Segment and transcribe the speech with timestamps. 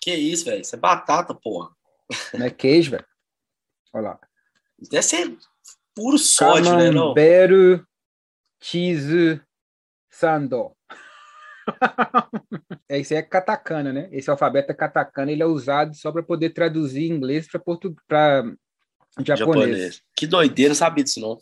[0.00, 0.60] Que isso, velho?
[0.60, 1.70] Isso é batata, porra.
[2.34, 3.06] Não é queijo, velho.
[3.92, 4.20] Olha lá.
[4.90, 5.36] Deve ser
[5.94, 6.90] puro sódio, né?
[6.90, 7.12] Não?
[7.14, 7.84] Camembert
[8.62, 9.40] cheese
[10.10, 10.72] sando.
[12.88, 14.08] Esse é katakana, né?
[14.10, 17.94] Esse alfabeto é katakana, ele é usado só para poder traduzir inglês para portu...
[18.08, 18.44] para
[19.18, 19.38] japonês.
[19.38, 20.02] japonês.
[20.16, 21.38] Que doideira, sabia disso não.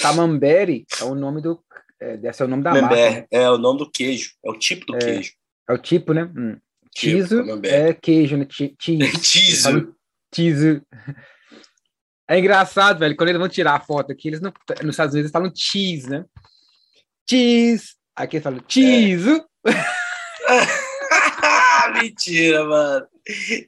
[0.00, 1.62] Camembert é o nome do
[2.00, 2.96] é, esse é o nome da marca.
[2.96, 3.26] Né?
[3.30, 5.32] É o nome do queijo, é o tipo do é, queijo.
[5.68, 6.24] É o tipo, né?
[6.36, 6.58] Hum.
[6.94, 8.46] Tipo, é queijo, né?
[8.48, 8.76] Cheese.
[9.22, 9.88] Cheese.
[10.34, 10.82] Cheese.
[12.28, 15.26] É engraçado, velho, quando eles vão tirar a foto aqui, eles não, nos Estados Unidos
[15.26, 16.24] eles falam cheese, né?
[17.28, 17.94] Cheese.
[18.14, 19.42] Aqui eles falam cheese.
[19.66, 20.82] É.
[22.00, 23.06] Mentira, mano.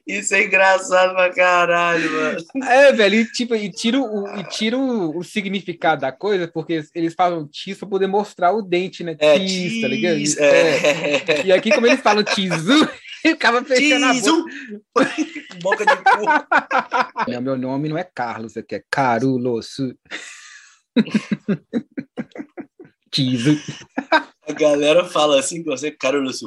[0.05, 2.37] Isso é engraçado pra caralho, mano.
[2.67, 6.83] É, velho, e, tipo, e tira, o, e tira o, o significado da coisa, porque
[6.93, 9.15] eles falam cheese pra poder mostrar o dente, né?
[9.19, 10.17] É, cheese, tá ligado?
[10.39, 11.39] É.
[11.39, 11.45] é.
[11.45, 12.49] E aqui, como eles falam cheese,
[13.33, 14.29] ficava fechando cheese.
[14.29, 15.15] a boca.
[15.61, 16.25] boca de cu.
[17.31, 19.77] Não, meu nome não é Carlos, aqui é Carulos.
[23.13, 23.61] cheese.
[24.47, 26.41] A galera fala assim com você, Carulos.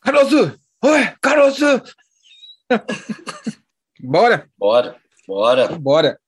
[0.00, 0.58] Caruso!
[0.82, 1.82] Oi, caroço!
[4.00, 4.48] Bora?
[4.58, 5.78] Bora, bora.
[5.78, 6.20] Bora.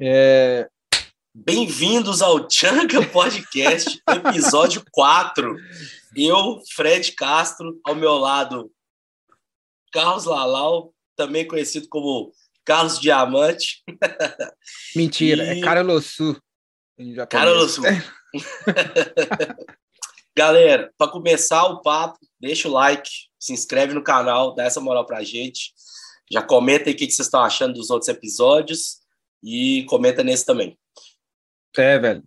[0.00, 0.68] É...
[1.34, 5.56] Bem-vindos ao Tchanka Podcast, episódio 4.
[6.16, 8.72] Eu, Fred Castro, ao meu lado,
[9.92, 12.32] Carlos Lalau, também conhecido como
[12.64, 13.82] Carlos Diamante.
[14.96, 15.58] Mentira, e...
[15.58, 16.40] é Carolossu.
[17.28, 17.82] Carolossu.
[20.36, 25.04] Galera, para começar o papo, deixa o like, se inscreve no canal, dá essa moral
[25.04, 25.72] pra gente.
[26.30, 29.00] Já comenta aí o que vocês estão achando dos outros episódios
[29.42, 30.78] e comenta nesse também.
[31.76, 32.24] É, velho.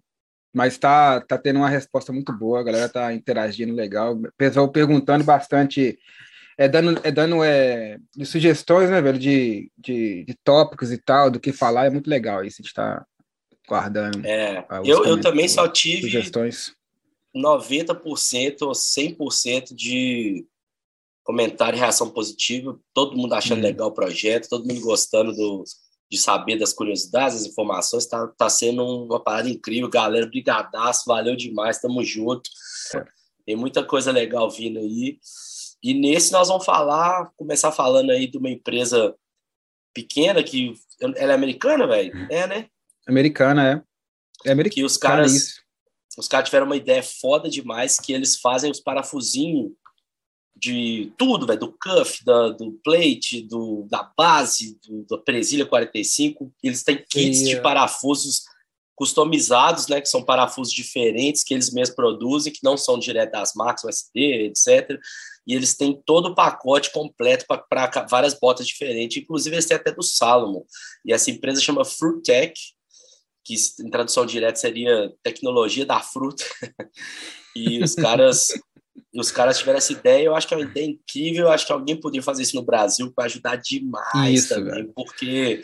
[0.53, 4.15] Mas tá, tá tendo uma resposta muito boa, a galera tá interagindo legal.
[4.15, 5.99] O pessoal perguntando bastante,
[6.57, 11.39] é dando, é dando é, sugestões, né, velho, de, de, de tópicos e tal, do
[11.39, 13.05] que falar, é muito legal isso, a gente tá
[13.67, 14.25] guardando.
[14.25, 16.73] É, eu, eu também só tive sugestões
[17.35, 20.45] 90% ou 100% de
[21.23, 23.63] comentário e reação positiva, todo mundo achando hum.
[23.63, 25.63] legal o projeto, todo mundo gostando do,
[26.09, 31.35] de saber das curiosidades, das informações, tá, tá sendo uma parada incrível, galera, brigadaço, valeu
[31.35, 32.49] demais, tamo junto,
[33.45, 35.19] tem muita coisa legal vindo aí,
[35.83, 39.15] e nesse nós vamos falar, começar falando aí de uma empresa
[39.93, 42.15] pequena, que ela é americana, velho?
[42.15, 42.27] Hum.
[42.29, 42.67] É, né?
[43.07, 44.49] Americana, é.
[44.49, 44.75] É americana.
[44.75, 45.59] Que os caras
[46.17, 49.71] os caras tiveram uma ideia foda demais que eles fazem os parafusinhos
[50.55, 56.51] de tudo, velho, do cuff, da, do plate, do, da base, do, da presilha 45.
[56.61, 58.43] Eles têm kits de parafusos
[58.99, 63.53] customizados, né, que são parafusos diferentes que eles mesmos produzem, que não são direto das
[63.55, 64.99] marcas USD, etc.
[65.47, 69.93] E eles têm todo o pacote completo para várias botas diferentes, inclusive eles têm até
[69.93, 70.63] do Salomon.
[71.05, 72.53] E essa empresa chama Fruitech,
[73.45, 76.43] que em tradução direta seria tecnologia da fruta.
[77.55, 78.49] e os caras
[79.13, 81.71] os caras tiveram essa ideia, eu acho que é uma ideia incrível, eu acho que
[81.71, 84.91] alguém poderia fazer isso no Brasil para ajudar demais isso, também, velho.
[84.95, 85.63] porque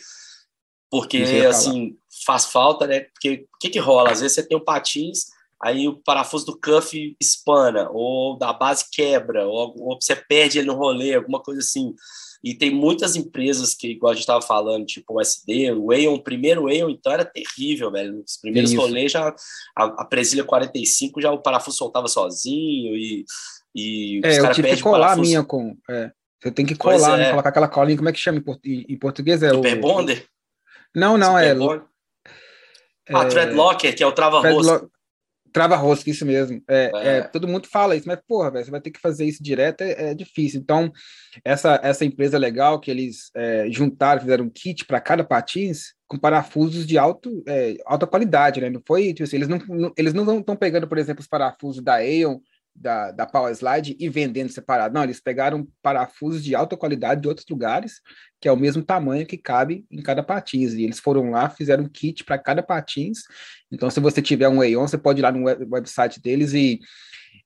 [0.89, 1.17] porque
[1.49, 3.01] assim, faz falta, né?
[3.01, 4.11] Porque o que que rola?
[4.11, 5.25] Às vezes você tem um patins,
[5.61, 10.67] aí o parafuso do cuff espana, ou da base quebra, ou, ou você perde ele
[10.67, 11.93] no rolê, alguma coisa assim.
[12.45, 16.13] E tem muitas empresas que, igual a gente estava falando, tipo o SD, o Aeon,
[16.13, 18.21] o primeiro Aeon, então era terrível, velho.
[18.23, 18.79] Os primeiros Isso.
[18.79, 19.35] rolês já,
[19.75, 23.25] a, a presilha 45 já o parafuso soltava sozinho e,
[23.73, 25.75] e é, os caras perdem colar a minha com.
[25.89, 26.11] É.
[26.39, 27.29] Você tem que colar, né?
[27.29, 27.29] é.
[27.31, 29.41] colocar aquela colinha, como é que chama em, em português?
[29.41, 30.27] É Super o Bonder?
[30.95, 31.51] Não, não, é.
[33.09, 33.25] Ah, é...
[33.25, 34.87] Threadlocker, que é o trava-rosca.
[35.55, 36.61] Trava rosca, isso mesmo.
[36.67, 37.17] É, é.
[37.17, 39.83] É, todo mundo fala isso, mas, porra, véio, você vai ter que fazer isso direto,
[39.83, 40.59] é, é difícil.
[40.59, 40.91] Então,
[41.45, 46.17] essa, essa empresa legal que eles é, juntaram, fizeram um kit para cada patins com
[46.17, 48.69] parafusos de alto, é, alta qualidade, né?
[48.69, 51.81] Não foi, tipo assim, eles não, não eles não estão pegando, por exemplo, os parafusos
[51.81, 52.37] da Aeon,
[52.75, 54.93] da, da Power Slide e vendendo separado.
[54.93, 58.01] Não, eles pegaram parafusos de alta qualidade de outros lugares,
[58.39, 60.73] que é o mesmo tamanho que cabe em cada patins.
[60.73, 63.19] E eles foram lá, fizeram um kit para cada patins.
[63.71, 66.79] Então, se você tiver um Aeon, você pode ir lá no web, website deles e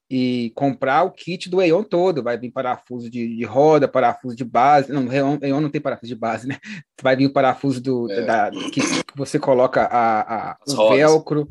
[0.10, 2.24] e comprar o kit do Aeon todo.
[2.24, 4.92] Vai vir parafuso de, de roda, parafuso de base.
[4.92, 6.58] Não, Aeon não tem parafuso de base, né?
[7.02, 8.26] Vai vir o parafuso do, é.
[8.26, 8.82] da, que
[9.16, 10.98] você coloca a, a o rodas.
[10.98, 11.50] velcro,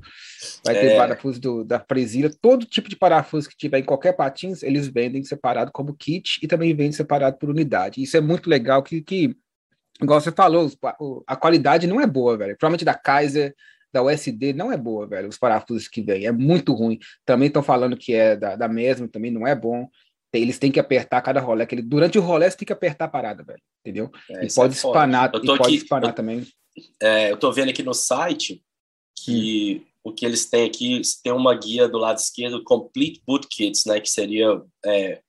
[0.65, 0.97] vai ter é.
[0.97, 2.31] parafuso do, da presilha.
[2.41, 6.49] Todo tipo de parafuso que tiver em qualquer patins, eles vendem separado como kit e
[6.49, 8.03] também vendem separado por unidade.
[8.03, 9.37] Isso é muito legal que, que
[10.03, 10.71] igual você falou,
[11.27, 12.57] a qualidade não é boa, velho.
[12.59, 13.55] Provavelmente da Kaiser,
[13.93, 15.29] da USD não é boa, velho.
[15.29, 16.99] Os parafusos que vem é muito ruim.
[17.25, 19.89] Também estão falando que é da, da mesma, também não é bom.
[20.33, 21.67] eles têm que apertar cada rolé.
[21.67, 23.61] Que ele, durante o rolé, você tem que apertar a parada, velho.
[23.81, 24.11] Entendeu?
[24.31, 26.47] É, e pode é espanar, e pode espanar eu, também.
[27.01, 28.63] É, eu tô vendo aqui no site
[29.25, 30.11] que hum.
[30.11, 34.01] o que eles têm aqui tem uma guia do lado esquerdo, Complete Boot Kits, né?
[34.01, 35.21] Que seria é,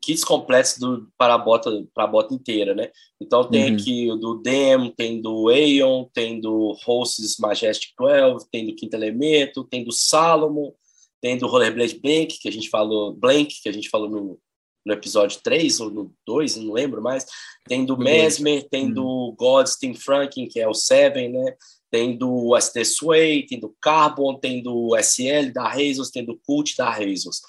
[0.00, 2.90] kits completos do, para a bota para a bota inteira, né?
[3.20, 3.76] Então tem uhum.
[3.76, 8.94] aqui o do Dem, tem do Aeon, tem do Horses Majestic 12, tem do Quinto
[8.94, 10.72] Elemento, tem do Salomon,
[11.20, 14.38] tem do Rollerblade Blank, que a gente falou, Blank, que a gente falou no,
[14.84, 17.26] no episódio 3 ou no 2, não lembro mais.
[17.66, 18.94] Tem do Mesmer, tem uhum.
[18.94, 21.56] do Godstein Franklin, que é o Seven, né?
[21.90, 26.76] Tem do ST Sway, tem do Carbon, tem do SL da Razors, tem do Cult
[26.76, 27.40] da Razors.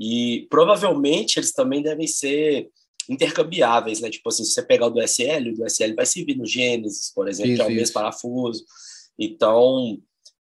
[0.00, 2.70] E provavelmente eles também devem ser
[3.08, 4.08] intercambiáveis, né?
[4.08, 7.12] Tipo assim, se você pegar o do SL, o do SL vai servir no Gênesis,
[7.14, 8.64] por exemplo, isso, que é o mesmo parafuso.
[9.18, 10.00] Então,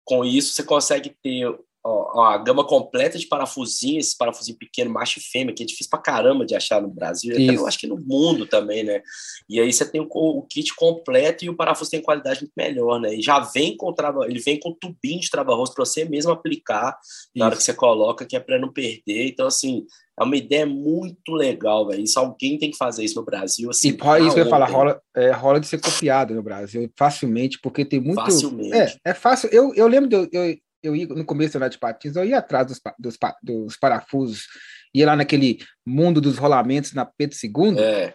[0.03, 1.47] com isso, você consegue ter
[1.83, 5.89] ó, a gama completa de parafusinhos, esse parafusinho pequeno, macho e fêmea, que é difícil
[5.89, 9.01] pra caramba de achar no Brasil, até eu acho que no mundo também, né?
[9.49, 12.99] E aí você tem o, o, kit completo e o parafuso tem qualidade muito melhor,
[12.99, 13.15] né?
[13.15, 16.97] E já vem com trava, ele vem com tubinho de trava-rosto para você mesmo aplicar
[17.35, 17.45] na Isso.
[17.45, 19.27] hora que você coloca, que é para não perder.
[19.27, 19.85] Então, assim,
[20.19, 22.03] é uma ideia muito legal, velho.
[22.03, 23.69] Isso alguém tem que fazer isso no Brasil.
[23.69, 26.43] Assim, e pode, isso que eu ia falar, rola, é, rola de ser copiado no
[26.43, 28.21] Brasil, facilmente, porque tem muito.
[28.21, 28.75] Facilmente.
[28.75, 29.49] É, é fácil.
[29.51, 32.67] Eu, eu lembro de eu, eu ia no começo da de patins, eu ia atrás
[32.67, 34.47] dos, dos, dos, parafusos,
[34.93, 37.79] ia lá naquele mundo dos rolamentos na Pedro II.
[37.79, 38.13] É.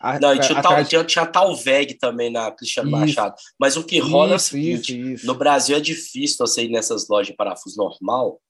[0.00, 2.98] A, Não, e tinha, tal, tinha, tinha tal VEG também na Cristiano isso.
[2.98, 3.34] Machado.
[3.58, 5.26] Mas o que rola isso, é o seguinte: isso.
[5.26, 8.40] no Brasil é difícil você ir nessas lojas de parafuso normal,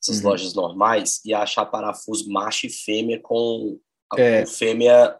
[0.00, 0.28] essas uhum.
[0.28, 3.80] lojas normais, e achar parafuso macho e fêmea com,
[4.16, 4.42] é.
[4.42, 5.16] com fêmea.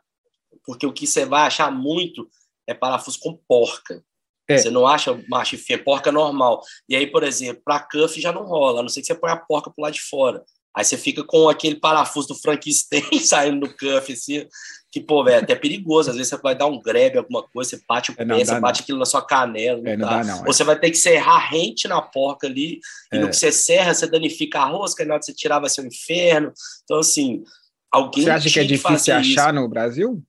[0.64, 2.28] Porque o que você vai achar muito
[2.66, 4.04] é parafuso com porca.
[4.48, 4.58] É.
[4.58, 6.62] Você não acha macho e fêmea, porca normal.
[6.88, 9.30] E aí, por exemplo, para cuff já não rola, a não ser que você põe
[9.30, 10.44] a porca pro lado de fora.
[10.76, 14.46] Aí você fica com aquele parafuso do Frankenstein saindo do cuff, assim,
[14.92, 16.10] que, pô, velho, é até perigoso.
[16.10, 18.38] Às vezes você vai dar um grebe, alguma coisa, você bate o é, pé, não,
[18.38, 18.84] você bate não.
[18.84, 19.80] aquilo na sua canela.
[19.80, 20.52] Não é, não dá, não, Ou é.
[20.52, 22.78] você vai ter que serrar rente na porca ali,
[23.10, 25.60] e no que você serra, você danifica a rosca, e na hora que você tirar
[25.60, 26.52] vai ser um inferno.
[26.84, 27.42] Então, assim,
[27.90, 28.24] alguém.
[28.24, 29.52] Você acha que é difícil achar isso.
[29.52, 30.22] no Brasil?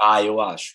[0.00, 0.74] Ah, eu acho.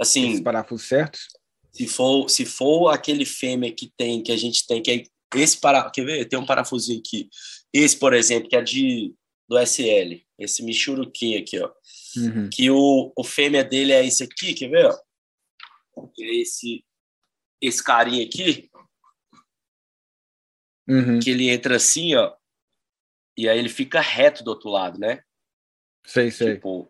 [0.00, 0.32] Assim.
[0.32, 1.28] Os parafusos certos?
[1.72, 5.04] Se for, se for aquele fêmea que tem, que a gente tem, que é
[5.34, 6.24] esse para, quer ver?
[6.26, 7.28] Tem um parafusinho aqui.
[7.72, 9.14] Esse, por exemplo, que é de
[9.48, 11.70] do SL, esse Michuruquinho aqui, ó.
[12.16, 12.48] Uhum.
[12.50, 14.86] Que o, o fêmea dele é esse aqui, quer ver?
[14.86, 16.08] Ó?
[16.20, 16.84] É esse
[17.60, 18.68] esse carinha aqui.
[20.88, 21.20] Uhum.
[21.20, 22.34] Que ele entra assim, ó.
[23.36, 25.22] E aí ele fica reto do outro lado, né?
[26.04, 26.54] Sei, sei.
[26.54, 26.88] Tipo,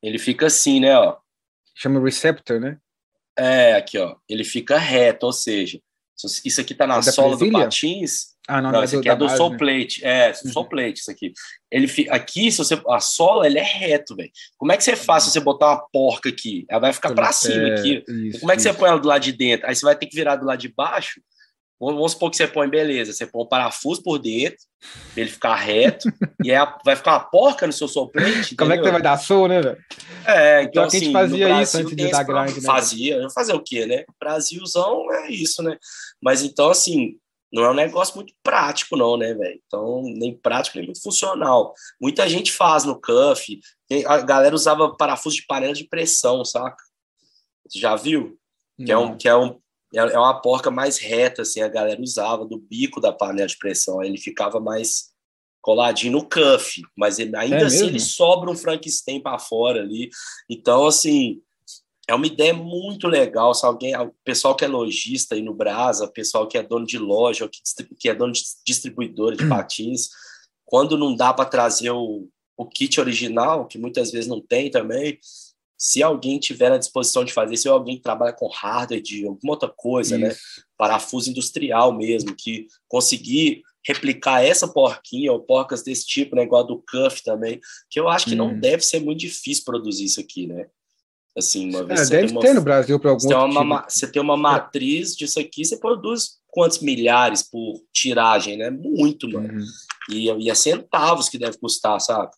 [0.00, 1.18] ele fica assim, né, ó.
[1.74, 2.80] Chama receptor, né?
[3.38, 4.16] É, aqui, ó.
[4.28, 5.80] Ele fica reto, ou seja,
[6.44, 8.36] isso aqui tá na é sola do patins.
[8.48, 9.56] Ah, não, não, não é aqui é do base, né?
[9.58, 10.04] plate.
[10.04, 10.64] É, uhum.
[10.64, 11.32] plate, isso aqui.
[11.70, 14.30] Ele aqui, se você a sola, ele é reto, velho.
[14.56, 16.64] Como é que você faz se você botar uma porca aqui?
[16.70, 18.04] Ela vai ficar para cima é, aqui.
[18.08, 18.72] Isso, Como é que isso.
[18.72, 19.66] você põe ela do lado de dentro?
[19.66, 21.20] Aí você vai ter que virar do lado de baixo
[21.78, 24.58] Vamos supor que você põe, beleza, você põe um parafuso por dentro,
[25.12, 26.08] pra ele ficar reto,
[26.42, 28.56] e é vai ficar uma porca no seu soplete.
[28.56, 29.78] Como é que você vai dar som, né, velho?
[30.26, 32.62] É, então, assim, a gente fazia isso antes de dar grind, né?
[32.62, 34.04] Fazia, fazer o quê, né?
[34.18, 35.76] Brasilzão é isso, né?
[36.22, 37.18] Mas então, assim,
[37.52, 39.60] não é um negócio muito prático, não, né, velho?
[39.66, 41.74] Então, nem prático, nem muito funcional.
[42.00, 43.60] Muita gente faz no cuff,
[44.06, 46.82] a galera usava parafuso de panela de pressão, saca?
[47.68, 48.38] Você já viu?
[48.78, 49.58] Que é, um, que é um
[49.96, 53.56] é, é uma porca mais reta, assim, a galera usava do bico da panela de
[53.56, 55.14] pressão, ele ficava mais
[55.62, 57.90] coladinho no cuff, mas ele, ainda é assim mesmo?
[57.90, 60.10] ele sobra um Frankenstein para fora ali.
[60.48, 61.40] Então, assim,
[62.08, 63.52] é uma ideia muito legal.
[63.52, 66.98] Se alguém, o pessoal que é lojista aí no Brasa, pessoal que é dono de
[66.98, 67.50] loja,
[67.98, 70.10] que, é dono de distribuidora de patins,
[70.64, 75.18] quando não dá para trazer o, o kit original, que muitas vezes não tem também,
[75.78, 79.68] se alguém tiver à disposição de fazer, se alguém trabalha com hardware de alguma outra
[79.68, 80.28] coisa, né?
[80.28, 80.36] Isso.
[80.36, 80.64] né?
[80.76, 86.42] Parafuso industrial mesmo, que conseguir replicar essa porquinha ou porcas desse tipo, né?
[86.42, 88.38] Igual a do Cuff também, que eu acho que hum.
[88.38, 90.66] não deve ser muito difícil produzir isso aqui, né?
[91.36, 93.92] Assim, uma vez é, deve uma, ter no Brasil para algum você tem, uma, tipo.
[93.92, 98.70] você tem uma matriz disso aqui, você produz quantos milhares por tiragem, né?
[98.70, 99.52] Muito, mano.
[99.52, 99.66] Uhum.
[100.10, 102.30] E, e é centavos que deve custar, sabe?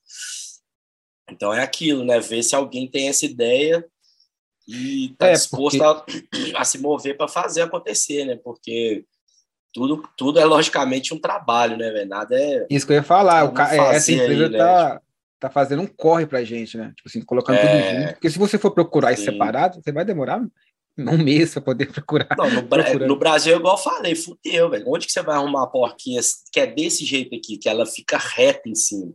[1.31, 2.21] Então é aquilo, né?
[2.21, 3.85] Ver se alguém tem essa ideia
[4.67, 6.55] e está é, disposto porque...
[6.55, 8.37] a, a, se mover para fazer acontecer, né?
[8.37, 9.05] Porque
[9.73, 12.09] tudo, tudo é logicamente um trabalho, né, velho?
[12.09, 12.67] Nada é.
[12.71, 13.75] Isso que eu ia falar, o ca...
[13.75, 15.01] É, essa empresa aí, tá, né?
[15.41, 16.93] tá fazendo um corre pra gente, né?
[16.97, 17.61] Tipo assim, colocando é...
[17.61, 18.13] tudo junto.
[18.15, 20.43] Porque se você for procurar isso separado, você vai demorar
[20.99, 22.29] um mês para poder procurar.
[22.37, 24.85] Não, no, no, Brasil, igual eu falei, fudeu, velho.
[24.89, 26.21] Onde que você vai arrumar uma porquinha
[26.53, 29.13] que é desse jeito aqui, que ela fica reta em cima?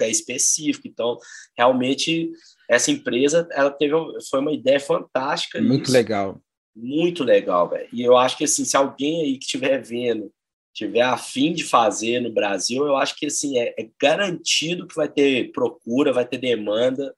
[0.00, 0.86] É específico.
[0.86, 1.18] Então,
[1.56, 2.30] realmente,
[2.68, 3.94] essa empresa, ela teve,
[4.28, 5.60] foi uma ideia fantástica.
[5.60, 5.92] Muito isso.
[5.92, 6.40] legal.
[6.74, 7.88] Muito legal, velho.
[7.92, 10.32] E eu acho que, assim, se alguém aí que estiver vendo
[10.72, 14.94] tiver a fim de fazer no Brasil, eu acho que, assim, é, é garantido que
[14.94, 17.12] vai ter procura, vai ter demanda,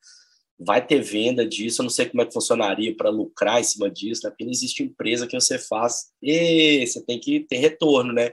[0.58, 1.80] vai ter venda disso.
[1.80, 4.30] Eu não sei como é que funcionaria para lucrar em cima disso, né?
[4.30, 8.32] Porque não existe empresa que você faz e você tem que ter retorno, né?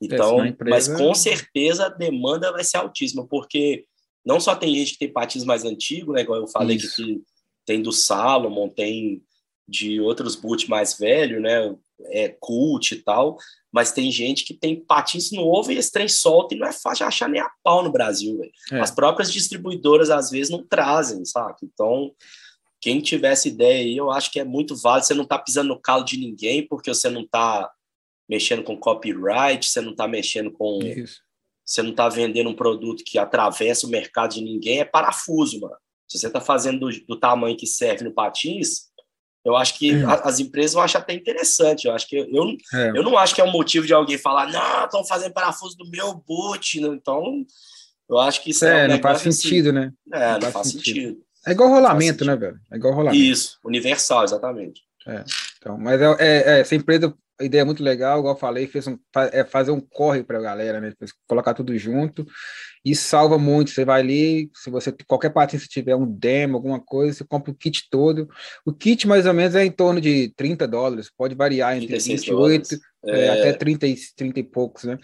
[0.00, 0.70] Então, empresa...
[0.70, 3.84] mas com certeza a demanda vai ser altíssima, porque
[4.24, 6.20] não só tem gente que tem patins mais antigos, né?
[6.20, 6.96] Igual eu falei Isso.
[6.96, 7.22] que
[7.66, 9.22] tem do Salomon, tem
[9.68, 11.74] de outros boot mais velho, né?
[12.10, 13.36] É cult e tal,
[13.72, 17.04] mas tem gente que tem patins novo e esse trem solta e não é fácil
[17.06, 18.40] achar nem a pau no Brasil,
[18.70, 18.80] é.
[18.80, 21.56] As próprias distribuidoras às vezes não trazem, sabe?
[21.64, 22.12] Então,
[22.80, 25.06] quem tivesse ideia aí, eu acho que é muito válido.
[25.06, 27.68] Você não tá pisando no calo de ninguém porque você não tá
[28.28, 30.80] mexendo com copyright, você não está mexendo com.
[30.82, 31.20] Isso.
[31.64, 35.76] Você não está vendendo um produto que atravessa o mercado de ninguém, é parafuso, mano.
[36.08, 38.88] Se você está fazendo do, do, tamanho que serve no patins,
[39.44, 40.04] eu acho que é.
[40.04, 41.86] a, as empresas vão achar até interessante.
[41.86, 42.88] Eu acho que eu, é.
[42.90, 45.90] eu não acho que é um motivo de alguém falar, não, estão fazendo parafuso do
[45.90, 46.80] meu boot.
[46.80, 47.44] Então,
[48.08, 48.84] eu acho que isso é.
[48.84, 49.32] é não faz assim.
[49.32, 49.78] sentido, assim.
[49.78, 49.92] né?
[50.10, 50.84] É, não, não faz sentido.
[50.84, 51.22] sentido.
[51.46, 52.58] É igual rolamento, né, velho?
[52.72, 53.22] É igual rolamento.
[53.22, 54.82] Isso, universal, exatamente.
[55.06, 55.24] É.
[55.58, 58.66] Então, mas é, é, é, essa empresa a ideia é muito legal, igual eu falei,
[58.66, 58.98] fez um,
[59.32, 60.92] é fazer um corre para a galera, né?
[61.26, 62.26] Colocar tudo junto
[62.84, 63.70] e salva muito.
[63.70, 67.52] Você vai ali, se você qualquer parte se tiver um demo, alguma coisa, você compra
[67.52, 68.28] o kit todo.
[68.66, 72.78] O kit mais ou menos é em torno de 30 dólares, pode variar entre 28
[73.04, 73.28] é, é...
[73.30, 74.98] até 30, 30 e poucos, né?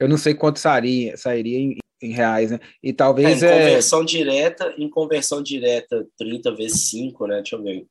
[0.00, 2.58] Eu não sei quanto sairia, sairia em, em reais, né?
[2.82, 7.36] E talvez é, em conversão direta, em conversão direta 30 vezes 5, né?
[7.36, 7.86] Deixa eu ver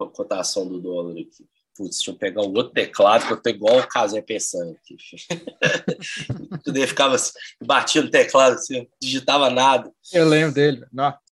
[0.00, 1.46] a cotação do dólar aqui.
[1.78, 4.96] Putz, deixa eu pegar o outro teclado, que eu tô igual o Casé pensando aqui.
[6.64, 7.30] Tudo ficava assim,
[7.64, 9.88] batia no teclado, assim, digitava nada.
[10.12, 10.84] Eu lembro dele.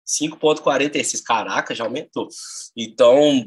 [0.07, 1.23] 5,46.
[1.25, 2.29] Caraca, já aumentou.
[2.77, 3.45] Então,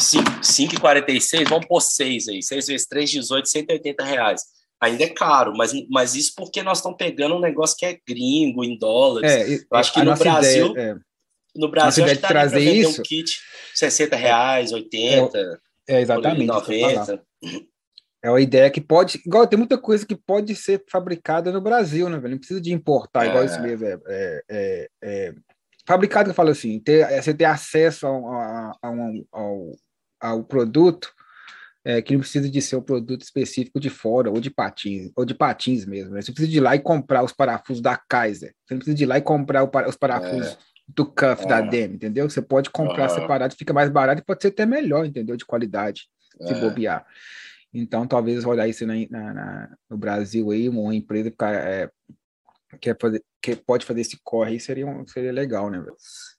[0.00, 2.42] 5,46, vamos pôr 6 aí.
[2.42, 4.42] 6 vezes 3, 18, 180 reais.
[4.80, 8.64] Ainda é caro, mas, mas isso porque nós estamos pegando um negócio que é gringo,
[8.64, 9.30] em dólares.
[9.30, 10.70] É, eu acho que no Brasil.
[10.72, 11.12] Ideia, é.
[11.54, 13.00] No Brasil, acho que trazer isso.
[13.00, 13.38] um kit
[13.74, 15.38] 60 reais, 80.
[15.38, 16.46] É, é, exatamente.
[16.46, 17.22] 90.
[18.24, 19.20] É uma ideia que pode.
[19.26, 22.32] Igual tem muita coisa que pode ser fabricada no Brasil, né, velho?
[22.32, 23.28] Não precisa de importar, é.
[23.28, 23.84] igual isso mesmo.
[23.86, 25.34] É, é, é, é
[25.86, 28.24] fabricado, eu falo assim, ter, é, você ter acesso ao,
[28.80, 28.94] ao,
[29.32, 29.72] ao,
[30.20, 31.12] ao produto.
[31.84, 35.24] É, que não precisa de ser um produto específico de fora, ou de patins, ou
[35.24, 36.14] de patins mesmo.
[36.14, 36.22] Né?
[36.22, 38.54] Você precisa de ir lá e comprar os parafusos da Kaiser.
[38.64, 41.94] Você não precisa de ir lá e comprar os parafusos é do cuff da Demi,
[41.94, 42.28] entendeu?
[42.28, 43.14] Você pode comprar uhum.
[43.14, 45.36] separado, fica mais barato e pode ser até melhor, entendeu?
[45.36, 46.08] De qualidade,
[46.40, 46.60] se é.
[46.60, 47.06] bobear.
[47.72, 51.90] Então, talvez olhar isso na, na, na, no Brasil aí, uma empresa que, é,
[52.78, 55.82] quer fazer, que pode fazer esse corre aí, seria, um, seria legal, né?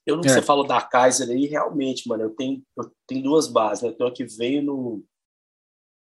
[0.06, 0.28] Eu não é.
[0.28, 3.88] você falou da Kaiser aí, realmente, mano, eu tenho, eu tenho duas bases, né?
[3.88, 5.04] Eu tenho a que veio no,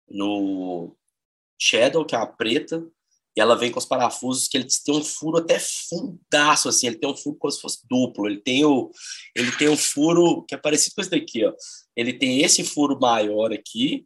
[0.09, 0.95] no
[1.59, 2.87] Shadow, que é a preta,
[3.37, 6.97] e ela vem com os parafusos que ele tem um furo até fundaço, assim, ele
[6.97, 8.91] tem um furo como se fosse duplo, ele tem o,
[9.35, 11.53] ele tem um furo que é parecido com esse daqui, ó.
[11.97, 14.05] Ele tem esse furo maior aqui,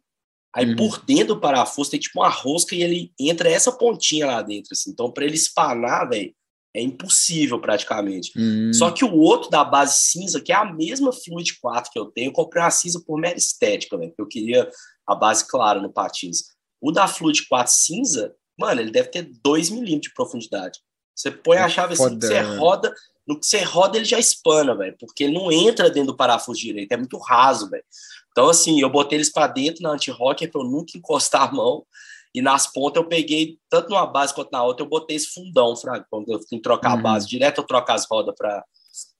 [0.55, 0.75] aí uhum.
[0.75, 4.69] por dentro do parafuso tem tipo uma rosca e ele entra essa pontinha lá dentro,
[4.71, 4.91] assim.
[4.91, 6.33] Então, para ele espanar, velho,
[6.75, 8.31] é impossível praticamente.
[8.37, 8.73] Uhum.
[8.73, 12.05] Só que o outro da base cinza, que é a mesma Fluid 4 que eu
[12.05, 14.69] tenho, eu comprei uma cinza por mera estética, velho, porque eu queria
[15.05, 16.43] a base clara no patins.
[16.81, 20.79] O da Fluid 4 cinza, Mano, ele deve ter 2 milímetros de profundidade.
[21.15, 22.93] Você põe a é chave assim, você roda,
[23.27, 26.59] no que você roda ele já espana, velho, porque ele não entra dentro do parafuso
[26.59, 27.83] direito, é muito raso, velho.
[28.31, 31.85] Então, assim, eu botei eles para dentro na anti-rocker para eu nunca encostar a mão.
[32.33, 35.75] E nas pontas eu peguei, tanto numa base quanto na outra, eu botei esse fundão,
[35.75, 36.05] fraga.
[36.09, 36.99] Quando eu tenho que trocar uhum.
[36.99, 38.63] a base direto, eu troco as rodas para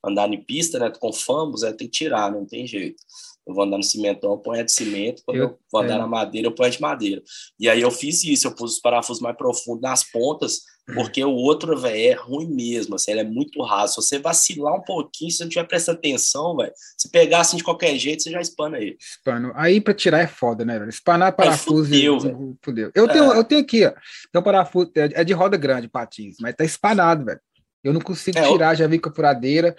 [0.05, 0.91] andar em pista, né?
[0.91, 3.03] Com fambos, é, tem que tirar, não tem jeito.
[3.49, 5.23] Eu vou andar no cimentão, eu ponho de cimento.
[5.25, 5.97] Quando eu, eu vou andar é.
[5.97, 7.21] na madeira, eu ponho de madeira.
[7.59, 10.61] E aí eu fiz isso, eu pus os parafusos mais profundos nas pontas,
[10.93, 13.93] porque o outro, velho, é ruim mesmo, assim, ele é muito raso.
[13.93, 17.57] Se você vacilar um pouquinho, se você não tiver prestando atenção, velho, se pegar assim
[17.57, 18.97] de qualquer jeito, você já espana ele.
[18.99, 19.51] Espano.
[19.55, 20.89] Aí para tirar é foda, né, velho?
[20.89, 21.93] Espanar parafuso.
[21.93, 22.91] Aí fudeu, fudeu.
[22.93, 23.37] Eu, tenho, é.
[23.37, 23.91] eu tenho aqui, ó.
[24.31, 27.39] Tem um parafuso, é, é de roda grande, patins, mas tá espanado, velho.
[27.83, 29.75] Eu não consigo é, tirar, já vi com a furadeira,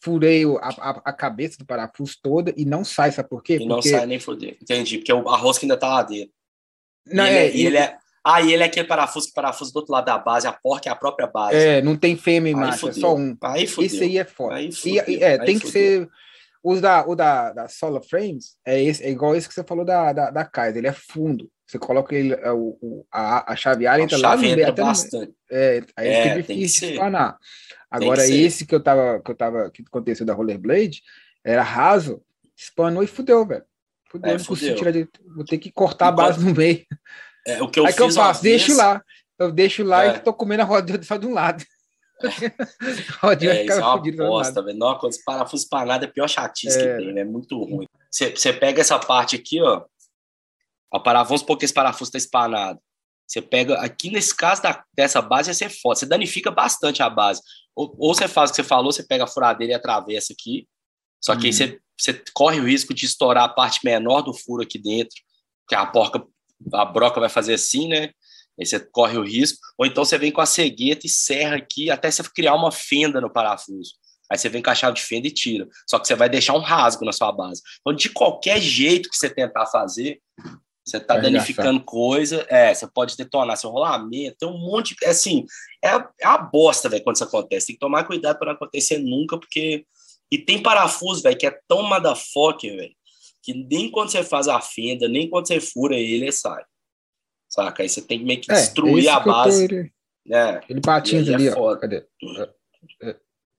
[0.00, 3.54] furei a, a, a, cabeça do parafuso toda e não sai, sabe por quê?
[3.54, 3.68] E porque...
[3.68, 4.56] não sai nem fuder.
[4.60, 6.32] Entendi, porque o, a rosca ainda tá lá dentro.
[7.06, 7.98] Não, e ele, é, é e ele é.
[8.24, 10.88] Ah, e ele é aquele parafuso que parafuso do outro lado da base, a porca
[10.88, 11.56] é a própria base.
[11.56, 13.36] É, não tem fêmea e macho, é só um.
[13.42, 13.86] Aí fudeu.
[13.86, 14.54] Esse aí é foda.
[14.54, 15.04] Aí fudeu.
[15.08, 15.60] E, é, aí tem fudeu.
[15.60, 16.08] que ser.
[16.62, 19.84] Os da, o da, da Solar Frames é, esse, é igual esse que você falou
[19.84, 21.50] da, da, da Kaiser, ele é fundo.
[21.66, 25.32] Você coloca ele, é, o, a, a chavear entra lá no entra bastante.
[25.50, 27.36] É, aí é, fica difícil de espanar.
[27.90, 28.34] Agora, ser.
[28.40, 31.02] esse que eu tava, que eu tava, que aconteceu da Rollerblade,
[31.44, 32.22] era raso,
[32.56, 33.64] espanou e fudeu, velho.
[34.10, 34.76] Fudeu, É, não fudeu.
[34.76, 35.08] tirar de.
[35.34, 36.84] Vou ter que cortar a base no meio.
[37.46, 38.42] É, o que eu Aí que eu fiz faço?
[38.42, 39.02] Deixo vez- lá.
[39.38, 40.16] Eu deixo lá É.
[40.16, 41.64] e tô comendo a rodinha só de um lado.
[43.48, 44.78] É, isso é uma um bosta, velho.
[44.78, 46.96] Não, quando esse parafuso espanado é a pior chatice É.
[46.96, 47.20] que tem, né?
[47.22, 47.86] É muito ruim.
[48.10, 49.84] Você, pega essa parte aqui, ó.
[50.92, 52.78] A parafuso, vamos supor que esse parafuso tá espanado.
[53.26, 55.98] Você pega, aqui nesse caso da, dessa base, vai ser foda.
[55.98, 57.40] Você danifica bastante a base.
[57.74, 60.68] Ou, ou você faz o que você falou, você pega a furadeira e atravessa aqui.
[61.20, 61.56] Só que aí Uhum.
[61.56, 65.14] você, você corre o risco de estourar a parte menor do furo aqui dentro,
[65.68, 66.22] que a porca,
[66.74, 68.10] a broca vai fazer assim, né?
[68.62, 69.58] Aí você corre o risco.
[69.76, 73.20] Ou então você vem com a cegueta e serra aqui até você criar uma fenda
[73.20, 73.94] no parafuso.
[74.30, 75.68] Aí você vem com a chave de fenda e tira.
[75.86, 77.60] Só que você vai deixar um rasgo na sua base.
[77.80, 80.20] Então, de qualquer jeito que você tentar fazer,
[80.86, 82.46] você está danificando coisa.
[82.48, 84.36] É, você pode detonar seu rolamento.
[84.38, 85.04] Tem um monte de.
[85.04, 85.44] Assim,
[85.84, 85.90] é,
[86.20, 87.66] é a bosta, velho, quando isso acontece.
[87.66, 89.84] Tem que tomar cuidado para não acontecer nunca, porque.
[90.30, 92.94] E tem parafuso, velho, que é tão motherfucker, velho,
[93.42, 96.64] que nem quando você faz a fenda, nem quando você fura ele, ele sai.
[97.52, 97.82] Saca?
[97.82, 99.64] Aí você tem que meio que É, destruir esse a eu tô, base.
[99.64, 99.92] ele,
[100.24, 100.60] né?
[100.70, 101.76] ele aí é ali, ó.
[101.76, 102.06] Cadê?
[103.02, 103.16] É, é,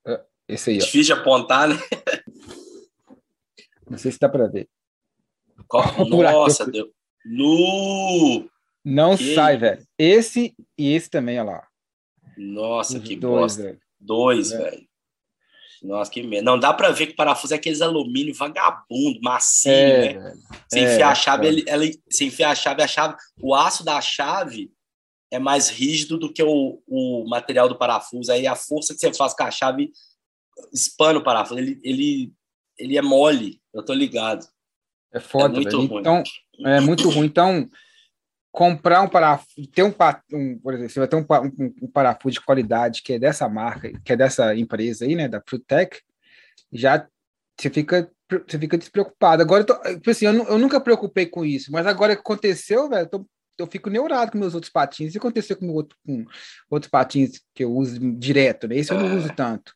[0.08, 0.80] é, Esse aí, ó.
[0.80, 1.76] Difícil de apontar, né?
[3.88, 4.68] Não sei se dá pra ver.
[6.10, 6.92] Nossa, deu.
[7.24, 8.50] Nu!
[8.84, 9.86] Não Que sai, velho.
[9.98, 11.68] Esse e esse também, olha lá.
[12.36, 13.64] Nossa, Os que dois, bosta.
[13.64, 13.80] velho.
[14.00, 14.58] Dois, É.
[14.58, 14.88] velho.
[15.84, 16.50] Nossa, que merda.
[16.50, 20.34] Não dá pra ver que parafuso é aqueles alumínio vagabundo, macio, É, né?
[20.70, 21.50] Você é, a chave, é.
[21.50, 24.72] ele, ela, você enfia a chave, a chave, o aço da chave
[25.30, 28.32] é mais rígido do que o, o material do parafuso.
[28.32, 29.92] Aí a força que você faz com a chave
[30.72, 31.60] espana o parafuso.
[31.60, 32.34] Ele, ele,
[32.78, 34.48] ele é mole, eu tô ligado.
[35.14, 35.90] É foda, É muito velho.
[35.90, 36.00] ruim.
[36.00, 36.24] Então,
[36.66, 37.26] é muito ruim.
[37.26, 37.70] Então,
[38.54, 39.92] comprar um parafuso, ter um,
[40.32, 41.26] um por exemplo, você vai ter um,
[41.60, 45.28] um- um parafuso de qualidade que é dessa marca, que é dessa empresa aí, né,
[45.28, 46.00] da Frutec,
[46.72, 47.06] já
[47.60, 48.10] você fica,
[48.48, 49.42] você fica despreocupado.
[49.42, 52.88] Agora, eu, tô, tipo assim, eu, eu nunca preocupei com isso, mas agora que aconteceu,
[52.88, 53.26] velho, eu,
[53.58, 55.12] eu fico neurado com meus outros patins.
[55.14, 56.24] Se acontecer com, outro, com
[56.70, 58.76] outros patins que eu uso direto, né?
[58.78, 59.16] Esse eu não É.
[59.16, 59.74] uso tanto.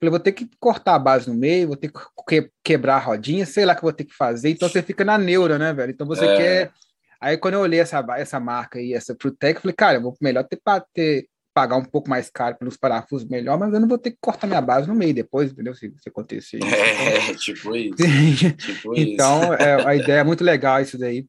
[0.00, 3.00] Falei, vou ter que cortar a base no meio, vou ter que que- quebrar a
[3.00, 4.50] rodinha, sei lá o que eu vou ter que fazer.
[4.50, 5.90] Então você fica na neura, né, velho?
[5.92, 6.36] Então você É.
[6.36, 6.72] quer.
[7.20, 10.16] Aí quando eu olhei essa, essa marca aí, essa Protec, eu falei, cara, eu vou
[10.20, 10.60] melhor ter,
[10.94, 14.18] ter pagar um pouco mais caro pelos parafusos melhor, mas eu não vou ter que
[14.20, 15.74] cortar minha base no meio depois, entendeu?
[15.74, 16.60] Se, se acontecer.
[16.62, 17.96] É, tipo isso.
[18.58, 19.62] Tipo Então, isso.
[19.62, 21.26] é, a ideia é muito legal isso daí.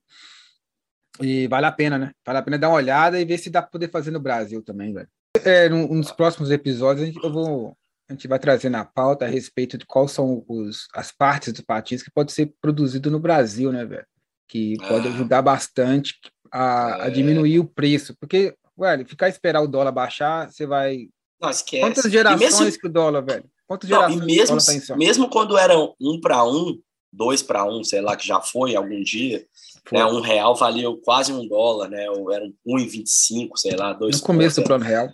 [1.21, 2.11] E vale a pena, né?
[2.25, 4.61] Vale a pena dar uma olhada e ver se dá para poder fazer no Brasil
[4.63, 5.07] também, velho.
[5.43, 7.75] É, num- nos próximos episódios, a gente, eu vou,
[8.09, 11.61] a gente vai trazer na pauta a respeito de quais são os, as partes dos
[11.61, 14.05] patins que pode ser produzido no Brasil, né, velho?
[14.49, 15.11] Que pode Ah.
[15.11, 16.15] ajudar bastante
[16.51, 17.09] a, a É.
[17.11, 18.15] diminuir o preço.
[18.19, 21.07] Porque, velho, ficar esperar o dólar baixar, você vai.
[21.39, 21.81] Não, esquece.
[21.83, 23.45] Quantas gerações mesmo- que o dólar, velho?
[23.67, 26.79] Quantas Não, gerações que o mesmo, dólar tá mesmo quando era um para um,
[27.13, 29.45] dois para um, sei lá, que já foi algum dia,
[29.91, 32.09] né, um real valia quase um dólar, né?
[32.09, 35.09] Ou era um 1,25, sei lá, dois No começo do pontos, plano real.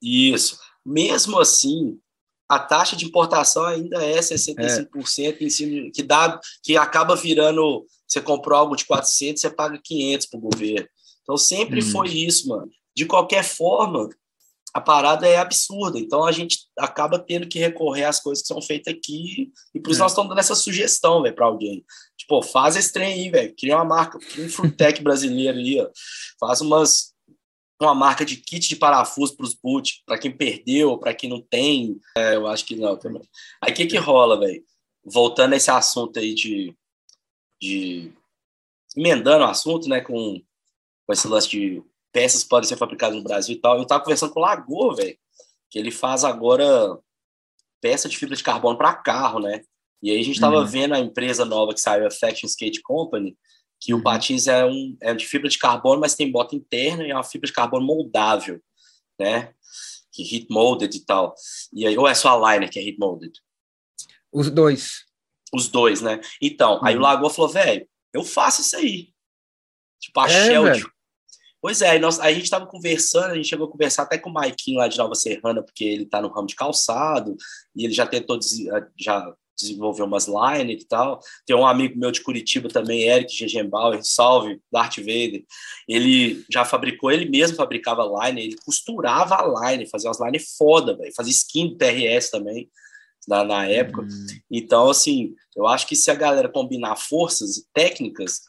[0.00, 0.58] Isso.
[0.84, 1.98] Mesmo assim,
[2.48, 8.20] a taxa de importação ainda é 65% em cima, que dá, que acaba virando, você
[8.20, 10.88] comprou algo de 400, você paga 500 para o governo.
[11.22, 11.90] Então sempre Uhum.
[11.90, 12.70] foi isso, mano.
[12.96, 14.08] De qualquer forma,
[14.72, 15.98] a parada é absurda.
[15.98, 19.90] Então a gente acaba tendo que recorrer às coisas que são feitas aqui e por
[19.90, 20.02] isso É.
[20.02, 21.84] nós estamos dando essa sugestão, velho, para alguém.
[22.16, 23.54] Tipo, faz esse trem aí, velho.
[23.58, 25.88] Cria uma marca, cria um Frutec brasileiro aí, ó.
[26.38, 27.14] Faz umas
[27.78, 31.42] uma marca de kit de parafuso para os boot, para quem perdeu, para quem não
[31.42, 31.98] tem.
[32.16, 33.20] É, eu acho que não também.
[33.62, 34.62] Aí o que que rola, velho?
[35.04, 36.74] Voltando a esse assunto aí de,
[37.60, 38.12] de
[38.96, 40.40] emendando o assunto, né, com,
[41.06, 43.76] com esse lance de peças que podem ser fabricadas no Brasil e tal.
[43.78, 45.18] Eu tava conversando com o Lagoa, velho,
[45.70, 46.98] que ele faz agora
[47.80, 49.62] peça de fibra de carbono para carro, né?
[50.02, 50.66] E aí a gente tava Uhum.
[50.66, 53.36] vendo a empresa nova que saiu, a Faction Skate Company,
[53.80, 54.00] que Uhum.
[54.00, 57.14] o patins é, um, é de fibra de carbono, mas tem bota interna e é
[57.14, 58.60] uma fibra de carbono moldável,
[59.18, 59.52] né?
[60.12, 61.34] Que heat molded e tal.
[61.72, 63.38] E aí, ou é só a liner que é heat molded?
[64.32, 65.04] Os dois.
[65.52, 66.20] Os dois, né?
[66.42, 67.02] Então, aí o Uhum.
[67.04, 69.08] Lagoa falou, velho, eu faço isso aí.
[70.00, 70.62] Tipo, a É, Shell.
[70.64, 70.92] velho.
[71.60, 74.32] Pois é, nós, a gente tava conversando, a gente chegou a conversar até com o
[74.32, 77.36] Maikinho lá de Nova Serrana, porque ele tá no ramo de calçado,
[77.74, 78.58] e ele já tentou, des-
[78.98, 81.18] já desenvolver umas lines e tal.
[81.46, 85.44] Tem um amigo meu de Curitiba também, Eric Gegenbauer, salve, Darth Vader.
[85.88, 90.94] Ele já fabricou, ele mesmo fabricava line, ele costurava a line, fazia umas lines foda,
[90.96, 91.12] velho.
[91.16, 92.70] Fazia skin do TRS também,
[93.26, 94.02] na, na época.
[94.02, 94.26] Hum.
[94.50, 98.42] Então, assim, eu acho que se a galera combinar forças e técnicas,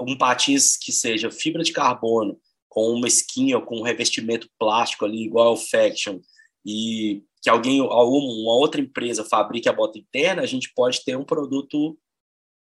[0.00, 5.04] um patins que seja fibra de carbono, com uma skin ou com um revestimento plástico
[5.04, 6.20] ali, igual ao Faction,
[6.64, 11.24] e que alguém, uma outra empresa fabrique a bota interna, a gente pode ter um
[11.24, 11.98] produto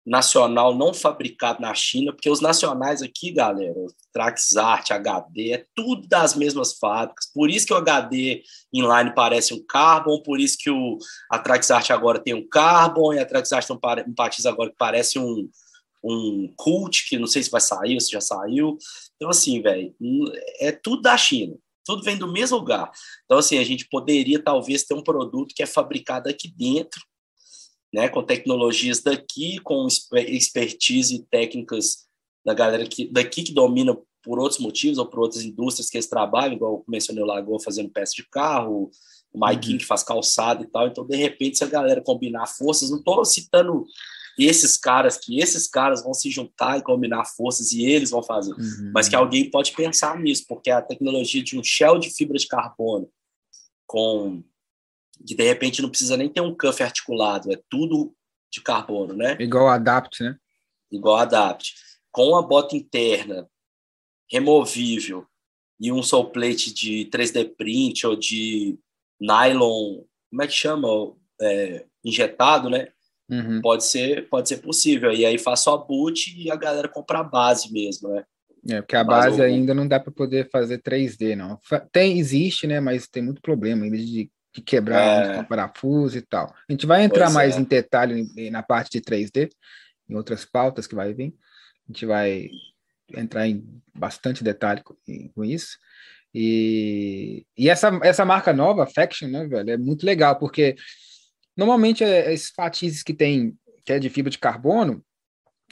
[0.07, 3.75] nacional não fabricado na China, porque os nacionais aqui, galera,
[4.13, 7.27] Traxart, HD, é tudo das mesmas fábricas.
[7.33, 10.99] Por isso que o HD inline parece um Carbon, por isso que o,
[11.31, 15.19] a Traxart agora tem um Carbon, e a Traxart tem um, um agora que parece
[15.19, 15.49] um,
[16.05, 18.77] um Cult, que não sei se vai sair ou se já saiu.
[19.17, 19.95] Então, assim, velho,
[20.61, 21.57] é tudo da China.
[21.85, 22.91] Tudo vem do mesmo lugar.
[23.25, 27.01] Então, assim, a gente poderia talvez ter um produto que é fabricado aqui dentro,
[27.95, 29.87] né, com tecnologias daqui, com
[30.27, 32.09] expertise e técnicas
[32.45, 36.09] da galera que, daqui que domina por outros motivos ou por outras indústrias que eles
[36.09, 38.91] trabalham, igual eu mencionei o Lagoa fazendo peça de carro,
[39.33, 39.79] o Maikinho uhum.
[39.79, 40.89] que faz calçado e tal.
[40.89, 43.87] Então, de repente, se a galera combinar forças, não estou citando
[44.37, 48.55] esses caras, que esses caras vão se juntar e combinar forças e eles vão fazer,
[48.55, 48.91] uhum.
[48.93, 52.49] mas que alguém pode pensar nisso, porque a tecnologia de um shell de fibra de
[52.49, 53.09] carbono
[53.87, 54.43] com
[55.27, 58.15] que de repente não precisa nem ter um cuff articulado, é tudo
[58.53, 59.37] de carbono, né?
[59.41, 60.37] Igual Adapt, né?
[60.91, 61.75] Igual Adapt.
[62.13, 63.49] Com a bota interna
[64.31, 65.27] removível
[65.81, 68.79] e um sole plate de 3D print ou de
[69.21, 70.89] nylon, como é que chama?
[71.41, 72.89] É, injetado, né?
[73.29, 73.61] Uhum.
[73.61, 75.13] Pode ser, pode ser possível.
[75.13, 78.25] E aí faço a boot e a galera compra a base mesmo, né?
[78.69, 81.59] É, porque a base ainda não dá para poder fazer 3D, não.
[81.93, 82.81] Tem, existe, né?
[82.81, 85.43] Mas tem muito problema ainda de de quebrar é.
[85.43, 86.55] parafuso e tal.
[86.69, 87.61] A gente vai entrar pois mais é.
[87.61, 89.51] em detalhe na parte de 3D,
[90.09, 91.35] em outras pautas que vai vir.
[91.89, 92.49] A gente vai
[93.17, 94.95] entrar em bastante detalhe com,
[95.35, 95.77] com isso.
[96.33, 100.75] E, e essa, essa marca nova, Faction, né, velho, é muito legal, porque
[101.57, 105.05] normalmente é, esses patins que tem, que é de fibra de carbono,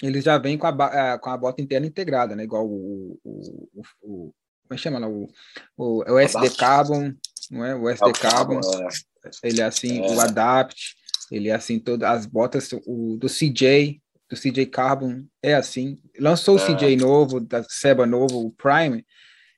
[0.01, 2.45] eles já vêm com a, com a bota interna integrada, né?
[2.45, 5.09] Igual o, o, o, o como é que chama lá?
[5.09, 5.29] O,
[5.77, 7.13] o, o SD Carbon,
[7.51, 7.75] não é?
[7.75, 9.31] O SD Carbon, é.
[9.43, 10.11] ele é assim, é.
[10.11, 10.95] o Adapt,
[11.31, 15.99] ele é assim, todas as botas, o do CJ, do CJ Carbon é assim.
[16.19, 16.67] Lançou o é.
[16.67, 19.05] CJ novo, da Seba novo, o Prime,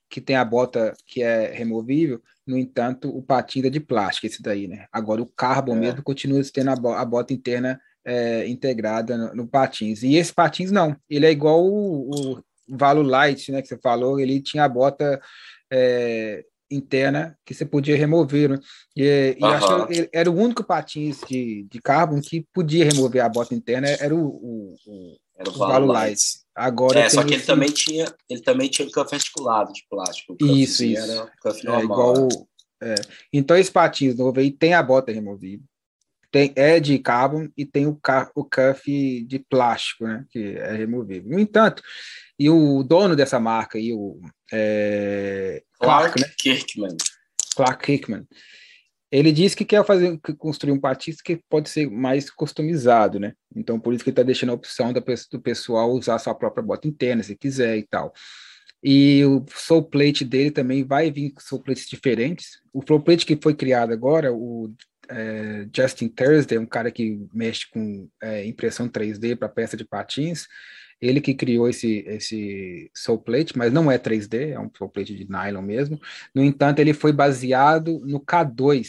[0.09, 4.42] que tem a bota que é removível, no entanto, o patinho é de plástico, esse
[4.42, 4.87] daí, né?
[4.92, 5.81] Agora o Carbon é.
[5.81, 10.03] mesmo continua tendo a bota interna é, integrada no, no, patins.
[10.03, 14.20] E esse patins não, ele é igual o, o Valo Light, né, que você falou,
[14.20, 15.20] ele tinha a bota
[15.73, 18.50] é, interna que você podia remover.
[18.50, 18.59] Né?
[18.96, 23.29] E, e acho que era o único patins de, de carbon que podia remover a
[23.29, 25.94] bota interna, era o, o, o, era o, o.
[26.55, 27.42] Agora é, só que esse...
[27.42, 30.37] ele também tinha ele também tinha cuff articulado de plástico.
[30.40, 31.11] Isso, isso.
[31.11, 32.14] Era cuff normal, é igual.
[32.14, 32.29] Né?
[32.83, 32.94] É.
[33.33, 35.66] Então esse patins novo aí tem a bota removível.
[36.31, 37.98] Tem, é de carbon e tem o,
[38.35, 40.24] o cuff de plástico, né?
[40.31, 41.31] Que é removível.
[41.31, 41.81] No entanto,
[42.38, 44.20] e o dono dessa marca aí, o
[44.53, 46.35] é, Clark, Clark né?
[46.38, 46.97] Kirkman.
[47.55, 48.27] Clark Kirkman.
[49.11, 53.35] Ele disse que quer fazer construir um patins que pode ser mais customizado, né?
[53.55, 56.64] Então por isso que ele está deixando a opção da, do pessoal usar sua própria
[56.64, 58.12] bota interna, se quiser e tal.
[58.83, 62.61] E o soul plate dele também vai vir com soul plates diferentes.
[62.73, 64.75] O flow plate que foi criado agora, o
[65.09, 70.47] é, Justin Thursday, um cara que mexe com é, impressão 3D para peça de patins,
[71.00, 75.14] ele que criou esse, esse soul plate, mas não é 3D, é um soul plate
[75.14, 76.00] de nylon mesmo.
[76.35, 78.88] No entanto, ele foi baseado no K2,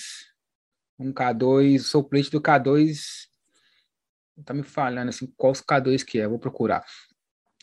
[0.97, 3.27] um K2, soul plate do K2,
[4.43, 6.83] tá me falando assim, qual os K2 que é, vou procurar.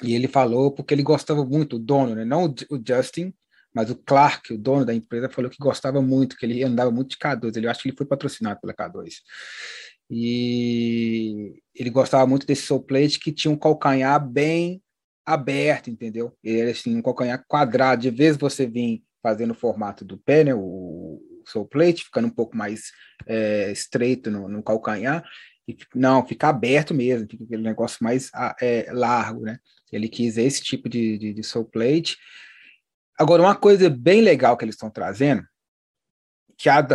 [0.02, 2.24] E ele falou porque ele gostava muito, o dono, né?
[2.24, 3.32] não o Justin,
[3.74, 7.10] mas o Clark, o dono da empresa, falou que gostava muito, que ele andava muito
[7.10, 7.56] de K2.
[7.56, 9.14] Ele acho que ele foi patrocinado pela K2.
[10.14, 14.82] E ele gostava muito desse soul que tinha um calcanhar bem
[15.24, 16.36] aberto, entendeu?
[16.44, 18.02] Ele assim, um calcanhar quadrado.
[18.02, 22.54] De vez você vir fazendo o formato do pé, né, o soul ficando um pouco
[22.54, 22.92] mais
[23.26, 25.24] é, estreito no, no, calcanhar.
[25.94, 29.58] Não, fica aberto mesmo, fica aquele negócio mais é, largo, né?
[29.90, 31.42] Ele quis esse tipo de, de, de.
[33.18, 35.42] Agora, uma coisa bem legal que eles estão trazendo,
[36.58, 36.86] que a,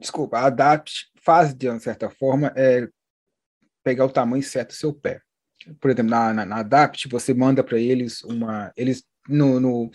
[0.00, 2.88] desculpa, a Adapt faz de uma certa forma é
[3.82, 5.20] pegar o tamanho certo do seu pé.
[5.80, 8.72] Por exemplo, na, na, na Adapt, você manda para eles uma.
[8.76, 9.90] Eles no, no,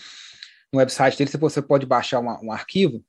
[0.71, 3.03] no, website deles você pode baixar uma, um arquivo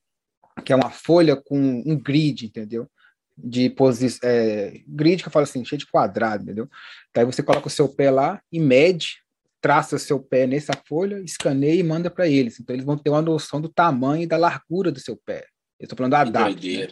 [0.63, 2.89] que é uma folha com um grid, entendeu?
[3.37, 4.27] De posição.
[4.27, 6.69] É, grid que eu falo assim, cheio de quadrado, entendeu?
[7.13, 9.25] Daí você coloca o seu pé lá e mede
[9.65, 12.59] traça seu pé nessa folha, escaneia e manda para eles.
[12.59, 15.47] Então eles vão ter uma noção do tamanho e da largura do seu pé.
[15.79, 16.77] Eu estou falando da DAP.
[16.77, 16.87] Né?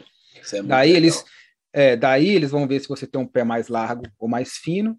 [0.52, 0.98] É daí legal.
[0.98, 1.26] eles
[1.74, 4.98] é, daí eles vão ver se você tem um pé mais largo ou mais fino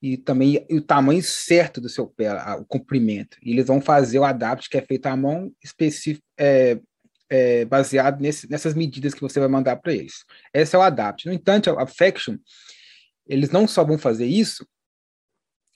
[0.00, 3.36] e também o tamanho certo do seu pé, o comprimento.
[3.42, 6.78] E eles vão fazer o adapt que é feito à mão específico, é,
[7.28, 10.24] é, baseado nesse, nessas medidas que você vai mandar para eles.
[10.54, 11.26] Esse é o adapt.
[11.26, 12.36] No entanto, a Faction,
[13.26, 14.66] eles não só vão fazer isso,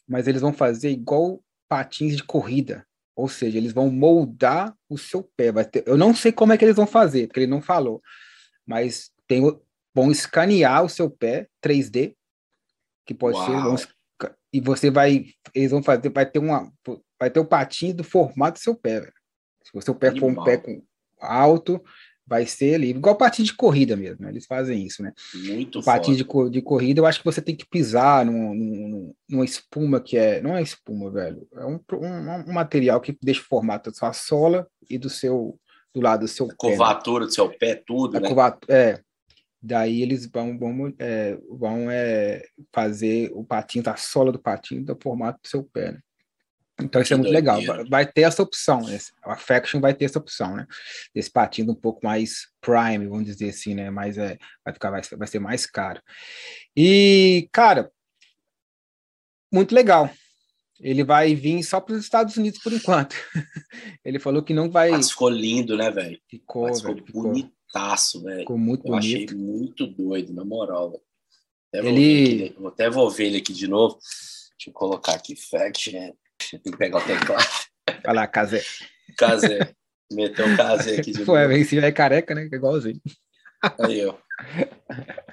[0.09, 2.87] mas eles vão fazer igual patins de corrida.
[3.15, 5.53] Ou seja, eles vão moldar o seu pé.
[5.65, 8.01] Ter, eu não sei como é que eles vão fazer, porque ele não falou.
[8.71, 9.43] Mas tem,
[9.93, 12.15] vão escanear o seu pé 3D,
[13.05, 13.77] que pode Uau.
[13.77, 13.89] ser.
[14.53, 15.27] e você vai.
[15.53, 16.09] Eles vão fazer.
[16.09, 16.73] Vai ter uma.
[17.19, 19.01] Vai ter o patinho do formato do seu pé.
[19.01, 19.13] Véio.
[19.65, 20.35] Se o seu pé Animal.
[20.35, 20.85] for um pé com
[21.21, 21.83] alto,
[22.25, 24.31] vai ser ali, igual patinho de corrida mesmo, né?
[24.31, 25.13] eles fazem isso, né?
[25.35, 29.45] Muito Patinho de, de, corrida, eu acho que você tem que pisar num, num, numa
[29.45, 33.45] espuma que é, não é espuma, velho, é um, um, um material que deixa o
[33.45, 35.59] formato da sua sola e do seu,
[35.95, 36.55] do lado do seu a pé.
[36.55, 36.77] Né?
[36.77, 37.27] Curvatura né?
[37.27, 38.29] do seu pé, tudo, a né?
[38.29, 39.01] Curvatura, é,
[39.63, 44.99] daí eles vão, vão, é, vão é, fazer o patinho, da sola do patinho do
[45.01, 46.01] formato do seu pé, né?
[46.83, 47.73] Então isso que é muito doideira.
[47.73, 47.87] legal.
[47.89, 48.99] Vai ter essa opção, né?
[49.23, 50.67] a Faction vai ter essa opção, né?
[51.15, 53.91] Desse patinho um pouco mais prime, vamos dizer assim, né?
[53.91, 56.01] Mas é, vai ficar, vai, vai ser mais caro.
[56.75, 57.91] E, cara,
[59.53, 60.09] muito legal.
[60.81, 63.15] Ele vai vir só para os Estados Unidos por enquanto.
[64.05, 64.91] Ele falou que não vai.
[64.91, 66.19] Mas ficou lindo, né, velho?
[66.29, 68.41] Ficou, Mas ficou, ficou bonitaço, velho.
[68.41, 69.31] Ficou muito Eu bonito.
[69.31, 71.01] achei muito doido, na moral.
[71.69, 72.55] Até ele...
[72.59, 73.99] Vou, até vou ver ele aqui de novo.
[74.57, 76.13] Deixa eu colocar aqui, Faction.
[76.51, 77.47] Tem que pegar o teclado.
[78.07, 78.63] Olha lá, Casé.
[79.17, 79.75] Casé.
[80.11, 81.53] Meteu o Casé aqui de Pô, novo.
[81.53, 82.49] Esse é careca, né?
[82.51, 83.01] Igualzinho.
[83.79, 84.15] Aí, ó.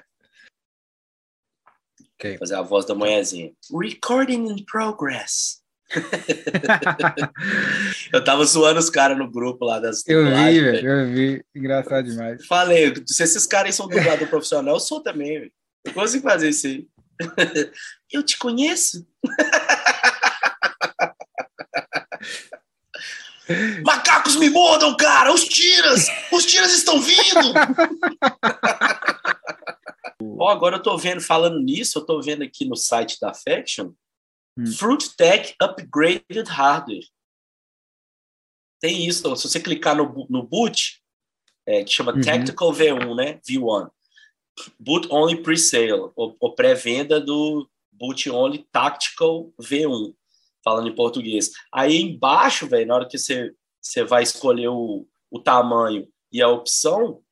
[2.20, 2.36] Okay.
[2.36, 3.52] Fazer a voz da manhãzinha.
[3.72, 5.62] Recording in progress.
[8.12, 10.88] eu tava zoando os caras no grupo lá das Eu vi, velho.
[10.88, 11.42] Eu vi.
[11.54, 12.44] Engraçado demais.
[12.46, 15.50] Falei, se esses caras são dublador profissional, eu sou também, velho.
[15.84, 16.86] Eu consigo fazer isso aí.
[18.12, 19.06] eu te conheço?
[23.82, 25.32] Macacos me mordam, cara!
[25.32, 26.06] Os tiras!
[26.30, 27.54] Os tiras estão vindo!
[30.22, 33.32] Ó, oh, agora eu tô vendo, falando nisso, eu tô vendo aqui no site da
[33.32, 33.92] Faction,
[34.56, 34.66] hum.
[34.66, 37.06] Fruit Tech Upgraded Hardware.
[38.80, 41.02] Tem isso, então, se você clicar no, no boot,
[41.66, 42.20] é, que chama uhum.
[42.20, 43.40] Tactical V1, né?
[43.48, 43.90] V1.
[44.78, 50.14] Boot Only Pre-Sale, ou, pré-venda do Boot Only Tactical V1
[50.62, 51.50] falando em português.
[51.72, 56.48] Aí embaixo, velho, na hora que você, você vai escolher o, o tamanho e a
[56.48, 57.22] opção,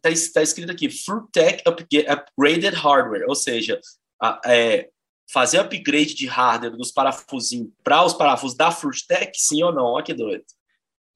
[0.00, 3.80] tá, tá escrito aqui, Fruitech Upgraded Hardware, ou seja,
[4.20, 4.88] a, é,
[5.30, 9.84] fazer upgrade de hardware dos parafusinhos para os parafusos da Fruitech, sim ou não?
[9.84, 10.44] Olha que doido.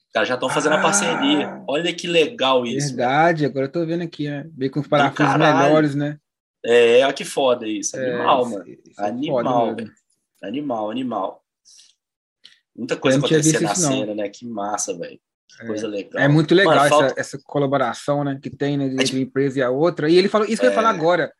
[0.07, 1.63] Os caras já estão fazendo ah, a parceria.
[1.69, 2.97] Olha que legal isso.
[2.97, 4.47] Verdade, agora eu tô vendo aqui, né?
[4.53, 6.19] Bem com os parafusos melhores, né?
[6.65, 7.97] É, olha que foda isso.
[7.97, 8.69] É, Animal, é, mano.
[8.69, 9.93] Isso Animal, velho.
[10.43, 11.45] Animal, animal.
[12.77, 14.29] Muita coisa acontecendo na cena, né?
[14.29, 15.21] Que massa, velho.
[15.61, 16.23] É, coisa legal.
[16.23, 17.21] É muito legal Mano, essa, falta...
[17.21, 18.39] essa, colaboração, né?
[18.43, 20.09] Que tem né, entre uma empresa e a outra.
[20.09, 20.69] E ele falou, isso que é...
[20.69, 20.97] eu ia falar é.
[20.97, 21.33] agora.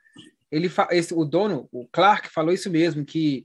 [0.51, 0.89] Ele fa...
[0.91, 3.45] esse, o dono, o Clark, falou isso mesmo, que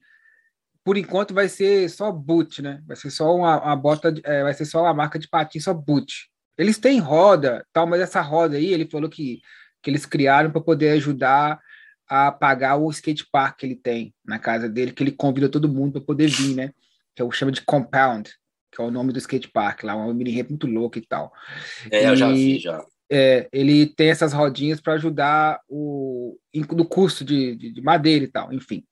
[0.83, 2.81] por enquanto vai ser só boot, né?
[2.85, 5.63] Vai ser só uma, uma bota, de, é, vai ser só uma marca de patins,
[5.63, 6.29] só boot.
[6.57, 9.39] Eles têm roda, tal, mas essa roda aí, ele falou que,
[9.81, 11.59] que eles criaram para poder ajudar
[12.07, 15.69] a pagar o skate park que ele tem na casa dele, que ele convida todo
[15.69, 16.71] mundo para poder vir, né?
[17.15, 18.29] Que eu chamo de Compound,
[18.73, 21.31] que é o nome do skate park lá, uma mini ramp muito louca e tal.
[21.91, 22.83] É, e, eu já vi, já.
[23.11, 26.37] É, ele tem essas rodinhas para ajudar o
[26.71, 28.83] no custo de, de, de, madeira e tal, enfim.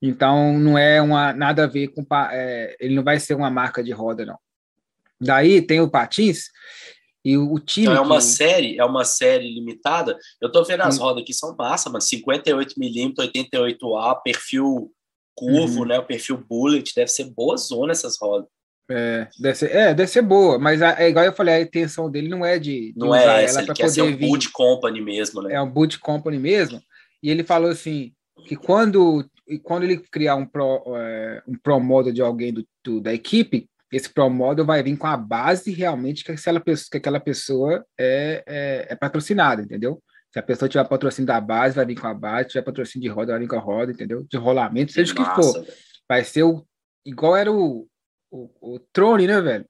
[0.00, 3.82] Então não é uma nada a ver com é, ele não vai ser uma marca
[3.82, 4.38] de roda não.
[5.20, 6.50] Daí tem o patins
[7.24, 7.86] e o, time.
[7.86, 8.24] Então é uma que...
[8.24, 10.16] série, é uma série limitada.
[10.40, 11.00] Eu tô vendo as Sim.
[11.00, 14.92] rodas aqui, são massa, mas 58mm, 88A, perfil
[15.34, 15.86] curvo, uhum.
[15.86, 15.98] né?
[15.98, 18.48] O perfil bullet, deve ser boa zona essas rodas.
[18.90, 22.10] É, deve ser, é, deve ser boa, mas a, é igual eu falei, a intenção
[22.10, 24.26] dele não é de, de não é essa, ela para poder ser um vir.
[24.26, 25.54] boot company mesmo, né?
[25.54, 26.80] É um boot company mesmo.
[27.22, 28.12] E ele falou assim
[28.46, 29.28] que quando
[29.62, 33.68] quando ele criar um pro, é, um pro modo de alguém do, do, da equipe,
[33.90, 37.86] esse Pro Model vai vir com a base realmente que aquela pessoa, que aquela pessoa
[37.98, 40.02] é, é, é patrocinada, entendeu?
[40.30, 43.08] Se a pessoa tiver patrocínio da base, vai vir com a base, se tiver patrocínio
[43.08, 44.26] de roda, vai vir com a roda, entendeu?
[44.28, 45.66] De rolamento, seja o que for.
[46.06, 46.66] Vai ser o,
[47.04, 47.88] igual era o,
[48.30, 49.68] o, o Trone, né, velho?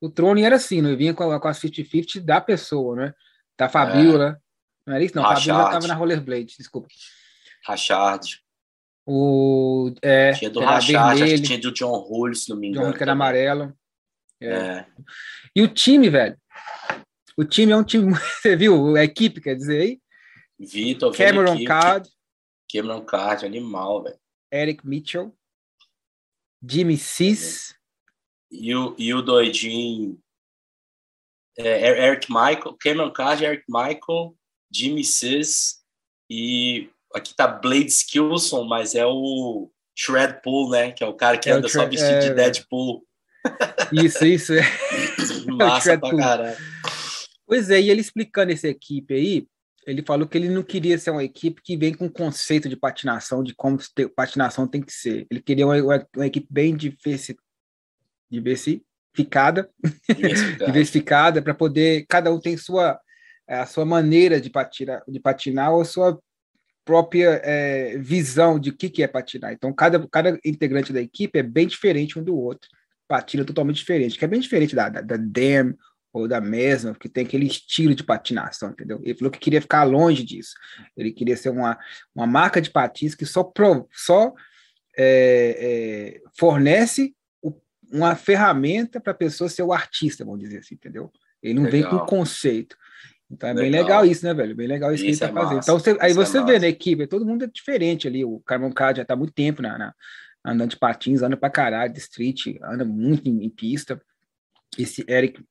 [0.00, 3.14] O Trone era assim, não vinha com, a, com as 50-50 da pessoa, né?
[3.58, 4.38] Da Fabiola.
[4.38, 4.50] É.
[4.86, 5.14] Não era isso?
[5.14, 6.88] Não, a Fabiola estava na Rollerblade, desculpa.
[7.66, 8.42] Rachard.
[9.06, 12.86] O, é, tinha do Rachard, acho que tinha do John Hull, se não me engano.
[12.86, 13.74] John que era amarelo.
[14.40, 14.48] É.
[14.48, 14.86] é.
[15.54, 16.36] E o time, velho.
[17.36, 18.12] O time é um time.
[18.40, 20.00] Você viu a equipe, quer dizer aí?
[20.58, 22.08] Vitor, Cameron Card.
[22.72, 24.18] Cameron Card, animal, velho.
[24.52, 25.34] Eric Mitchell.
[26.62, 27.74] Jimmy Cis.
[28.50, 30.18] E o, e o doidinho.
[31.56, 34.34] é, Eric Michael, Cameron Card, Eric Michael,
[34.72, 35.80] Jimmy Sis
[36.28, 40.92] e aqui tá Blade Skilson, mas é o Shredpool, né?
[40.92, 42.18] Que é o cara que é anda só vestido é...
[42.20, 43.04] de Deadpool.
[43.92, 44.52] Isso, isso.
[44.54, 44.62] É.
[45.50, 46.56] Massa pra caralho.
[47.46, 49.46] Pois é, e ele explicando essa equipe aí,
[49.86, 53.42] ele falou que ele não queria ser uma equipe que vem com conceito de patinação,
[53.42, 53.78] de como
[54.14, 55.26] patinação tem que ser.
[55.28, 56.76] Ele queria uma, uma, uma equipe bem
[58.30, 58.82] diversi,
[59.14, 59.70] diversificada,
[60.66, 62.98] diversificada, para poder cada um tem sua
[63.48, 66.16] a sua maneira de patinar, de patinar ou a sua
[66.84, 69.52] própria é, visão de o que, que é patinar.
[69.52, 72.68] Então, cada, cada integrante da equipe é bem diferente um do outro,
[73.08, 75.74] patina totalmente diferente, que é bem diferente da, da, da Dam
[76.12, 79.00] ou da mesma, que tem aquele estilo de patinação, entendeu?
[79.02, 80.54] Ele falou que queria ficar longe disso.
[80.96, 81.78] Ele queria ser uma,
[82.14, 84.32] uma marca de patins que só, pro, só
[84.96, 87.14] é, é, fornece
[87.92, 91.10] uma ferramenta para a pessoa ser o artista, vamos dizer assim, entendeu?
[91.42, 91.90] Ele não legal.
[91.90, 92.76] vem com conceito.
[93.30, 93.70] Então é legal.
[93.70, 94.56] bem legal isso, né, velho?
[94.56, 95.62] Bem legal isso, isso que ele tá é fazendo.
[95.62, 98.24] Então você, aí você é vê na equipe, todo mundo é diferente ali.
[98.24, 99.94] O Carmon Card já tá há muito tempo na, na,
[100.44, 104.00] andando de patins, anda pra caralho de street, anda muito em, em pista
[104.78, 105.42] esse Eric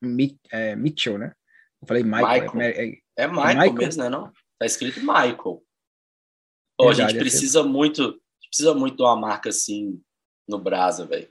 [0.52, 1.34] é, Mitchell, né?
[1.82, 2.54] Eu falei Michael.
[2.54, 2.62] Michael.
[2.62, 4.10] É, é, é, Michael, Michael, mesmo, né?
[4.10, 4.32] Não?
[4.58, 5.64] Tá escrito Michael.
[6.80, 10.02] Oh, a gente precisa muito, gente precisa muito de uma marca assim
[10.48, 11.30] no Brasa, velho.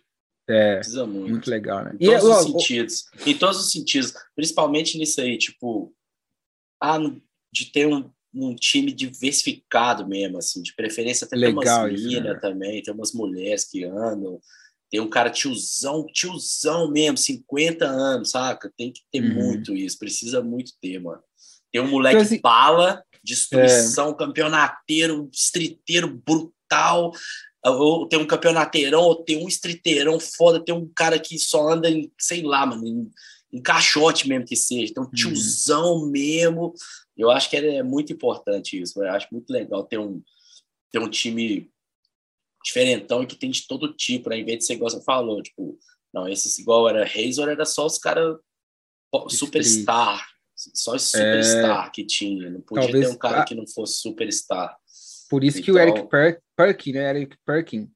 [0.48, 1.30] É, precisa muito.
[1.30, 1.92] Muito legal, né?
[2.00, 3.04] Em todos e, os sentidos.
[3.26, 4.14] Em todos os sentidos.
[4.34, 5.94] Principalmente nisso aí, tipo,
[6.80, 6.98] ah,
[7.52, 12.40] de ter um, um time diversificado mesmo, assim, de preferência até legal umas meninas né?
[12.40, 14.40] também, tem umas mulheres que andam,
[14.90, 18.72] tem um cara tiozão, tiozão mesmo, 50 anos, saca?
[18.76, 19.34] Tem que ter uhum.
[19.34, 21.22] muito isso, precisa muito ter, mano.
[21.70, 24.14] Tem um moleque assim, bala, destruição, é...
[24.14, 27.12] campeonateiro, estriteiro brutal.
[27.64, 31.90] Ou tem um campeonateirão, ou tem um estriteirão foda, tem um cara que só anda
[31.90, 33.10] em, sei lá, mano, em,
[33.52, 34.94] em caixote mesmo que seja.
[34.94, 35.12] Tem um uhum.
[35.12, 36.10] tiozão uhum.
[36.10, 36.74] mesmo.
[37.16, 39.02] Eu acho que é, muito importante isso.
[39.02, 40.22] Eu acho muito legal ter um,
[40.90, 41.70] ter um time
[42.64, 44.38] diferentão e que tem de todo tipo, né?
[44.38, 45.78] Em vez de ser igual você falou, tipo,
[46.12, 48.36] não, esses igual era Razor, era só os caras
[49.28, 51.90] superstar, só os superstar é...
[51.90, 53.06] que tinha, não podia Talvez...
[53.06, 54.76] ter um cara que não fosse superstar.
[55.28, 55.64] Por isso então...
[55.64, 57.10] que o Eric então per Perkin, né?
[57.10, 57.90] Eric Perkin.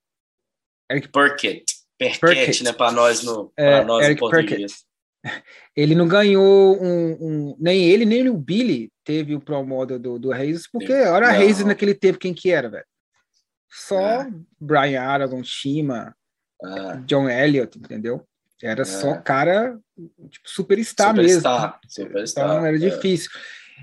[0.90, 1.64] Eric Perkett,
[1.98, 2.72] Perkett, né?
[2.72, 4.84] Para nós no, é, nós Eric português.
[5.74, 10.30] Ele não ganhou um, um, Nem ele, nem o Billy teve o promodo do, do
[10.30, 12.84] Reis, porque olha a Reis naquele tempo, quem que era, velho?
[13.70, 14.30] Só é.
[14.60, 16.14] Brian Aragon, Shima,
[16.62, 16.96] é.
[17.06, 18.26] John Elliott, entendeu?
[18.62, 18.84] Era é.
[18.84, 19.78] só cara
[20.28, 21.80] tipo, superstar, superstar mesmo.
[21.88, 22.78] Superstar, então era é.
[22.78, 23.30] difícil.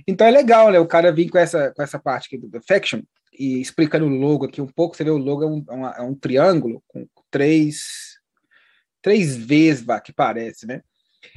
[0.06, 0.80] Então é legal, né?
[0.80, 3.02] O cara vir com essa, com essa parte aqui do, do Faction
[3.40, 4.96] e explicando o logo aqui um pouco.
[4.96, 8.18] Você vê o logo é um, é um triângulo com três,
[9.02, 10.82] três V's que parece, né?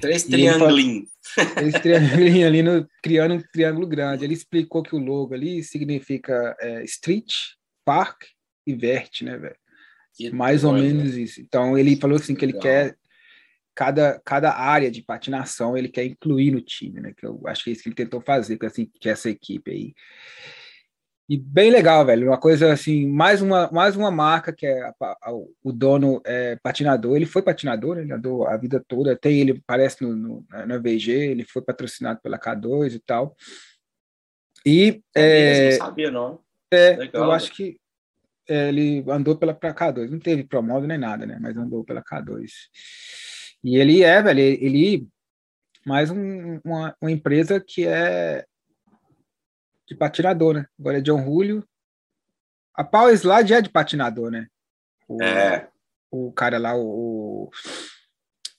[0.01, 1.11] Três triangulinhos.
[1.55, 4.25] Três triangulinhos ali, no, criando um triângulo grande.
[4.25, 7.33] Ele explicou que o logo ali significa é, street,
[7.85, 8.25] park
[8.67, 9.57] e verte, né, velho?
[10.33, 11.41] Mais ou menos isso.
[11.41, 12.97] Então ele falou assim que ele quer
[13.75, 17.13] cada, cada área de patinação ele quer incluir no time, né?
[17.17, 19.71] Que eu acho que é isso que ele tentou fazer com assim, que essa equipe
[19.71, 19.95] aí.
[21.29, 22.29] E bem legal, velho.
[22.29, 26.57] Uma coisa assim, mais uma, mais uma marca que é a, a, o dono é
[26.63, 27.17] patinador.
[27.17, 28.03] Ele foi patinador, né?
[28.03, 29.17] ele andou a vida toda.
[29.17, 33.37] Tem ele, parece no, no, na VG, ele foi patrocinado pela K2 e tal.
[34.67, 35.03] E.
[35.15, 36.41] É, não sabia, não.
[36.71, 37.79] É, legal, eu acho que
[38.49, 41.39] é, ele andou pela pra K2, não teve promodo nem nada, né?
[41.41, 42.51] Mas andou pela K2.
[43.63, 45.07] E ele é, velho, ele
[45.87, 48.45] mais um, uma, uma empresa que é
[49.93, 50.67] de patinador, né?
[50.79, 51.67] Agora é John Julio.
[52.75, 54.47] A Power Slide é de patinador, né?
[55.09, 55.69] O, é.
[56.11, 57.51] O cara lá, o, o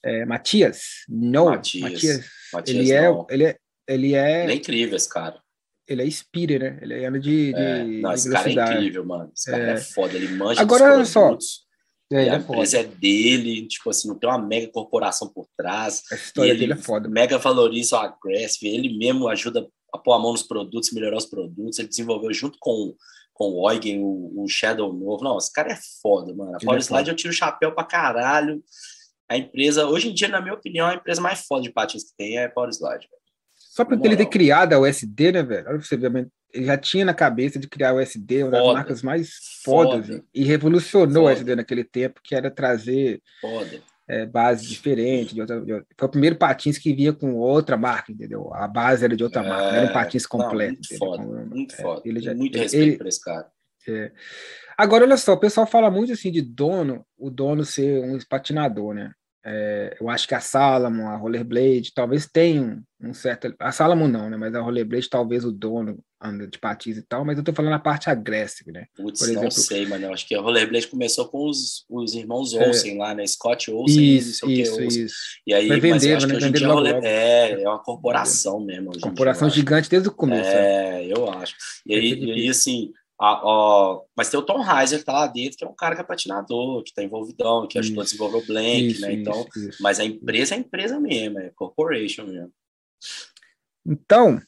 [0.02, 1.04] é, Matias.
[1.08, 1.92] Não, Matias.
[1.92, 2.30] Matias.
[2.52, 4.44] Matias ele, é, ele é, ele é.
[4.44, 5.42] Ele é incrível esse cara
[5.86, 6.78] ele é speeder, né?
[6.80, 9.30] Ele anda de, de, é, não, esse cara é incrível, mano.
[9.36, 11.36] Esse cara é, é foda, ele manja Agora, olha só.
[12.12, 16.02] É, a é empresa é dele, tipo assim, não tem uma mega corporação por trás.
[16.10, 17.08] A história ele dele é foda.
[17.08, 21.26] Mega valoriza o Aggressive, ele mesmo ajuda a pôr a mão nos produtos, melhorar os
[21.26, 21.78] produtos.
[21.78, 22.94] Ele desenvolveu junto com,
[23.32, 25.22] com o Eugen, o, o Shadow novo.
[25.22, 26.56] Não, esse cara é foda, mano.
[26.56, 28.62] A Power é Slide eu tiro o chapéu pra caralho.
[29.28, 32.16] A empresa, hoje em dia, na minha opinião, a empresa mais foda de patins que
[32.16, 33.08] tem é a Power Slide.
[33.54, 35.68] Só para ele ter criado a USD, né, velho?
[35.68, 38.72] Olha você ver, ele já tinha na cabeça de criar a USD, uma das Foda.
[38.74, 39.30] marcas mais
[39.64, 40.24] fodas, Foda.
[40.32, 41.30] e revolucionou Foda.
[41.30, 43.20] a USD naquele tempo, que era trazer
[44.08, 45.34] é, base diferente.
[45.34, 45.86] De outra, de outra.
[45.98, 48.52] Foi o primeiro patins que vinha com outra marca, entendeu?
[48.54, 50.80] A base era de outra é, marca, era um patins completo.
[50.92, 52.02] Não, muito foda, muito é, foda.
[52.04, 53.46] Ele já, muito respeito ele, por esse cara.
[53.88, 54.12] É.
[54.76, 58.94] Agora, olha só, o pessoal fala muito assim de dono, o dono ser um patinador,
[58.94, 59.12] né?
[59.46, 63.54] É, eu acho que a Salomon, a Rollerblade, talvez tenham um certo.
[63.58, 64.36] A Salomon não, né?
[64.38, 67.74] Mas a Rollerblade, talvez o dono anda de patins e tal, mas eu tô falando
[67.74, 68.86] a parte agressiva, né?
[68.96, 70.12] Putz, Por exemplo, não sei, mano.
[70.12, 72.66] Acho que a Rollerblade começou com os, os irmãos é.
[72.66, 73.26] Olsen é, lá, né?
[73.26, 75.04] Scott Olsen isso, e isso, Olsen.
[75.04, 75.16] isso.
[75.46, 76.38] E aí, mas eu acho né?
[76.38, 77.00] que em dia roller...
[77.04, 78.90] é, é uma corporação mesmo.
[79.00, 80.48] corporação dia, gigante desde o começo.
[80.48, 81.54] É, é, eu acho.
[81.86, 85.58] E aí, e aí assim, a, mas tem o Tom Heiser que tá lá dentro,
[85.58, 88.46] que é um cara que é patinador, que tá envolvidão, que ajudou a desenvolver o
[88.46, 89.12] Blank, isso, né?
[89.12, 92.52] Então, isso, mas a empresa é a empresa mesmo, é corporation mesmo.
[93.86, 94.40] Então,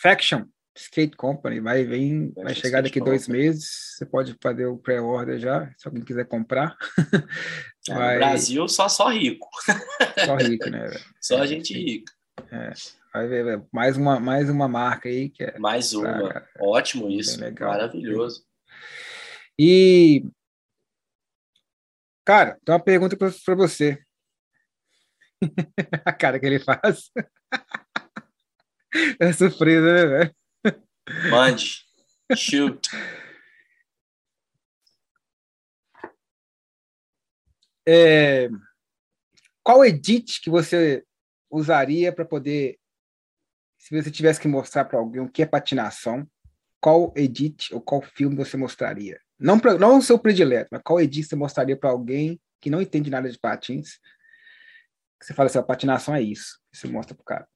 [0.00, 0.46] Faction
[0.78, 3.96] Skate Company vai vir, vai chegar daqui dois meses.
[3.96, 6.76] Você pode fazer o pré-order já, se alguém quiser comprar.
[7.88, 8.14] É, vai...
[8.14, 9.48] No Brasil, só só rico.
[10.24, 10.90] Só rico, né?
[11.20, 12.12] Só é, gente rica.
[12.52, 12.72] É.
[13.14, 15.58] Vai ver, mais uma, mais uma marca aí que é.
[15.58, 16.28] Mais uma.
[16.28, 17.40] Pra, Ótimo isso.
[17.40, 17.70] Legal.
[17.70, 18.44] Maravilhoso.
[19.58, 20.24] E.
[22.26, 23.98] Cara, tem uma pergunta para você.
[26.04, 27.10] A cara que ele faz.
[29.20, 30.34] É surpresa, né, velho?
[31.30, 31.84] Mande.
[32.34, 32.88] Shoot.
[37.86, 38.50] É,
[39.62, 41.04] qual edit que você
[41.50, 42.78] usaria para poder,
[43.78, 46.28] se você tivesse que mostrar para alguém o que é patinação,
[46.80, 49.20] qual edit ou qual filme você mostraria?
[49.38, 52.82] Não, pra, não o seu predileto, mas qual edit você mostraria para alguém que não
[52.82, 53.98] entende nada de patins?
[55.18, 56.58] Que você fala assim, a patinação é isso.
[56.72, 57.48] Você mostra pro cara.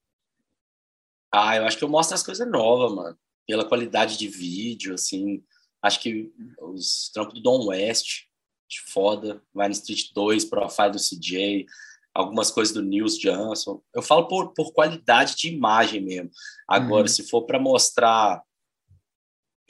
[1.32, 3.18] Ah, eu acho que eu mostro as coisas novas, mano.
[3.46, 5.42] Pela qualidade de vídeo, assim.
[5.80, 8.24] Acho que os trampos do Don West,
[8.68, 9.42] de foda.
[9.52, 11.66] Vai no Street 2, Profile do CJ,
[12.14, 13.82] algumas coisas do Nils Johnson.
[13.94, 16.30] Eu falo por, por qualidade de imagem mesmo.
[16.68, 17.08] Agora, uhum.
[17.08, 18.42] se for para mostrar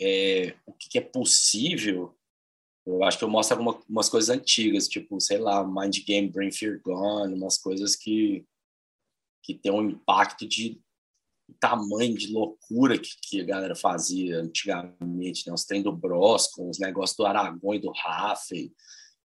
[0.00, 2.16] é, o que, que, é possível,
[2.84, 6.80] eu acho que eu mostro algumas coisas antigas, tipo, sei lá, Mind Game, Brain Fear
[6.82, 8.44] Gone, umas coisas que,
[9.44, 10.80] que tem um impacto de
[11.60, 15.52] tamanho de loucura que, que a galera fazia antigamente, né?
[15.52, 18.72] Os trem do Bros, com os negócios do Aragão e do Raffey.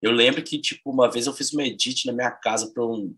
[0.01, 3.15] Eu lembro que, tipo, uma vez eu fiz uma edit na minha casa para um.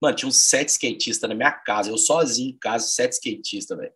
[0.00, 3.92] Mano, tinha uns sete skatistas na minha casa, eu sozinho em casa, sete skatistas, velho.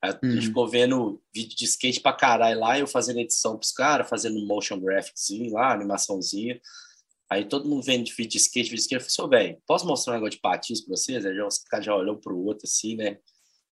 [0.00, 0.42] A gente uhum.
[0.42, 4.78] ficou vendo vídeo de skate pra caralho lá, eu fazendo edição pros caras, fazendo motion
[4.78, 6.60] graphiczinho lá, animaçãozinha.
[7.28, 9.86] Aí todo mundo vendo de vídeo de skate, vídeo de skate, eu falei, velho, posso
[9.86, 11.26] mostrar um negócio de patins pra vocês?
[11.26, 13.18] Aí os caras já olhou pro outro assim, né?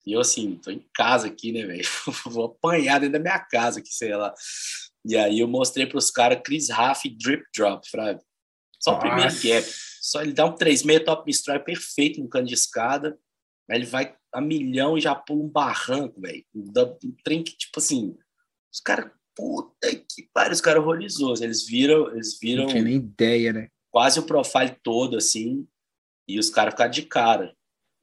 [0.07, 1.85] E eu, assim, tô em casa aqui, né, velho?
[2.27, 4.35] Vou apanhar dentro da minha casa aqui, sei lá.
[5.05, 8.21] E aí eu mostrei para os caras Chris Raff Drip Drop, Fraga.
[8.81, 9.07] Só Nossa.
[9.07, 9.69] o primeiro gap.
[10.01, 13.19] Só ele dá um 3,6 top destroy perfeito no cano de escada.
[13.71, 16.45] Aí ele vai a milhão e já pula um barranco, velho.
[16.55, 16.73] Um
[17.25, 18.17] trem que, tipo assim,
[18.73, 21.41] os caras, puta que pariu, os caras horrorizosos.
[21.41, 22.65] Eles viram, eles viram.
[22.65, 23.69] Não tinha nem ideia, né?
[23.91, 25.67] Quase o profile todo, assim.
[26.27, 27.55] E os caras ficaram de cara.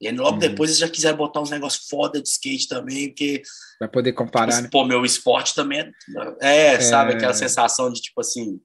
[0.01, 0.39] E aí, logo uhum.
[0.39, 3.41] depois eles já quiseram botar uns negócios foda de skate também, porque.
[3.79, 4.51] Pra poder comparar.
[4.51, 4.69] Tipo, né?
[4.71, 5.91] Pô, meu esporte também é,
[6.41, 7.13] é, é, sabe?
[7.13, 8.59] Aquela sensação de tipo assim.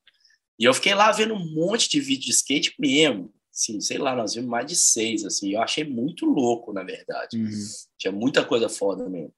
[0.59, 3.33] E eu fiquei lá vendo um monte de vídeo de skate mesmo.
[3.53, 5.53] Assim, sei lá, nós vimos mais de seis, assim.
[5.53, 7.39] Eu achei muito louco, na verdade.
[7.39, 7.51] Uhum.
[7.99, 9.33] Tinha muita coisa foda mesmo.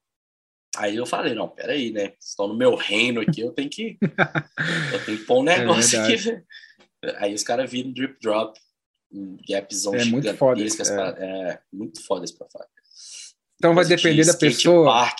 [0.75, 2.13] Aí eu falei, não, peraí, né?
[2.19, 3.97] Estão no meu reino aqui, eu tenho que.
[4.91, 6.43] eu tenho que pôr um é negócio é aqui.
[7.17, 8.59] Aí os caras viram drip drop
[9.13, 11.23] um gapzão é muito foda, é.
[11.23, 11.59] é.
[11.71, 12.65] muito foda esse profile.
[13.55, 14.85] Então vai depender da pessoa.
[14.85, 15.17] Park.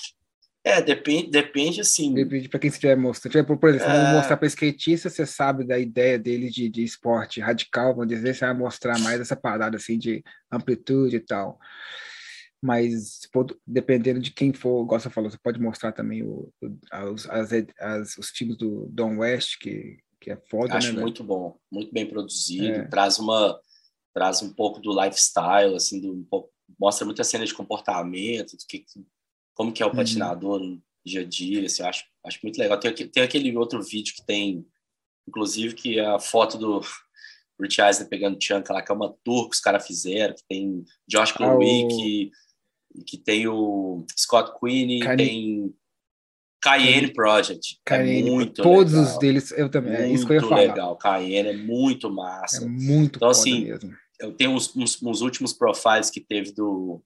[0.66, 2.14] É, depende, depende assim.
[2.14, 3.46] Depende para quem você estiver mostrando.
[3.58, 3.98] Por exemplo, é...
[3.98, 8.34] vamos mostrar para skatista, você sabe da ideia dele de, de esporte radical, vamos dizer,
[8.34, 11.60] você vai mostrar mais essa parada assim de amplitude e tal.
[12.62, 13.20] Mas
[13.68, 16.50] dependendo de quem for, igual você falou, você pode mostrar também o,
[17.12, 20.76] os, as, as, os times do Don West, que, que é foda.
[20.76, 22.88] Acho né, muito bom, muito bem produzido, é.
[22.88, 23.60] traz uma
[24.14, 28.64] traz um pouco do lifestyle, assim, do, um pouco, mostra muita cena de comportamento, do
[28.70, 28.86] que,
[29.56, 29.96] como que é o uhum.
[29.96, 32.80] patinador no dia a dia, assim, eu acho, acho muito legal.
[32.80, 34.66] Tem, tem aquele outro vídeo que tem,
[35.28, 36.80] inclusive, que é a foto do
[37.60, 40.86] Rich Eisner pegando Chunk lá, que é uma tour que os caras fizeram, que tem
[41.08, 42.32] Josh Chloe, ah, que,
[43.08, 45.74] que tem o Scott Queenie, tem
[46.62, 47.76] Cayenne Project.
[47.86, 49.12] É Cayenne, é muito todos legal.
[49.12, 50.62] os deles, eu também, muito é isso que eu ia falar.
[50.62, 52.64] legal, Cayenne é muito massa.
[52.64, 57.04] É muito então, assim, mesmo eu tenho uns, uns, uns, últimos profiles que teve do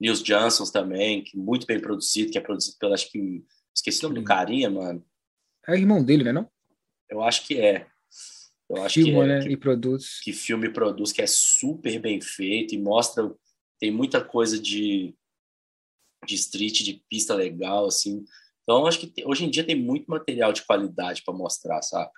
[0.00, 3.44] Nils Johnson também, que muito bem produzido, que é produzido pelo, acho que,
[3.74, 5.04] esqueci o nome do carinha, mano.
[5.66, 6.50] É irmão dele, né, não?
[7.08, 7.86] Eu acho que é.
[8.68, 10.20] Eu acho Filma, que é, né, que, e produz.
[10.20, 13.32] Que filme produz, que é super bem feito e mostra,
[13.78, 15.14] tem muita coisa de,
[16.26, 18.24] de street, de pista legal, assim.
[18.62, 22.10] Então, acho que hoje em dia tem muito material de qualidade para mostrar, sabe?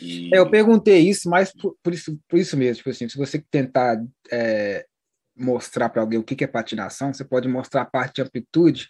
[0.00, 0.34] E...
[0.34, 3.42] É, eu perguntei isso, mas por, por, isso, por isso mesmo, tipo assim, se você
[3.50, 4.86] tentar é,
[5.36, 8.88] mostrar para alguém o que, que é patinação, você pode mostrar a parte de amplitude,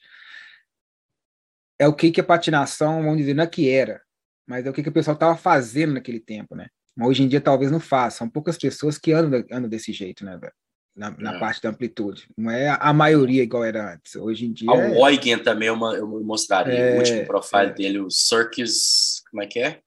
[1.79, 4.03] é o que, que é patinação, vamos dizer, não é que era,
[4.47, 6.69] mas é o que, que o pessoal estava fazendo naquele tempo, né?
[6.97, 8.19] Mas hoje em dia talvez não faça.
[8.19, 10.53] São poucas pessoas que andam, andam desse jeito, né, velho?
[10.97, 11.39] Na, na é.
[11.39, 12.27] parte da amplitude.
[12.37, 14.17] Não é a maioria igual era antes.
[14.17, 14.69] Hoje em dia.
[14.69, 16.75] Ah, o Eugen também eu, eu mostraria.
[16.75, 17.73] É, o último profile é.
[17.73, 19.23] dele, o Circus.
[19.31, 19.81] Como é que é?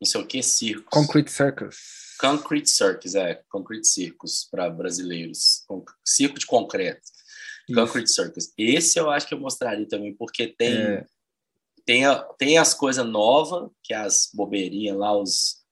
[0.00, 0.86] Não sei o que, Circus.
[0.90, 1.76] Concrete Circus.
[2.20, 3.42] Concrete Circus, é.
[3.48, 5.64] Concrete Circus para brasileiros.
[6.04, 7.02] Circo de concreto.
[7.68, 7.80] Isso.
[7.80, 8.52] Concrete Circus.
[8.56, 10.76] Esse eu acho que eu mostraria também, porque tem.
[10.76, 11.06] É.
[11.84, 15.64] Tem, a, tem as coisas novas, que é as bobeirinhas lá, os,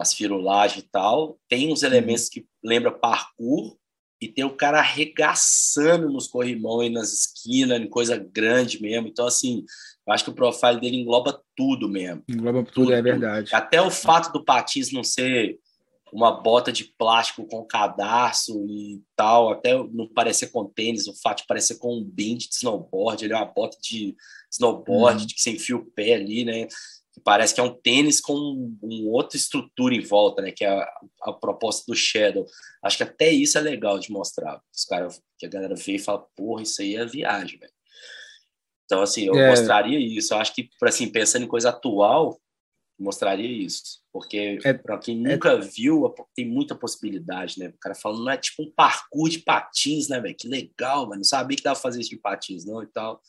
[0.00, 1.38] as firulagens e tal.
[1.48, 3.76] Tem uns elementos que lembra parkour
[4.20, 9.06] e tem o cara arregaçando nos corrimões, nas esquinas, em coisa grande mesmo.
[9.06, 9.64] Então, assim,
[10.06, 12.22] eu acho que o profile dele engloba tudo mesmo.
[12.28, 13.54] Engloba tudo, tudo é verdade.
[13.54, 15.58] Até o fato do patins não ser
[16.12, 21.38] uma bota de plástico com cadarço e tal, até não parecer com tênis, o fato
[21.38, 24.14] de parecer com um bind de snowboard, ele é uma bota de
[24.52, 25.26] snowboard, uhum.
[25.26, 26.68] de que você enfia o pé ali, né?
[27.14, 28.76] que parece que é um tênis com
[29.06, 30.50] outra estrutura em volta, né?
[30.50, 32.44] Que é a, a, proposta do Shadow.
[32.82, 34.60] Acho que até isso é legal de mostrar.
[34.74, 37.72] Os caras, que a galera vê e fala, porra, isso aí é viagem, velho.
[38.94, 39.50] Então, assim, eu é.
[39.50, 40.32] mostraria isso.
[40.32, 42.40] Eu acho que, assim, pensando em coisa atual,
[42.96, 44.00] mostraria isso.
[44.12, 45.32] Porque, é, para quem é.
[45.32, 47.68] nunca é, viu, tem muita possibilidade, né?
[47.70, 50.36] O cara falando, não é tipo um parkour de patins, né, velho?
[50.38, 53.20] Que legal, mas não sabia que dava pra fazer isso de patins, não, e tal.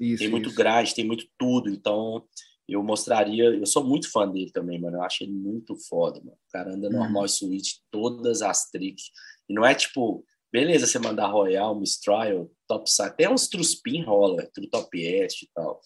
[0.00, 0.56] Isso, tem muito isso.
[0.56, 1.70] grade, tem muito tudo.
[1.70, 2.26] Então,
[2.68, 3.44] eu mostraria.
[3.44, 4.96] Eu sou muito fã dele também, mano.
[4.96, 6.32] Eu acho ele muito foda, mano.
[6.32, 7.28] O cara anda normal uhum.
[7.28, 9.04] switch, todas as tricks.
[9.48, 13.08] E não é tipo, beleza, você mandar Royal, Mistrial, top side.
[13.08, 15.80] Até uns truspin rola, tudo top est e tal.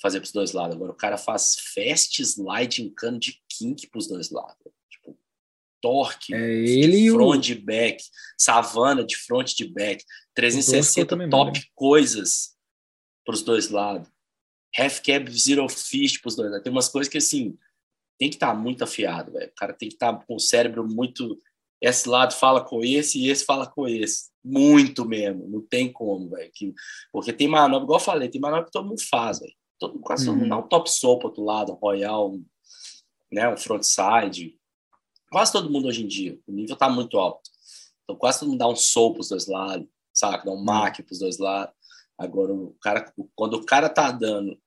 [0.00, 0.76] Fazer pros dois lados.
[0.76, 4.56] Agora o cara faz fast slide em cano de kink pros dois lados.
[4.88, 5.18] Tipo,
[5.82, 7.62] torque, é ele de front o...
[7.62, 8.04] back,
[8.38, 12.56] savana de front de back, 360 top coisas
[13.24, 14.08] pros dois lados
[14.76, 16.50] half cap, zero fist pros dois.
[16.50, 16.60] Né?
[16.60, 17.56] Tem umas coisas que, assim,
[18.18, 19.48] tem que estar tá muito afiado, velho.
[19.48, 21.38] O cara tem que estar tá com o cérebro muito.
[21.80, 24.30] Esse lado fala com esse e esse fala com esse.
[24.44, 25.48] Muito mesmo.
[25.48, 26.50] Não tem como, velho.
[27.12, 29.52] Porque tem manobra, igual eu falei, tem manobra que todo mundo faz, velho.
[29.78, 30.48] Todo, quase todo mundo uhum.
[30.48, 32.44] dá um top soap outro lado, um royal, um,
[33.30, 34.58] né, um frontside.
[35.30, 36.38] Quase todo mundo hoje em dia.
[36.46, 37.48] O nível tá muito alto.
[38.02, 40.44] Então quase todo mundo dá um soap pros dois lados, sabe?
[40.44, 41.74] Dá um mac pros dois lados.
[42.16, 44.58] Agora, o cara, quando o cara tá dando,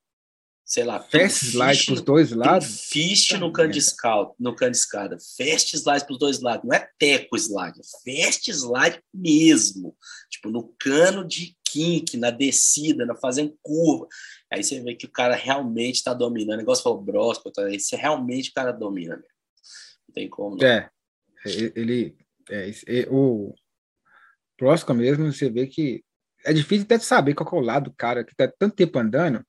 [0.71, 4.71] sei lá, fast slide para os dois lados, fist no cano de escada, no cano
[4.71, 9.03] de escada, fast slide para os dois lados, não é teco slide, é fast slide
[9.13, 9.93] mesmo,
[10.29, 14.07] tipo no cano de kink, na descida, na fazendo curva.
[14.49, 16.55] Aí você vê que o cara realmente está dominando.
[16.55, 17.69] O negócio falou brosco, tá?
[17.69, 19.29] Esse realmente o cara domina mesmo.
[20.07, 20.55] Não tem como.
[20.55, 20.65] Não.
[20.65, 20.89] É,
[21.75, 22.15] ele,
[22.49, 23.53] é, o
[24.57, 26.01] Brosco mesmo, você vê que
[26.45, 28.99] é difícil até de saber qual é o lado do cara que tá tanto tempo
[28.99, 29.45] andando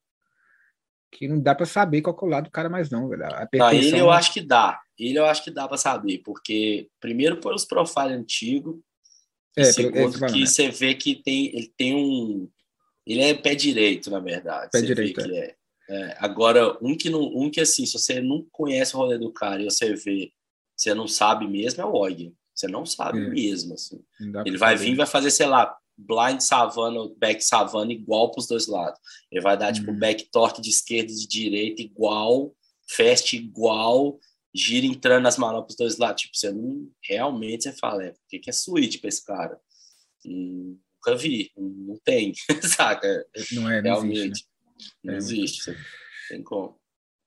[1.13, 3.25] que não dá para saber qual é o lado do cara mais não, velho.
[3.25, 4.81] A não, ele eu acho que dá.
[4.99, 8.77] Ele eu acho que dá para saber, porque primeiro pelos profiles antigos,
[9.57, 10.47] é, segundo que né?
[10.47, 12.49] você vê que tem ele tem um
[13.07, 14.71] ele é pé direito, na verdade.
[14.73, 15.21] Pé direito.
[15.21, 15.55] É.
[15.91, 16.17] É.
[16.21, 19.61] Agora, um que não, um que assim, se você não conhece o rolê do cara
[19.61, 20.33] e você vê,
[20.75, 22.35] você não sabe mesmo é o Og.
[22.55, 23.29] Você não sabe é.
[23.29, 24.01] mesmo, assim.
[24.45, 24.91] Ele vai saber.
[24.91, 28.99] vir, vai fazer, sei lá, blind savana, back savana igual para os dois lados.
[29.31, 29.95] Ele vai dar tipo, uhum.
[29.95, 32.55] tipo back torque de esquerda e de direita igual,
[32.89, 34.19] fast igual,
[34.55, 36.23] gira entrando nas manobras dos dois lados.
[36.23, 39.59] Tipo, você não realmente você fala, é, o que, que é switch para esse cara?
[40.25, 42.33] E nunca vi, não tem,
[42.63, 43.27] saca?
[43.53, 44.19] Não é, não realmente.
[44.19, 44.89] Existe, né?
[45.05, 45.17] Não é.
[45.17, 45.77] existe,
[46.29, 46.81] tem como.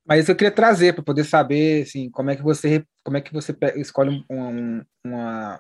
[0.08, 3.34] Mas eu queria trazer para poder saber assim, como é que você como é que
[3.34, 5.60] você escolhe um, uma,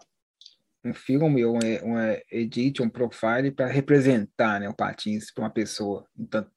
[0.86, 2.00] um filme ou um,
[2.32, 6.50] edit, um profile para representar né, o patins para uma pessoa tanto,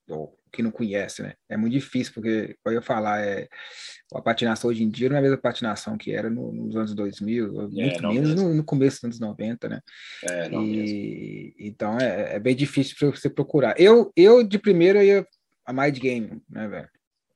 [0.52, 1.34] que não conhece, né?
[1.48, 3.48] É muito difícil, porque, como eu falar, é,
[4.14, 6.94] a patinação hoje em dia não é a mesma patinação que era no, nos anos
[6.94, 9.80] 2000, é, muito menos no, no, começo dos anos 90, né?
[10.24, 13.78] É, não e, Então é, é, bem difícil para você procurar.
[13.78, 15.26] Eu, eu de primeiro, ia
[15.64, 16.88] a Mind Game, né, velho?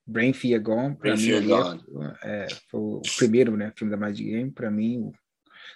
[0.07, 1.81] Brain Fear Gone, Brain Fear Gone.
[2.25, 5.13] É, foi o primeiro né, filme da Mind Game, para mim,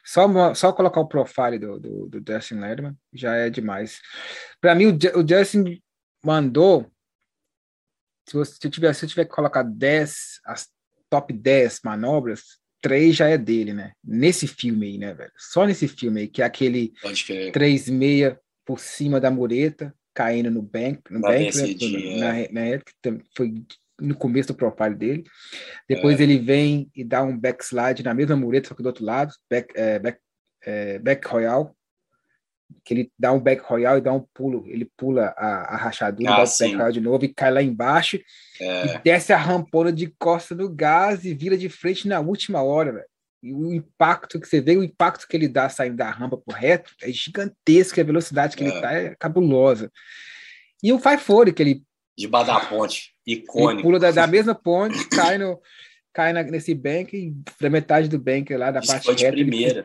[0.04, 4.00] só, só colocar o profile do, do, do Justin Lederman já é demais.
[4.60, 5.82] Para mim, o, o Justin
[6.24, 6.90] mandou.
[8.28, 10.68] Se, você, se, eu tiver, se eu tiver que colocar 10, as
[11.08, 13.92] top 10 manobras, três já é dele, né?
[14.02, 15.32] Nesse filme aí, né, velho?
[15.36, 21.00] Só nesse filme aí, que é aquele 3-6 por cima da mureta, caindo no bank,
[21.10, 22.16] no bank, né?
[22.18, 23.54] na, na, na, foi
[24.00, 25.24] no começo do profile dele.
[25.88, 26.22] Depois é.
[26.22, 29.72] ele vem e dá um backslide na mesma mureta, só que do outro lado, back,
[29.76, 30.18] é, back,
[30.62, 31.74] é, back royal,
[32.84, 36.30] que ele dá um back royal e dá um pulo, ele pula a, a rachadura,
[36.30, 38.18] ah, dá o back royal de novo e cai lá embaixo
[38.60, 38.96] é.
[38.96, 42.92] e desce a rampona de costa do gás e vira de frente na última hora,
[42.92, 43.06] velho.
[43.42, 46.56] E o impacto que você vê, o impacto que ele dá saindo da rampa pro
[46.56, 48.66] reto é gigantesco, a velocidade que é.
[48.66, 49.92] ele tá é cabulosa.
[50.82, 51.82] E o Five Fore, que ele.
[52.18, 53.72] Debaixo da ponte, icônico.
[53.72, 55.60] Ele pula da, da mesma ponte, cai, no,
[56.12, 59.36] cai na, nesse bank, da metade do bank lá, da Isso parte foi de reta.
[59.36, 59.80] primeira.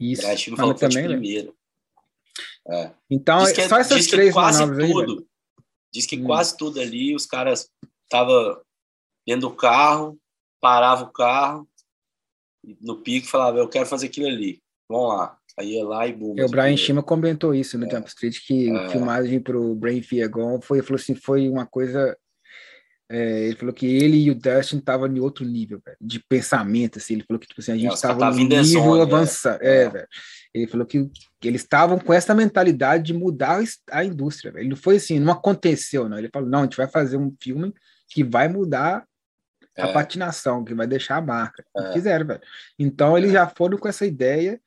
[0.00, 0.12] Ele...
[0.12, 0.22] Isso.
[0.22, 1.08] Bragantino também, de né?
[1.08, 1.52] primeira.
[2.70, 2.90] É.
[3.10, 5.18] Então, diz que, é- só essas diz três quase tudo.
[5.18, 5.26] Aí,
[5.92, 6.24] diz que hum.
[6.24, 7.68] quase tudo ali, os caras
[8.04, 8.60] estavam
[9.26, 10.18] dentro do carro,
[10.60, 11.68] parava o carro,
[12.80, 14.60] no pico falava, eu quero fazer aquilo ali.
[14.88, 15.38] Vamos lá.
[15.58, 16.36] Aí ia lá e boom.
[16.40, 17.90] O Brian Shima comentou isso no é.
[17.90, 18.88] Jump Street, que é.
[18.90, 22.16] filmagem para o Brain Fear Gone foi, falou assim, foi uma coisa
[23.10, 27.14] é, ele falou que ele e o Dustin estavam em outro nível, de pensamento, assim.
[27.14, 29.64] Ele falou que tipo assim, a gente estava é, no nível zone, avançado.
[29.64, 29.84] É.
[29.84, 30.08] é, velho.
[30.52, 34.52] Ele falou que, que eles estavam com essa mentalidade de mudar a indústria.
[34.52, 34.62] Véio.
[34.62, 36.18] Ele não foi assim, não aconteceu, não.
[36.18, 37.72] Ele falou, não, a gente vai fazer um filme
[38.08, 39.04] que vai mudar
[39.76, 39.92] a é.
[39.92, 41.64] patinação, que vai deixar a marca.
[41.76, 41.92] É.
[41.92, 42.40] Fizeram, velho.
[42.78, 43.34] Então eles é.
[43.34, 44.60] já foram com essa ideia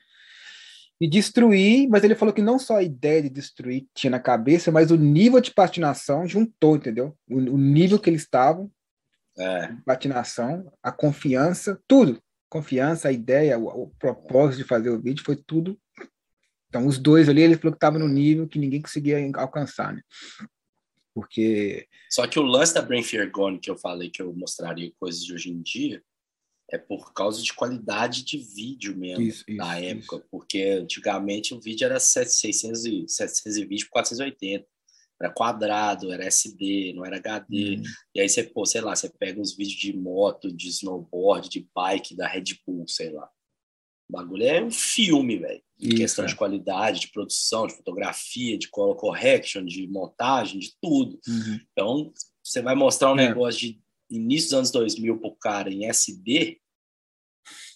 [1.02, 4.72] e destruir, mas ele falou que não só a ideia de destruir tinha na cabeça,
[4.72, 7.18] mas o nível de patinação juntou, entendeu?
[7.28, 8.72] O, o nível que eles estavam,
[9.36, 9.74] é.
[9.84, 12.22] patinação, a confiança, tudo.
[12.48, 15.76] Confiança, a ideia, o, o, propósito de fazer o vídeo foi tudo.
[16.70, 20.04] Então, os dois ali, ele falou que estava no nível que ninguém conseguia alcançar, né?
[21.16, 21.88] Porque.
[22.12, 25.24] Só que o lance da Brain Fear Gone, que eu falei que eu mostraria coisas
[25.24, 26.04] de hoje em dia,
[26.72, 30.26] é por causa de qualidade de vídeo mesmo isso, na isso, época, isso.
[30.32, 34.66] porque antigamente o vídeo era 600 e, 720 por 480,
[35.22, 37.76] era quadrado, era SD, não era HD.
[37.76, 37.84] Uhum.
[38.16, 41.68] E aí você, pô, sei lá, você pega uns vídeos de moto, de snowboard, de
[41.76, 43.30] bike da Red Bull, sei lá.
[44.10, 45.62] O bagulho é um filme, velho.
[45.80, 46.28] Em questão é.
[46.28, 51.20] de qualidade, de produção, de fotografia, de color correction, de montagem, de tudo.
[51.28, 51.60] Uhum.
[51.72, 52.14] Então,
[52.44, 53.28] você vai mostrar um é.
[53.28, 56.61] negócio de início dos anos 2000 pro cara em SD,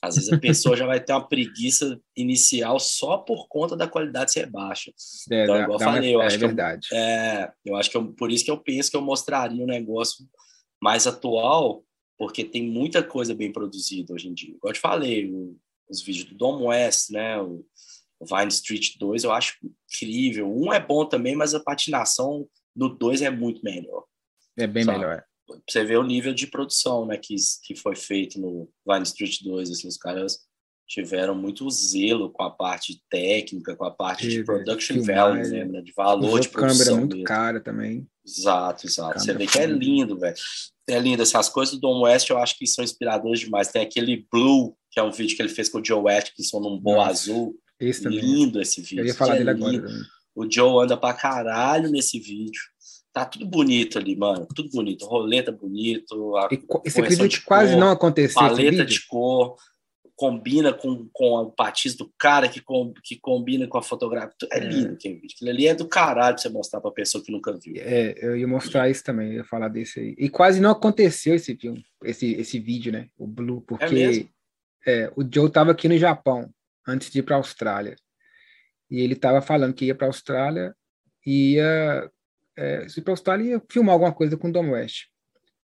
[0.07, 4.31] às vezes a pessoa já vai ter uma preguiça inicial só por conta da qualidade
[4.31, 4.91] ser baixa.
[5.31, 6.87] É, então, igual eu falei, eu é acho verdade.
[6.87, 9.63] que eu, é, eu acho que eu, por isso que eu penso que eu mostraria
[9.63, 10.25] um negócio
[10.81, 11.83] mais atual,
[12.17, 14.55] porque tem muita coisa bem produzida hoje em dia.
[14.55, 15.57] Igual eu te falei, o,
[15.89, 17.65] os vídeos do Dom West, né, o,
[18.19, 20.49] o Vine Street 2, eu acho incrível.
[20.49, 24.03] Um é bom também, mas a patinação do 2 é muito melhor.
[24.57, 24.99] É bem sabe?
[24.99, 25.23] melhor
[25.67, 29.71] você vê o nível de produção né, que, que foi feito no Vine Street 2.
[29.71, 30.39] Assim, os caras
[30.87, 35.81] tiveram muito zelo com a parte técnica, com a parte de production value, né, né,
[35.81, 36.77] de valor de produção.
[36.77, 37.25] câmera muito mesmo.
[37.25, 38.07] cara também.
[38.25, 39.19] Exato, exato.
[39.19, 40.35] Você vê que é lindo, velho.
[40.87, 41.21] É lindo.
[41.21, 43.69] Essas coisas do Dom West eu acho que são inspiradoras demais.
[43.69, 46.79] Tem aquele Blue, que é um vídeo que ele fez com o Joe Atkinson num
[46.79, 47.59] boa azul.
[47.79, 49.01] Esse lindo esse vídeo.
[49.01, 49.85] Eu ia falar é dele agora.
[50.35, 52.61] O Joe anda pra caralho nesse vídeo
[53.15, 54.45] tá tudo bonito ali, mano.
[54.53, 55.05] Tudo bonito.
[55.05, 56.35] Roleta bonito.
[56.35, 56.49] A
[56.83, 58.41] esse vídeo quase cor, não aconteceu.
[58.41, 59.55] Paleta de cor.
[60.17, 64.33] Combina com, com o patiz do cara que, com, que combina com a fotografia.
[64.51, 64.59] É, é.
[64.59, 65.33] lindo aquele vídeo.
[65.33, 67.75] Aquilo ali é do caralho pra você mostrar pra pessoa que nunca viu.
[67.77, 70.15] É, eu ia mostrar isso também, eu ia falar desse aí.
[70.17, 73.09] E quase não aconteceu esse filme, esse, esse vídeo, né?
[73.17, 74.29] O Blue, porque
[74.85, 76.49] é, é o Joe tava aqui no Japão
[76.87, 77.97] antes de ir pra Austrália.
[78.89, 80.73] E ele tava falando que ia pra Austrália
[81.25, 82.09] e ia
[82.57, 85.05] é, se para a Austrália ia filmar alguma coisa com o Dom West.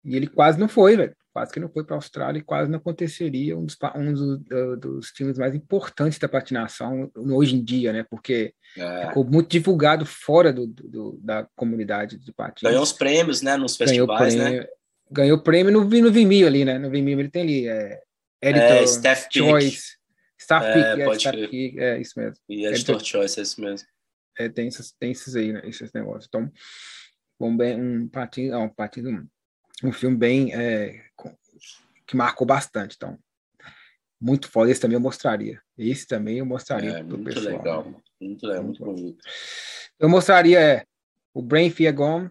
[0.04, 1.14] E ele quase não foi, velho.
[1.32, 4.80] Quase que não foi para a Austrália e quase não aconteceria um dos, um dos,
[4.80, 8.04] dos filmes mais importantes da patinação hoje em dia, né?
[8.10, 9.06] Porque é.
[9.06, 12.68] ficou muito divulgado fora do, do, da comunidade de patins.
[12.68, 13.56] Ganhou os prêmios, né?
[13.56, 14.68] Nos festivais, ganhou prêmio, né?
[15.12, 16.78] Ganhou prêmio no, no Vimeo ali, né?
[16.78, 18.00] No Vimeo ele tem ali, é,
[18.42, 20.00] Editor é, Staff Choice.
[20.36, 22.36] Staff é, Pick, é, Staff Pick, é isso mesmo.
[22.48, 23.86] E Editor, Editor Choice, é isso mesmo
[24.38, 26.26] é, tem, esses, tem esses aí, né, esses negócios.
[26.28, 26.50] Então,
[27.40, 29.28] um, bem, um partido, um, partido,
[29.82, 31.02] um, filme bem é,
[32.06, 32.96] que marcou bastante.
[32.96, 33.18] Então,
[34.20, 34.70] muito foda.
[34.70, 35.60] Esse também eu mostraria.
[35.78, 37.56] Esse também eu mostraria é, muito pessoal.
[37.56, 37.96] Legal, né?
[38.20, 39.24] Muito legal, muito, muito bonito.
[39.98, 40.84] Eu mostraria é,
[41.32, 42.30] o Brain Fear Gone,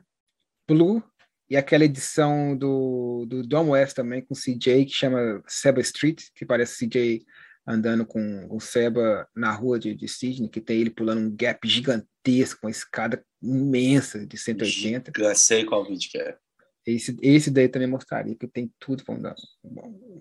[0.67, 1.03] Blue,
[1.49, 6.45] e aquela edição do, do Dom West também com CJ, que chama Seba Street, que
[6.45, 7.25] parece CJ
[7.69, 11.67] andando com o Seba na rua de, de Sydney, que tem ele pulando um gap
[11.67, 15.11] gigantesco, uma escada imensa de 180.
[15.15, 16.35] Eu sei qual vídeo que é.
[16.83, 19.03] Esse, esse daí também mostraria, que tem tudo.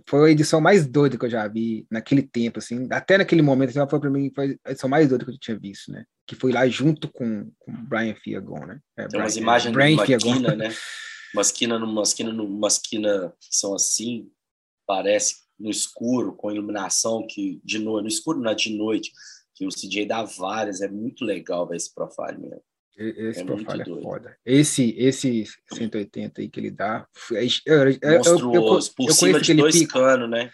[0.07, 2.87] Foi a edição mais doida que eu já vi naquele tempo, assim.
[2.91, 5.59] Até naquele momento, assim, foi para mim foi a edição mais doida que eu tinha
[5.59, 6.05] visto, né?
[6.27, 8.79] Que foi lá junto com, com Brian Fiagon, né?
[8.99, 10.69] É, tem Brian, umas imagens Brian Maquina, né?
[11.35, 14.31] Uma esquina numa esquina que são assim,
[14.87, 19.13] parece no escuro, com iluminação que de noite, no escuro não é de noite,
[19.55, 22.63] que o CJ dá várias, é muito legal ver esse profile mesmo.
[22.97, 24.37] Esse é profile é foda.
[24.45, 27.07] Esse, esse 180 aí que ele dá.
[27.33, 30.51] É, é, Monstruoso, eu, eu, eu, por cima de dois canos, né?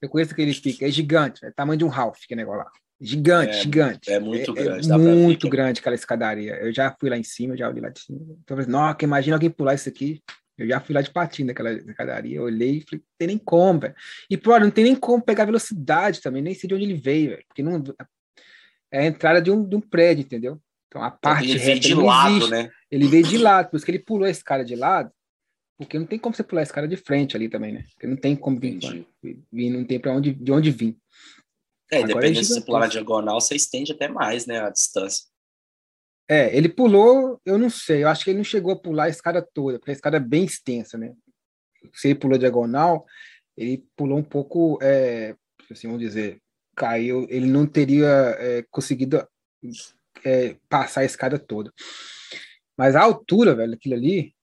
[0.00, 2.70] Eu conheço aquele pica, é gigante, é tamanho de um Ralph, que negócio lá.
[3.00, 4.12] Gigante, é, gigante.
[4.12, 4.92] É muito é, grande.
[4.92, 6.56] É muito grande aquela escadaria.
[6.56, 8.20] Eu já fui lá em cima, já olhei lá de cima.
[8.42, 10.20] Então, nossa, imagina alguém pular isso aqui.
[10.58, 13.80] Eu já fui lá de patinho naquela escadaria, olhei e falei, não tem nem como,
[13.80, 13.94] velho.
[14.28, 17.30] E, pô, não tem nem como pegar velocidade também, nem sei de onde ele veio,
[17.30, 17.44] velho.
[17.46, 17.82] Porque não,
[18.90, 20.60] é a entrada de um, de um prédio, entendeu?
[20.88, 22.50] Então, a parte ele veio de lado, existe.
[22.50, 22.70] né?
[22.90, 25.12] Ele veio de lado, por isso que ele pulou a escada de lado,
[25.76, 27.84] porque não tem como você pular a escada de frente ali também, né?
[27.92, 29.06] Porque não tem como vir,
[29.52, 30.96] vir não tem para onde, de onde vir.
[31.90, 34.70] É, Agora dependendo é se você pular na diagonal, você estende até mais, né, a
[34.70, 35.27] distância.
[36.28, 39.08] É, ele pulou, eu não sei, eu acho que ele não chegou a pular a
[39.08, 41.14] escada toda, porque a escada é bem extensa, né?
[41.94, 43.06] Se ele pulou diagonal,
[43.56, 45.34] ele pulou um pouco, é,
[45.70, 46.38] assim, vamos dizer,
[46.76, 48.06] caiu, ele não teria
[48.38, 49.26] é, conseguido
[50.24, 51.72] é, passar a escada toda.
[52.76, 54.34] Mas a altura, velho, aquilo ali,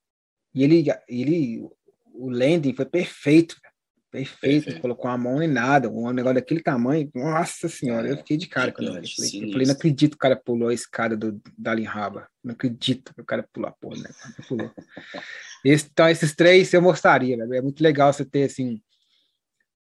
[0.53, 1.69] e ele, ele
[2.13, 3.57] o landing foi perfeito,
[4.15, 4.81] perfeito, perfeito.
[4.81, 8.47] colocou a mão em nada, um negócio daquele tamanho, nossa senhora, é, eu fiquei de
[8.47, 11.41] cara quando eu falei, eu falei, não acredito que o cara pulou a escada do
[11.57, 14.09] Dalin Raba, não acredito que o cara pulou a porra, né?
[14.47, 14.71] Pulou.
[15.65, 17.55] Esse, então, esses três eu mostraria, velho.
[17.55, 18.79] é muito legal você ter, assim,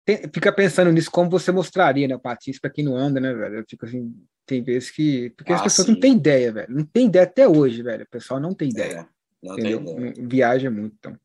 [0.05, 3.34] tem, fica pensando nisso, como você mostraria, né, o patins para quem não anda, né,
[3.34, 4.13] velho, eu fico assim,
[4.45, 5.93] tem vezes que, porque ah, as pessoas sim.
[5.93, 9.07] não têm ideia, velho, não tem ideia até hoje, velho, o pessoal não tem ideia.
[9.09, 9.20] É.
[9.41, 9.83] Não entendeu?
[10.27, 11.19] Viaja muito, então.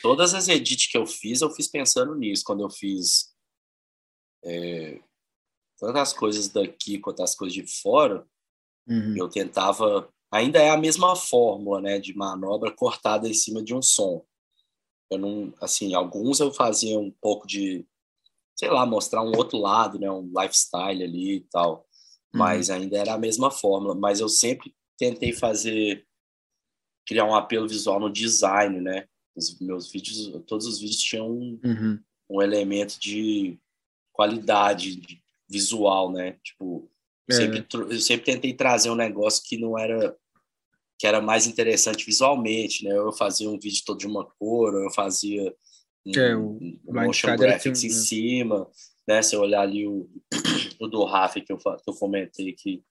[0.00, 2.42] Todas as edits que eu fiz, eu fiz pensando nisso.
[2.44, 3.34] Quando eu fiz
[4.42, 5.00] é,
[5.78, 8.26] tanto as coisas daqui quanto as coisas de fora,
[8.86, 9.14] uhum.
[9.16, 10.08] eu tentava.
[10.30, 14.24] Ainda é a mesma fórmula, né, de manobra cortada em cima de um som.
[15.10, 17.86] Eu não, assim, alguns eu fazia um pouco de,
[18.54, 21.86] sei lá, mostrar um outro lado, né, um lifestyle ali e tal.
[22.32, 22.76] Mas uhum.
[22.76, 23.94] ainda era a mesma fórmula.
[23.94, 26.07] Mas eu sempre tentei fazer
[27.08, 29.08] criar um apelo visual no design, né?
[29.34, 31.98] Os meus vídeos, todos os vídeos tinham um, uhum.
[32.28, 33.58] um elemento de
[34.12, 35.00] qualidade
[35.48, 36.36] visual, né?
[36.44, 36.90] Tipo,
[37.30, 37.34] é.
[37.34, 40.14] sempre, eu sempre tentei trazer um negócio que não era
[40.98, 42.90] que era mais interessante visualmente, né?
[42.90, 45.54] Eu fazia um vídeo todo de uma cor, eu fazia
[46.04, 48.68] um, é, o um motion graphics em cima,
[49.06, 49.22] né?
[49.22, 50.10] Se eu olhar ali o,
[50.80, 52.82] o do Rafa que eu, que eu comentei que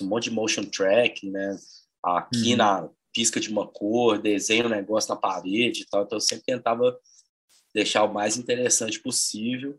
[0.00, 1.54] um monte de motion track, né?
[2.02, 2.56] Aqui uhum.
[2.56, 6.04] na pisca de uma cor, desenho um negócio na parede e tal.
[6.04, 6.98] Então eu sempre tentava
[7.74, 9.78] deixar o mais interessante possível,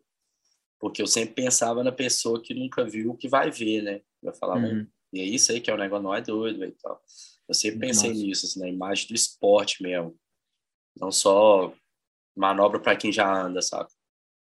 [0.80, 4.02] porque eu sempre pensava na pessoa que nunca viu o que vai ver, né?
[4.22, 4.88] Vai falar, uhum.
[5.14, 7.02] e é isso aí que é o negócio, não é doido e tal.
[7.48, 10.18] Eu sempre pensei nisso, assim, na imagem do esporte mesmo.
[10.98, 11.74] Não só
[12.36, 13.90] manobra para quem já anda, sabe?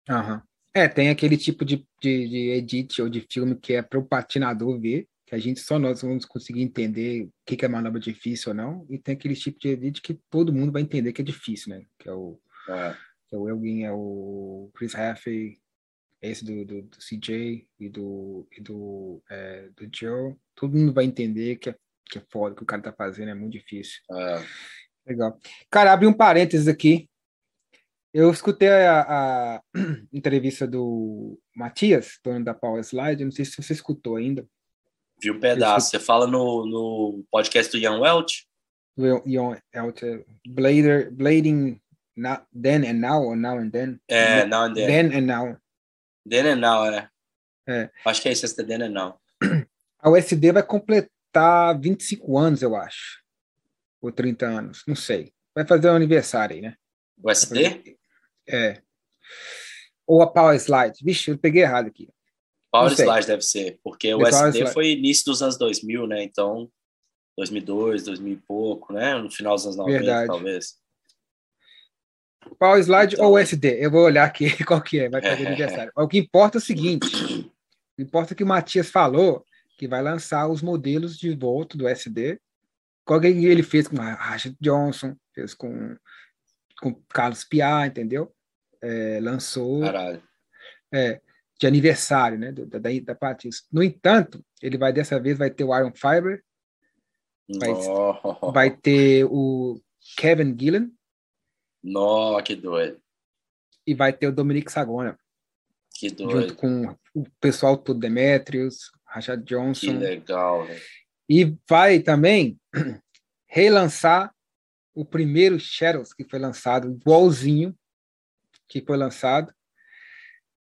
[0.08, 0.40] Uhum.
[0.72, 4.06] É, tem aquele tipo de, de, de edit ou de filme que é para o
[4.06, 8.50] patinador ver, que a gente só nós vamos conseguir entender o que, é manobra difícil
[8.50, 11.24] ou não, e tem aquele tipo de edit que todo mundo vai entender que é
[11.24, 11.86] difícil, né?
[12.00, 12.36] Que é o,
[12.68, 12.96] é.
[13.28, 15.56] Que é o Elgin, é o Chris Haffey,
[16.20, 21.04] esse do, do, do, CJ e do, e do, é, do Joe, todo mundo vai
[21.04, 21.76] entender que é,
[22.06, 24.00] que é foda, que o cara tá fazendo é muito difícil.
[24.10, 24.44] É.
[25.06, 25.38] Legal.
[25.70, 27.08] Cara, abre um parênteses aqui.
[28.12, 29.62] Eu escutei a, a
[30.12, 34.44] entrevista do Matias, dono da Power Slide, não sei se você escutou ainda.
[35.22, 35.90] Vi um pedaço.
[35.90, 38.46] Você fala no, no podcast do Ian Welch?
[38.98, 41.80] Ian Welch, é Blader, Blading
[42.16, 44.00] not, Then and Now, ou Now and Then?
[44.08, 44.86] É, Now and Then.
[44.86, 45.56] Then and Now.
[46.28, 47.08] Then and Now, é.
[47.68, 47.90] é.
[48.04, 49.20] Acho que é isso, é Then and Now.
[50.02, 53.20] A USD vai completar 25 anos, eu acho.
[54.00, 55.32] Ou 30 anos, não sei.
[55.54, 56.74] Vai fazer um aniversário aí, né?
[57.22, 57.98] USD?
[58.48, 58.80] É.
[60.06, 61.04] Ou a Power Slide.
[61.04, 62.08] Vixe, eu peguei errado aqui.
[62.70, 66.22] Power Slide deve ser, porque o SD foi início dos anos 2000, né?
[66.22, 66.70] Então,
[67.36, 69.14] 2002, 2000 e pouco, né?
[69.16, 70.26] No final dos anos 90, Verdade.
[70.28, 70.80] talvez.
[72.58, 73.84] Power Slide então, ou SD?
[73.84, 75.92] Eu vou olhar aqui qual que é, vai fazer é, aniversário.
[75.96, 77.50] O que importa é o seguinte,
[77.98, 79.44] o importa é que o Matias falou
[79.76, 82.38] que vai lançar os modelos de volta do SD.
[83.04, 85.96] Qual que ele fez com Rashid Johnson, fez com,
[86.80, 88.32] com Carlos Piar, entendeu?
[88.82, 89.80] É, lançou.
[89.80, 90.22] Caralho.
[90.92, 91.20] É,
[91.60, 93.66] de aniversário, né, da, da, da Patins.
[93.70, 96.42] No entanto, ele vai dessa vez vai ter o Iron Fiber,
[97.58, 98.50] vai, oh.
[98.50, 99.78] vai ter o
[100.16, 100.90] Kevin Gillen.
[101.84, 102.98] Nossa, que doido.
[103.86, 105.18] E vai ter o Dominic Sagona.
[105.92, 106.40] Que doido.
[106.40, 109.80] Junto com o pessoal todo, Demetrius, Rashad Johnson.
[109.80, 110.66] Que legal,
[111.28, 112.58] E vai também
[113.46, 114.34] relançar
[114.94, 117.76] o primeiro Shadows que foi lançado, igualzinho
[118.66, 119.52] que foi lançado,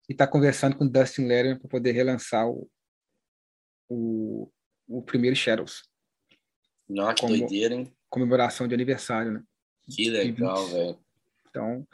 [0.09, 2.67] e está conversando com Dustin Letterman para poder relançar o,
[3.87, 4.51] o,
[4.87, 5.83] o primeiro Shadows.
[6.89, 7.93] Nossa, que doideira, hein?
[8.09, 9.43] Comemoração de aniversário, né?
[9.87, 10.99] Que legal, velho.
[11.49, 11.87] Então,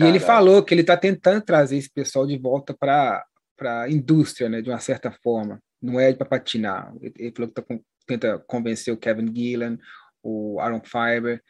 [0.00, 3.24] e ele falou que ele está tentando trazer esse pessoal de volta para
[3.60, 5.60] a indústria, né, de uma certa forma.
[5.80, 6.92] Não é para patinar.
[7.00, 7.64] Ele falou que tá,
[8.06, 9.78] tenta convencer o Kevin Gillan,
[10.22, 11.42] o Aaron Fiber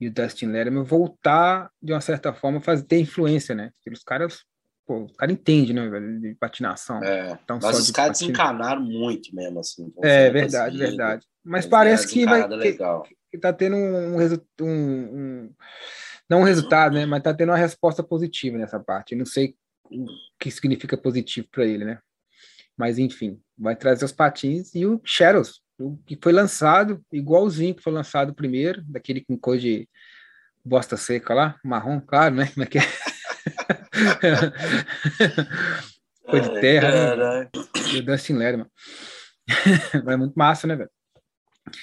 [0.00, 3.72] e o Dustin Letterman voltar de uma certa forma fazer ter influência, né?
[3.74, 4.44] Porque os caras,
[4.90, 7.00] pô, o cara entende, né, velho, de patinação.
[7.04, 9.94] É, então, mas os caras desencanaram muito mesmo, assim.
[10.02, 11.26] É, verdade, verdade.
[11.44, 12.76] Mas parece que vai que,
[13.30, 15.54] que, tá tendo um, um, um
[16.28, 17.06] não um resultado, né?
[17.06, 19.12] Mas tá tendo uma resposta positiva nessa parte.
[19.12, 19.54] Eu não sei
[19.88, 20.06] o
[20.40, 22.00] que significa positivo para ele, né?
[22.76, 27.82] Mas enfim, vai trazer os patins e o Shadows, o que foi lançado igualzinho que
[27.82, 29.88] foi lançado primeiro, daquele com cor de
[30.64, 32.46] bosta seca lá, marrom, claro, né?
[32.52, 32.82] Como é que é?
[36.24, 37.48] cor de terra, né?
[37.92, 38.66] E o Dustin Letterman.
[39.94, 40.90] é muito massa, né, velho?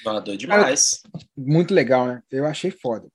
[0.04, 1.02] Doido demais.
[1.02, 2.22] Cara, muito legal, né?
[2.32, 3.08] Eu achei foda.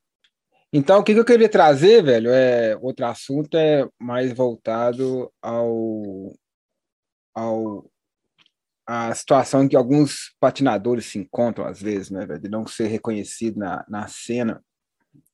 [0.73, 6.33] Então, o que, eu queria trazer, velho, é outro assunto é mais voltado ao,
[7.35, 7.91] ao
[8.87, 12.87] a situação em que alguns patinadores se encontram às vezes, né, velho, de não ser
[12.87, 14.63] reconhecido na, na cena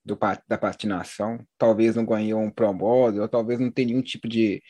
[0.09, 4.63] do, da patinação, talvez não ganhou um promodo, ou talvez não tenha nenhum tipo de,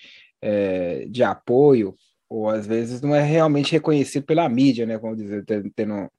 [0.43, 1.97] é, de apoio,
[2.29, 6.11] ou às vezes não é realmente reconhecido pela mídia, né, vamos dizer, tendo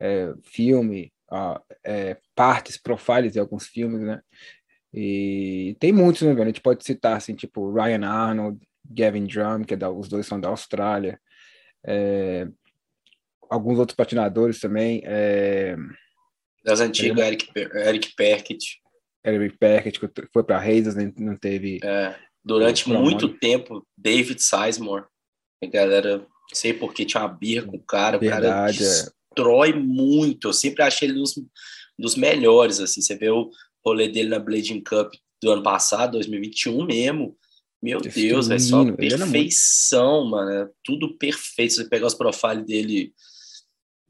[0.00, 1.12] é, filme,
[1.84, 4.20] é, partes, profiles de alguns filmes, né?
[4.92, 6.44] E tem muitos, né, velho?
[6.44, 10.26] A gente pode citar, assim, tipo Ryan Arnold, Gavin Drum, que é da, os dois
[10.26, 11.20] são da Austrália.
[11.84, 12.46] É,
[13.50, 15.02] alguns outros patinadores também.
[16.64, 18.80] É, das antigas, é, Eric, Eric Perkett.
[19.24, 21.12] Eric Perkett, que foi para Hazes, né?
[21.16, 21.80] não teve.
[21.82, 25.04] É, durante muito tempo, David Sizemore.
[25.62, 28.18] A galera, sei porque tinha uma birra com o cara.
[28.18, 30.48] Verdade, o cara destrói muito.
[30.48, 31.34] Eu sempre achei ele dos,
[31.98, 33.00] dos melhores, assim.
[33.00, 33.50] Você vê o
[33.84, 35.12] rolê dele na Blading Cup
[35.42, 37.36] do ano passado, 2021 mesmo.
[37.82, 40.50] Meu Deus, é só perfeição, mano.
[40.50, 41.74] É tudo perfeito.
[41.74, 43.12] Você pegar os profiles dele,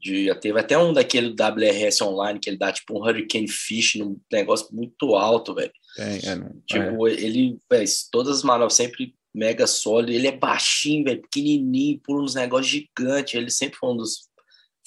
[0.05, 4.19] de, teve até um daquele WRS online, que ele dá tipo um Hurricane Fish num
[4.31, 5.71] negócio muito alto, velho.
[5.97, 7.13] É, é, tipo, é.
[7.13, 10.11] ele, velho, todas as manobras sempre mega sólido.
[10.11, 13.33] Ele é baixinho, velho, pequenininho, por uns negócios gigantes.
[13.33, 14.29] Ele sempre foi um dos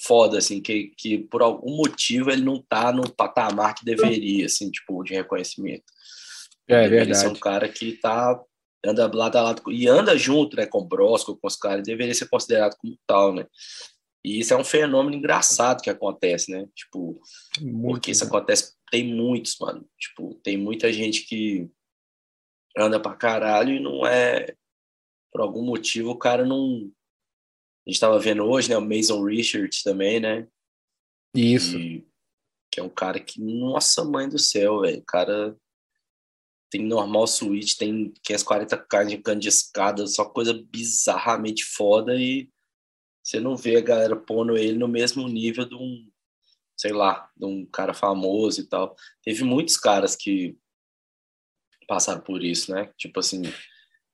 [0.01, 4.71] foda, assim, que, que por algum motivo ele não tá no patamar que deveria, assim,
[4.71, 5.83] tipo, de reconhecimento.
[6.65, 7.19] É, é verdade.
[7.19, 8.39] ser um cara que tá,
[8.85, 12.15] anda lado a lado, e anda junto, né, com o Brosco, com os caras, deveria
[12.15, 13.45] ser considerado como tal, né.
[14.23, 17.19] E isso é um fenômeno engraçado que acontece, né, tipo,
[17.61, 21.69] Muito porque isso acontece, tem muitos, mano, tipo, tem muita gente que
[22.77, 24.55] anda pra caralho e não é,
[25.31, 26.91] por algum motivo o cara não
[27.85, 28.77] a gente estava vendo hoje, né?
[28.77, 30.47] O Mason Richards também, né?
[31.33, 31.75] Isso.
[31.75, 32.07] E,
[32.71, 34.99] que é um cara que, nossa mãe do céu, velho.
[34.99, 35.57] O cara
[36.69, 42.47] tem normal suíte, tem 540k de cano de escada, só coisa bizarramente foda e
[43.23, 46.09] você não vê a galera pondo ele no mesmo nível de um,
[46.77, 48.95] sei lá, de um cara famoso e tal.
[49.23, 50.57] Teve muitos caras que
[51.87, 52.91] passaram por isso, né?
[52.97, 53.43] Tipo assim,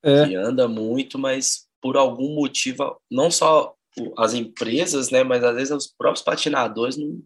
[0.03, 0.27] é.
[0.27, 3.75] que anda muito, mas por algum motivo, não só
[4.17, 7.21] as empresas, né, mas às vezes os próprios patinadores não,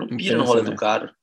[0.00, 0.70] não piram no rolê né?
[0.70, 1.14] do cara.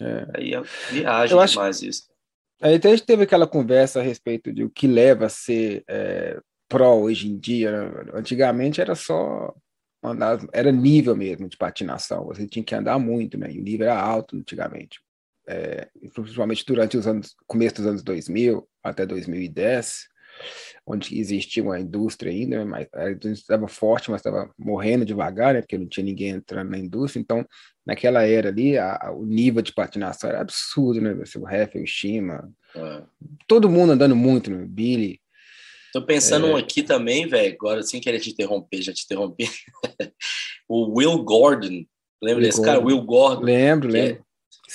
[0.00, 0.26] é.
[0.36, 1.86] Aí é viagem Eu demais acho...
[1.86, 2.12] isso.
[2.60, 5.84] Aí até a gente teve aquela conversa a respeito de o que leva a ser
[5.88, 6.40] é,
[6.72, 7.70] pró hoje em dia.
[7.70, 8.12] Né?
[8.14, 9.54] Antigamente era só
[10.02, 12.24] andar, era nível mesmo de patinação.
[12.24, 13.52] Você tinha que andar muito, né?
[13.52, 14.98] E o nível era alto antigamente.
[15.46, 20.06] É, principalmente durante os anos, começo dos anos 2000 até 2010,
[20.86, 25.60] onde existia uma indústria ainda, mas a indústria estava forte, mas estava morrendo devagar, né,
[25.60, 27.20] porque não tinha ninguém entrando na indústria.
[27.20, 27.44] Então,
[27.84, 31.12] naquela era ali, a, a, o nível de patinação era absurdo, né?
[31.12, 33.02] O Heffel, o Shima, é.
[33.46, 34.64] todo mundo andando muito, né?
[34.66, 35.21] Billy.
[35.92, 36.50] Tô pensando é...
[36.50, 39.48] um aqui também, velho, agora sem querer te interromper, já te interrompi.
[40.68, 41.84] o Will Gordon,
[42.22, 42.72] lembra Will desse Gordon.
[42.72, 42.84] cara?
[42.84, 43.42] Will Gordon.
[43.42, 44.26] Lembro, é lembro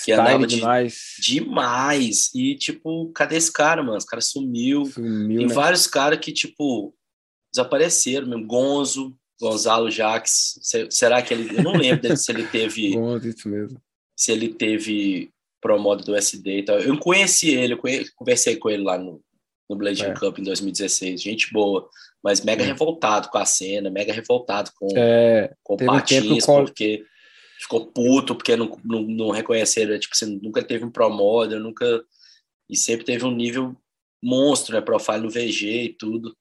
[0.03, 1.15] que andava de, demais.
[1.20, 2.30] demais.
[2.36, 3.97] E, tipo, cadê esse cara, mano?
[3.97, 4.86] Esse cara sumiu.
[4.86, 5.53] sumiu Tem né?
[5.53, 6.93] vários caras que, tipo,
[7.51, 8.45] desapareceram mesmo.
[8.45, 10.59] Gonzo, Gonzalo Jaques.
[10.89, 11.57] Será que ele.
[11.57, 12.93] Eu não lembro dele, se ele teve.
[12.95, 13.82] Gonzo, isso mesmo.
[14.15, 16.80] Se ele teve promodo do SD e tal.
[16.80, 17.82] Eu conheci ele, eu
[18.15, 19.22] conversei com ele lá no,
[19.70, 20.13] no Blade é.
[20.13, 21.22] Cup em 2016.
[21.22, 21.89] Gente boa.
[22.24, 22.65] Mas mega é.
[22.65, 27.05] revoltado com a cena, mega revoltado com, é, com patins, um porque
[27.59, 32.03] ficou puto porque não, não, não reconheceram, tipo assim, nunca teve um Pro Model, nunca.
[32.70, 33.76] E sempre teve um nível
[34.22, 34.82] monstro, né?
[34.82, 36.36] Profile no VG e tudo.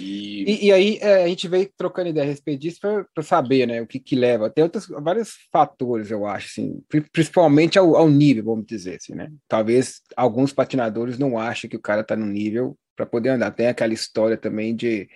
[0.00, 3.82] E, e, aí é, a gente veio trocando ideia a respeito disso para saber né,
[3.82, 4.50] o que, que leva.
[4.50, 6.82] Tem outros, vários fatores, eu acho, assim,
[7.12, 9.30] principalmente ao, ao nível, vamos dizer assim, né?
[9.46, 13.50] Talvez alguns patinadores não achem que o cara está no nível para poder andar.
[13.50, 15.08] Tem aquela história também de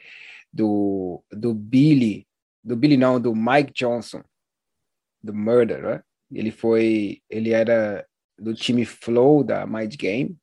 [0.53, 2.27] do, do Billy,
[2.63, 4.23] do Billy não, do Mike Johnson,
[5.23, 6.03] do Murder, né?
[6.31, 8.07] Ele foi, ele era
[8.39, 10.37] do time Flow da Mind Game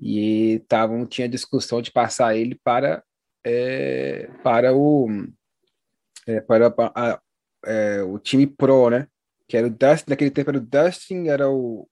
[0.00, 3.02] e tavam, tinha discussão de passar ele para
[3.48, 5.08] é, para o
[6.26, 7.22] é, para a,
[7.64, 9.08] é, o time pro, né?
[9.46, 11.88] Que era o Dustin, naquele tempo era o Dustin, era o,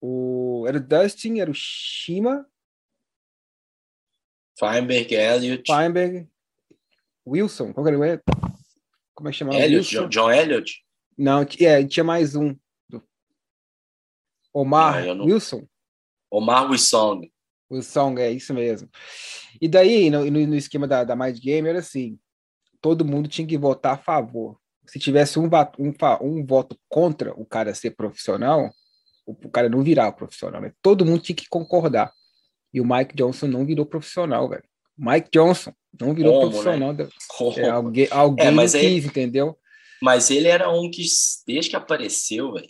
[0.00, 2.46] o era o Dustin, era o Shima,
[4.58, 6.26] Feinberg, Elliott, Feinberg,
[7.26, 8.22] Wilson, qual era o
[9.14, 9.58] como é que chamava?
[9.58, 10.82] Elliott, John, John Elliott?
[11.18, 12.56] Não, é, tinha mais um.
[14.54, 15.26] Omar ah, não...
[15.26, 15.68] Wilson.
[16.30, 17.28] Omar Wilson.
[17.70, 18.88] Wilson, é isso mesmo.
[19.60, 22.18] E daí, no, no, esquema da, da Mind Game, era assim:
[22.80, 24.58] todo mundo tinha que votar a favor.
[24.86, 25.48] Se tivesse um,
[25.78, 25.92] um,
[26.22, 28.70] um voto contra o cara ser profissional,
[29.26, 30.72] o, o cara não virava profissional, né?
[30.82, 32.10] Todo mundo tinha que concordar.
[32.72, 34.64] E o Mike Johnson não virou profissional, velho.
[34.96, 36.92] Mike Johnson não virou Como, profissional.
[36.92, 37.08] Né?
[37.56, 39.56] É, alguém alguém é, quis, ele, entendeu?
[40.02, 41.04] Mas ele era um que,
[41.46, 42.68] desde que apareceu, velho,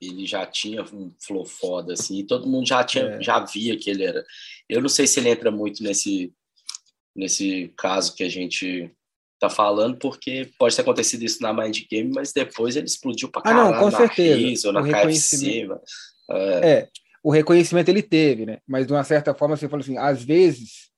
[0.00, 3.22] ele já tinha um flow foda, assim, e todo mundo já tinha, é.
[3.22, 4.24] já via que ele era.
[4.68, 6.32] Eu não sei se ele entra muito nesse,
[7.14, 8.90] nesse caso que a gente
[9.38, 13.42] tá falando, porque pode ter acontecido isso na Mind Game, mas depois ele explodiu pra
[13.42, 14.36] caralho ah, não, com certeza.
[14.36, 15.68] Riz, ou na KFC.
[16.30, 16.70] É.
[16.70, 16.88] é.
[17.22, 18.58] o reconhecimento ele teve, né?
[18.66, 20.90] Mas de uma certa forma você falou assim, às vezes,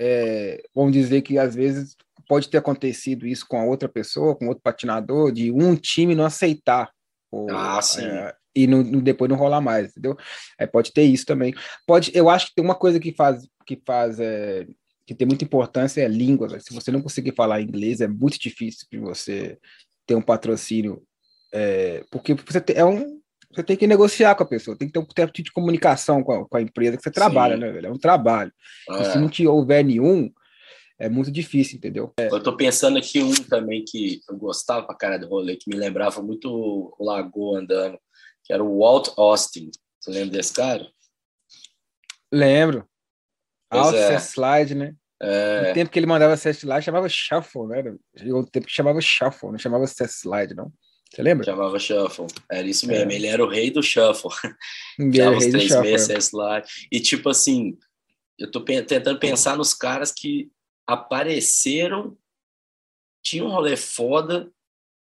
[0.00, 1.96] é, vamos dizer que às vezes
[2.28, 6.24] pode ter acontecido isso com a outra pessoa, com outro patinador, de um time não
[6.24, 6.90] aceitar
[7.42, 8.04] ou, ah, sim.
[8.04, 10.16] É, e não, depois não rolar mais, entendeu?
[10.58, 11.54] É, pode ter isso também.
[11.86, 14.66] Pode, eu acho que tem uma coisa que faz, que faz, é,
[15.06, 16.58] que tem muita importância é a língua.
[16.60, 19.58] Se você não conseguir falar inglês, é muito difícil de você
[20.06, 21.02] ter um patrocínio,
[21.52, 23.20] é, porque você tem, é um,
[23.52, 26.32] você tem que negociar com a pessoa, tem que ter um tempo de comunicação com
[26.32, 27.60] a, com a empresa que você trabalha, Sim.
[27.60, 27.86] né, velho?
[27.88, 28.52] É um trabalho.
[28.90, 29.04] É.
[29.04, 30.30] se não te houver nenhum,
[30.98, 32.12] é muito difícil, entendeu?
[32.18, 32.28] É.
[32.28, 35.76] Eu tô pensando aqui um também que eu gostava pra cara do rolê, que me
[35.76, 37.98] lembrava muito o Lagoa andando,
[38.44, 39.70] que era o Walt Austin.
[40.00, 40.88] Você lembra desse cara?
[42.32, 42.88] Lembro.
[43.70, 44.14] Pois é.
[44.16, 44.94] slide, né?
[45.20, 45.68] É.
[45.68, 47.82] No tempo que ele mandava set slide, chamava shuffle, né?
[48.16, 50.72] Chegou um tempo que chamava shuffle, não chamava set slide, não.
[51.10, 51.44] Você lembra?
[51.44, 52.26] Chamava Shuffle.
[52.50, 53.10] Era isso mesmo.
[53.10, 53.14] É.
[53.14, 54.30] Ele era o rei do Shuffle.
[55.14, 56.68] Chamava os três meses slide.
[56.90, 57.78] E tipo assim,
[58.38, 60.50] eu tô tentando pensar nos caras que
[60.86, 62.16] apareceram,
[63.22, 64.52] tinha um rolê foda,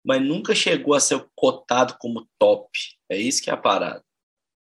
[0.04, 2.70] mas nunca chegou a ser cotado como top.
[3.08, 4.04] É isso que é a parada.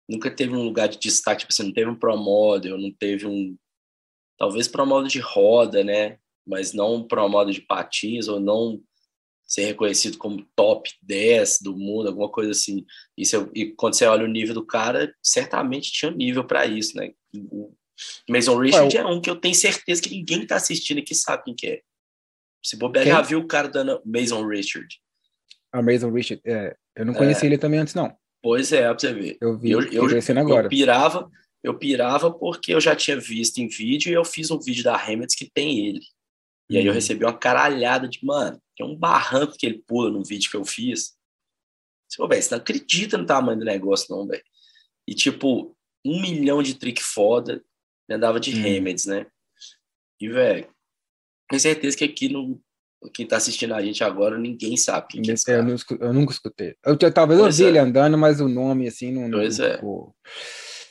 [0.08, 3.26] Nunca teve um lugar de destaque, tipo, você não teve um pro model, não teve
[3.26, 3.56] um
[4.38, 6.18] talvez pro model de roda, né?
[6.46, 8.82] Mas não um pro model de patins ou não
[9.46, 12.84] ser reconhecido como top 10 do mundo, alguma coisa assim.
[13.16, 13.22] E,
[13.54, 17.12] e quando você olha o nível do cara, certamente tinha nível para isso, né?
[17.50, 17.74] O,
[18.28, 21.54] Mason Richard é um que eu tenho certeza que ninguém tá assistindo aqui sabe quem
[21.54, 21.80] que é.
[22.62, 25.00] Se bobear, já viu o cara dando Mason Richard.
[25.72, 27.46] A Mason Richard, é, eu não conheci é.
[27.46, 28.16] ele também antes, não.
[28.42, 29.36] Pois é, pra você ver.
[29.40, 30.04] Eu vi, eu, eu,
[30.38, 30.66] agora.
[30.66, 31.30] eu pirava,
[31.62, 34.96] eu pirava porque eu já tinha visto em vídeo e eu fiz um vídeo da
[34.96, 36.00] Hamilton que tem ele.
[36.70, 36.94] E aí eu uhum.
[36.94, 40.64] recebi uma caralhada de, mano, tem um barranco que ele pula no vídeo que eu
[40.64, 41.16] fiz.
[42.08, 44.42] Você, velho, você não acredita no tamanho do negócio, não, velho.
[45.06, 47.62] E tipo, um milhão de trick foda,
[48.08, 48.82] ele andava de hum.
[49.06, 49.26] né?
[50.20, 50.68] E, velho,
[51.48, 52.60] tenho certeza que aqui no.
[53.14, 56.12] Quem tá assistindo a gente agora, ninguém sabe quem que é esse eu, não, eu,
[56.12, 56.74] nunca escutei.
[56.84, 57.68] Eu, talvez pois eu vi é.
[57.68, 59.30] ele andando, mas o nome, assim, não.
[59.30, 59.74] Pois não, é.
[59.74, 60.16] Tipo...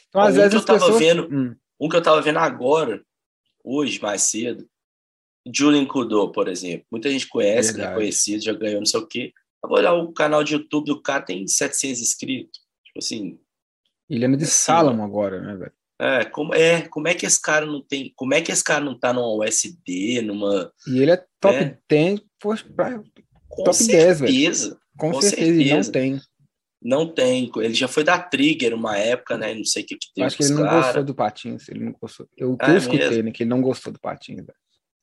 [0.07, 0.51] Então, às um vezes.
[0.51, 0.99] Que eu tava pessoas...
[0.99, 1.55] vendo, hum.
[1.79, 3.03] Um que eu tava vendo agora,
[3.63, 4.67] hoje, mais cedo,
[5.53, 6.85] Julian Kudô, por exemplo.
[6.89, 9.33] Muita gente conhece, é conhecido, já ganhou não sei o quê.
[9.63, 12.59] Eu vou olhar o canal de YouTube do cara, tem 700 inscritos.
[12.85, 13.39] Tipo assim.
[14.09, 15.73] Ele anda de assim, Salomon agora, né, velho?
[15.99, 18.85] É, como é, como é que esse cara não tem, como é que esse cara
[18.85, 21.77] não tá numa USD, numa E ele é top né?
[21.89, 23.01] 10, poxa, pra,
[23.49, 24.79] Com top certeza, 10, velho.
[24.97, 26.21] Com, Com certeza, certeza, não tem.
[26.79, 29.53] Não tem, ele já foi da Trigger uma época, né?
[29.55, 30.81] Não sei o que que Acho que ele não cara.
[30.81, 32.27] gostou do Patins, ele não gostou.
[32.37, 33.23] Eu, é, eu escutei, mesmo?
[33.23, 34.53] né, que ele não gostou do Patins, velho.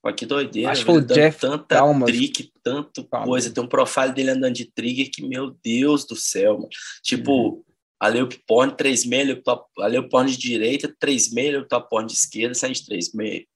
[0.04, 0.70] Olha que doideira.
[0.70, 2.10] Acho que foi o Jeff tanta Talmas.
[2.10, 3.50] trick, tanto coisa.
[3.50, 6.68] Tem um profile dele andando de trigger que, meu Deus do céu, mano.
[7.02, 7.64] Tipo, uhum.
[8.04, 9.42] A Leoporn 3,6,
[9.78, 13.46] a Leoporn de direita, 3,6, a Leoporn de esquerda, sai de 3,6.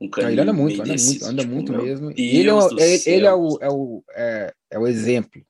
[0.00, 2.12] Um Não, ele anda muito, anda muito, anda tipo, muito mesmo.
[2.16, 5.40] E ele, é, ele, ele é, o, é, o, é, é o exemplo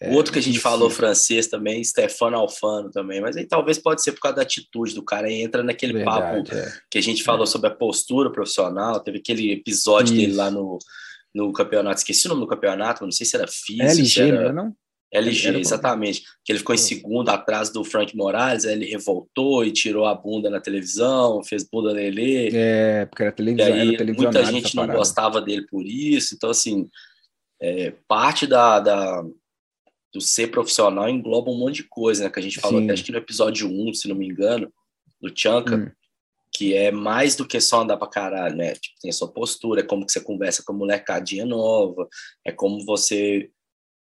[0.00, 4.00] o outro que a gente falou francês também, Stefano Alfano também, mas aí talvez pode
[4.00, 6.72] ser por causa da atitude do cara, e entra naquele Verdade, papo é.
[6.88, 7.46] que a gente falou é.
[7.46, 10.22] sobre a postura profissional, teve aquele episódio Isso.
[10.22, 10.78] dele lá no,
[11.34, 14.52] no campeonato, esqueci o nome do campeonato, não sei se era físico, LG, era...
[14.52, 14.72] não?
[15.12, 16.22] LG, exatamente.
[16.44, 20.14] Que ele ficou em segundo atrás do Frank Morales, aí ele revoltou e tirou a
[20.14, 22.50] bunda na televisão, fez bunda nele.
[22.52, 23.76] É, porque era televisão.
[23.76, 26.34] E aí, muita gente não gostava dele por isso.
[26.34, 26.88] Então, assim,
[27.60, 29.24] é, parte da, da,
[30.12, 32.30] do ser profissional engloba um monte de coisa, né?
[32.30, 34.72] Que a gente falou até acho que no episódio 1, se não me engano,
[35.20, 35.90] do Chanka, hum.
[36.52, 38.74] que é mais do que só andar pra caralho, né?
[38.74, 42.06] Tipo, tem a sua postura, é como que você conversa com a molecadinha nova,
[42.44, 43.50] é como você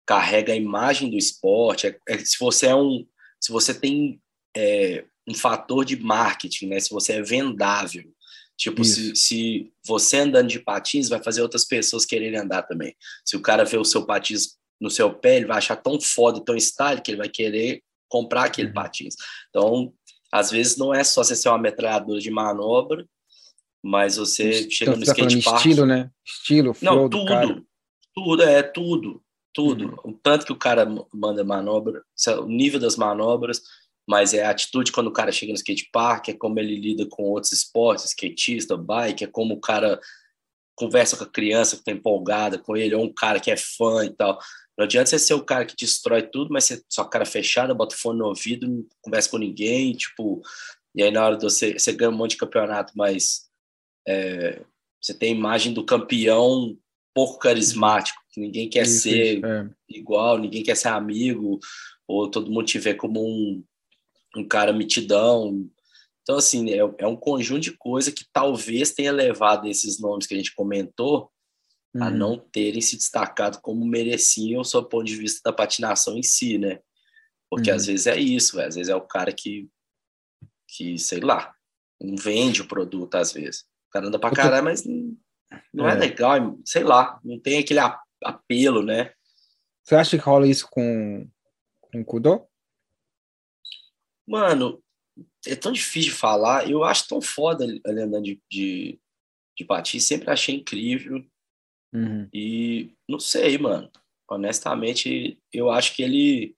[0.09, 3.05] carrega a imagem do esporte, é, é se você é um.
[3.39, 4.19] Se você tem
[4.57, 6.79] é, um fator de marketing, né?
[6.79, 8.11] Se você é vendável.
[8.57, 12.95] Tipo, se, se você andando de patins, vai fazer outras pessoas quererem andar também.
[13.23, 16.43] Se o cara vê o seu patins no seu pé, ele vai achar tão foda,
[16.43, 18.73] tão style, que ele vai querer comprar aquele uhum.
[18.73, 19.15] patins.
[19.49, 19.93] Então,
[20.31, 23.07] às vezes não é só você ser uma metralhadora de manobra,
[23.81, 25.57] mas você então, chega no tá skate park...
[25.57, 26.09] estilo, né?
[26.25, 27.65] Estilo, flow Não, tudo.
[28.13, 29.23] Tudo, é tudo.
[29.53, 29.85] Tudo.
[29.85, 30.11] Uhum.
[30.11, 32.03] O tanto que o cara manda manobra,
[32.39, 33.61] o nível das manobras,
[34.07, 37.05] mas é a atitude quando o cara chega no skate park, é como ele lida
[37.07, 39.99] com outros esportes, skatista, bike, é como o cara
[40.75, 44.05] conversa com a criança que está empolgada com ele, ou um cara que é fã
[44.05, 44.39] e tal.
[44.77, 47.93] Não adianta você ser o cara que destrói tudo, mas você só cara fechada, bota
[47.93, 50.41] o fone no ouvido, não conversa com ninguém, tipo,
[50.95, 53.49] e aí na hora de você, você ganha um monte de campeonato, mas
[54.07, 54.61] é,
[55.01, 56.77] você tem a imagem do campeão
[57.19, 59.69] pouco carismático, que ninguém quer isso, ser é.
[59.89, 61.59] igual, ninguém quer ser amigo,
[62.07, 63.61] ou todo mundo te vê como um,
[64.37, 65.69] um cara mitidão.
[66.21, 70.33] Então, assim, é, é um conjunto de coisa que talvez tenha levado esses nomes que
[70.33, 71.29] a gente comentou
[71.93, 72.03] uhum.
[72.03, 76.23] a não terem se destacado como mereciam, sob o ponto de vista da patinação em
[76.23, 76.79] si, né?
[77.49, 77.75] Porque uhum.
[77.75, 78.69] às vezes é isso, véio.
[78.69, 79.67] às vezes é o cara que,
[80.69, 81.53] que, sei lá,
[81.99, 83.65] não vende o produto às vezes.
[83.89, 84.85] O cara anda pra caralho, mas
[85.73, 85.93] não, é.
[85.93, 85.95] é.
[85.95, 87.79] legal, sei lá, não tem aquele
[88.23, 89.13] apelo, né?
[89.83, 91.27] Você acha que rola isso com,
[91.79, 92.45] com Kudo?
[94.27, 94.83] Mano,
[95.47, 96.69] é tão difícil de falar.
[96.69, 98.99] Eu acho tão foda ele andando de, de,
[99.57, 101.25] de patins, sempre achei incrível.
[101.93, 102.29] Uhum.
[102.33, 103.89] E não sei, mano.
[104.29, 106.55] Honestamente, eu acho que ele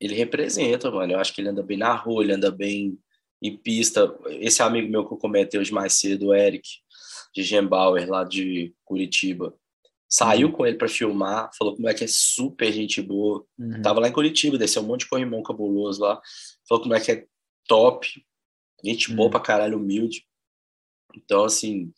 [0.00, 1.14] ele representa, mano.
[1.14, 2.96] Eu acho que ele anda bem na rua, ele anda bem
[3.42, 4.16] em pista.
[4.28, 6.68] Esse amigo meu que eu comentei hoje mais cedo, o Eric,
[7.38, 9.54] de Gembauer, lá de Curitiba,
[10.08, 10.52] saiu uhum.
[10.52, 13.46] com ele para filmar, falou como é que é super gente boa.
[13.56, 13.80] Uhum.
[13.80, 16.20] Tava lá em Curitiba, desceu um monte de corrimão cabuloso lá.
[16.68, 17.26] Falou como é que é
[17.68, 18.08] top,
[18.84, 19.30] gente boa uhum.
[19.30, 20.24] pra caralho, humilde.
[21.14, 21.92] Então, assim,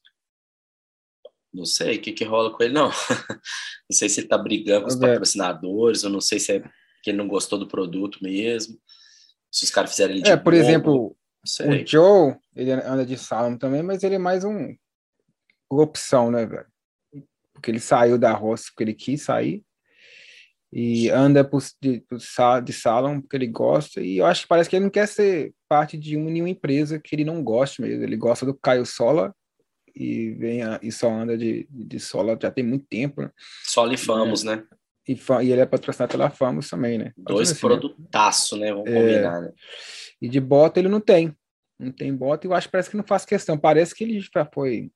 [1.54, 2.90] não sei o que, que rola com ele, não.
[3.88, 6.60] não sei se ele tá brigando com os patrocinadores, ou não sei se é
[7.02, 8.78] que ele não gostou do produto mesmo.
[9.50, 13.56] Se os caras fizeram ele de É, por exemplo, o Joe, ele anda de salão
[13.56, 14.74] também, mas ele é mais um
[15.70, 16.66] opção, né, velho?
[17.52, 19.62] Porque ele saiu da roça porque ele quis sair
[20.72, 22.02] e anda por, de,
[22.64, 25.52] de salão porque ele gosta e eu acho que parece que ele não quer ser
[25.68, 28.02] parte de nenhuma empresa que ele não goste mesmo.
[28.02, 29.34] Ele gosta do Caio Sola
[29.94, 33.22] e vem a, e só anda de, de solo já tem muito tempo.
[33.22, 33.30] Né?
[33.64, 34.64] Solo e Famos, né?
[35.08, 37.12] E, e, ele é patrocinado pela Famos também, né?
[37.16, 38.72] Dois assim, produtaço, né?
[38.72, 39.52] Vamos é, combinar, né?
[40.22, 41.34] E de bota ele não tem.
[41.78, 43.58] Não tem bota e eu acho que parece que não faz questão.
[43.58, 44.90] Parece que ele já foi.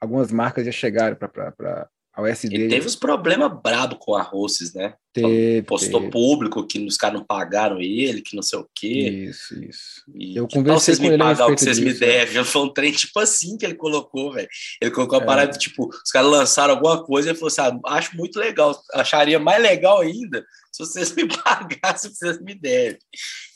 [0.00, 2.54] Algumas marcas já chegaram para a USD.
[2.54, 4.94] Ele teve uns problemas brabo com a Rosses, né?
[5.12, 6.12] Teve, Postou teve.
[6.12, 9.26] público que os caras não pagaram ele, que não sei o quê.
[9.28, 10.04] Isso, isso.
[10.14, 12.42] E eu conversei vocês com me ele pagar o que vocês disso, me devem.
[12.44, 14.48] Foi um trem tipo assim que ele colocou, velho.
[14.80, 15.26] Ele colocou a é.
[15.26, 18.76] parada, tipo, os caras lançaram alguma coisa e ele falou assim: ah, acho muito legal,
[18.94, 22.98] acharia mais legal ainda se vocês me pagassem o que vocês me devem.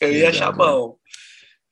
[0.01, 0.97] Eu ia achar bom.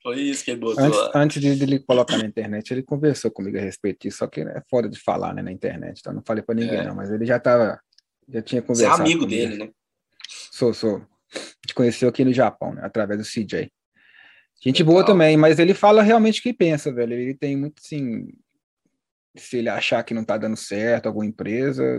[0.03, 1.11] Foi isso que ele botou antes, lá.
[1.13, 4.61] Antes de ele colocar na internet, ele conversou comigo a respeito disso, só que é
[4.69, 6.85] foda de falar né, na internet, então não falei para ninguém, é.
[6.85, 7.79] não, mas ele já tava,
[8.27, 8.97] já tinha conversado.
[8.97, 9.69] Você é amigo dele, né?
[10.51, 10.97] Sou, sou.
[10.97, 13.71] A gente conheceu aqui no Japão, né, através do CJ.
[14.63, 14.93] Gente Legal.
[14.93, 17.13] boa também, mas ele fala realmente o que pensa, velho.
[17.13, 18.27] Ele tem muito, assim,
[19.35, 21.97] se ele achar que não tá dando certo, alguma empresa,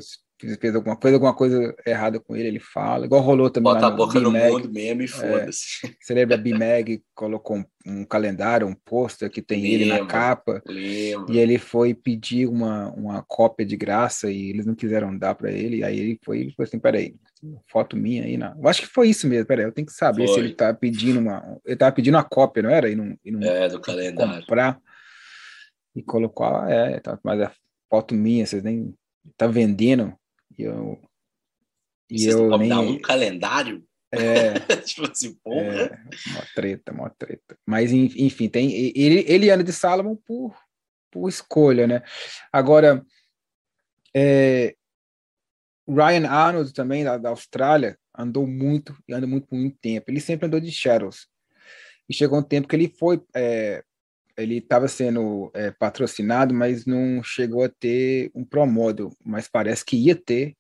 [0.61, 3.07] fez alguma coisa, alguma coisa errada com ele, ele fala.
[3.07, 3.73] Igual rolou também.
[3.73, 5.87] Bota a boca no mundo mesmo e é, foda-se.
[5.87, 9.87] É, você lembra a B-Mag colocou um, um, calendário, um pôster que tem lembra, ele
[9.87, 10.63] na capa.
[10.67, 11.33] Lembra.
[11.33, 15.51] E ele foi pedir uma, uma cópia de graça e eles não quiseram dar para
[15.51, 15.85] ele.
[15.85, 17.15] Aí ele foi, ele falou assim: peraí,
[17.71, 18.55] foto minha aí, não.
[18.59, 20.35] Eu acho que foi isso mesmo, peraí, eu tenho que saber foi.
[20.35, 21.59] se ele tá pedindo uma.
[21.65, 22.91] Ele tava pedindo uma cópia, não era?
[22.91, 24.41] E não, e não é, do calendário.
[24.41, 24.81] Comprar.
[25.95, 27.51] E colocou, é, tá, mas é
[27.91, 28.95] foto minha, vocês nem.
[29.37, 30.13] Tá vendendo
[30.59, 31.01] e eu,
[32.11, 32.69] E Vocês eu não nem...
[32.69, 33.85] dar um calendário?
[34.13, 34.53] É,
[34.85, 35.55] tipo assim, pô.
[35.55, 35.87] É,
[36.29, 37.59] uma treta, uma treta.
[37.67, 40.55] Mas, enfim, tem ele, ele anda de Salomon por,
[41.11, 42.03] por escolha, né?
[42.53, 43.05] Agora,
[44.15, 44.77] é,
[45.89, 50.11] Ryan Arnold também, da, da, Austrália, andou muito, e anda muito por muito tempo.
[50.11, 51.27] Ele sempre andou de Shadows.
[52.09, 53.83] E chegou um tempo que ele foi, é,
[54.37, 59.85] ele estava sendo é, patrocinado, mas não chegou a ter um Pro Model, mas parece
[59.85, 60.57] que ia ter,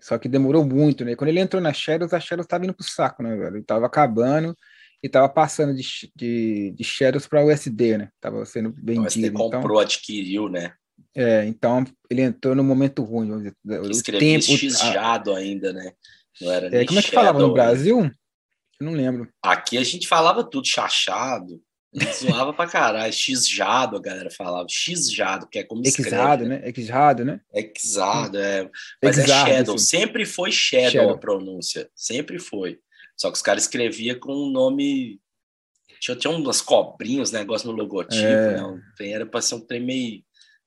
[0.00, 1.14] só que demorou muito, né?
[1.14, 3.56] Quando ele entrou na Shadows, a Shadows estava indo pro saco, né, velho?
[3.56, 4.56] Ele tava acabando
[5.02, 5.82] e tava passando de,
[6.16, 8.08] de, de Shadows para USD, né?
[8.20, 9.02] Tava sendo vendido.
[9.02, 10.72] O USD comprou, então, adquiriu, né?
[11.14, 13.52] É, então ele entrou no momento ruim.
[13.90, 15.92] Escrevia xjado ainda, né?
[16.40, 18.10] Não era é, como é que falava no Brasil?
[18.80, 19.28] Eu não lembro.
[19.42, 21.60] Aqui a gente falava tudo chachado.
[22.14, 23.12] Zoava pra caralho.
[23.12, 24.66] Xjado, a galera falava.
[24.68, 26.62] Xjado, que é como Exado, né?
[26.64, 27.40] Exado, né?
[27.52, 28.70] Exado, é.
[29.02, 29.78] Mas é Shadow.
[29.78, 31.90] Sempre foi Shadow, Shadow, a pronúncia.
[31.94, 32.78] Sempre foi.
[33.16, 35.20] Só que os caras escreviam com um nome.
[36.00, 38.60] Tinha, tinha umas cobrinhas, negócio no logotipo, é.
[38.60, 38.82] né?
[39.00, 40.22] Era pra ser um trem meio.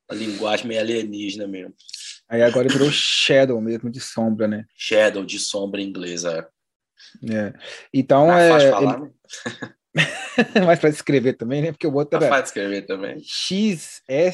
[0.10, 1.74] A linguagem meio alienígena mesmo.
[2.28, 4.66] Aí agora virou Shadow mesmo, de sombra, né?
[4.76, 6.45] Shadow, de sombra em inglês, é.
[7.32, 7.54] é.
[7.94, 8.70] Então é.
[8.70, 9.04] Falar, ele...
[9.04, 9.12] né?
[10.65, 11.72] Mas para escrever também, né?
[11.72, 12.30] Porque o outro era.
[12.30, 13.22] Faz escrever também.
[13.24, 14.34] XSJADO.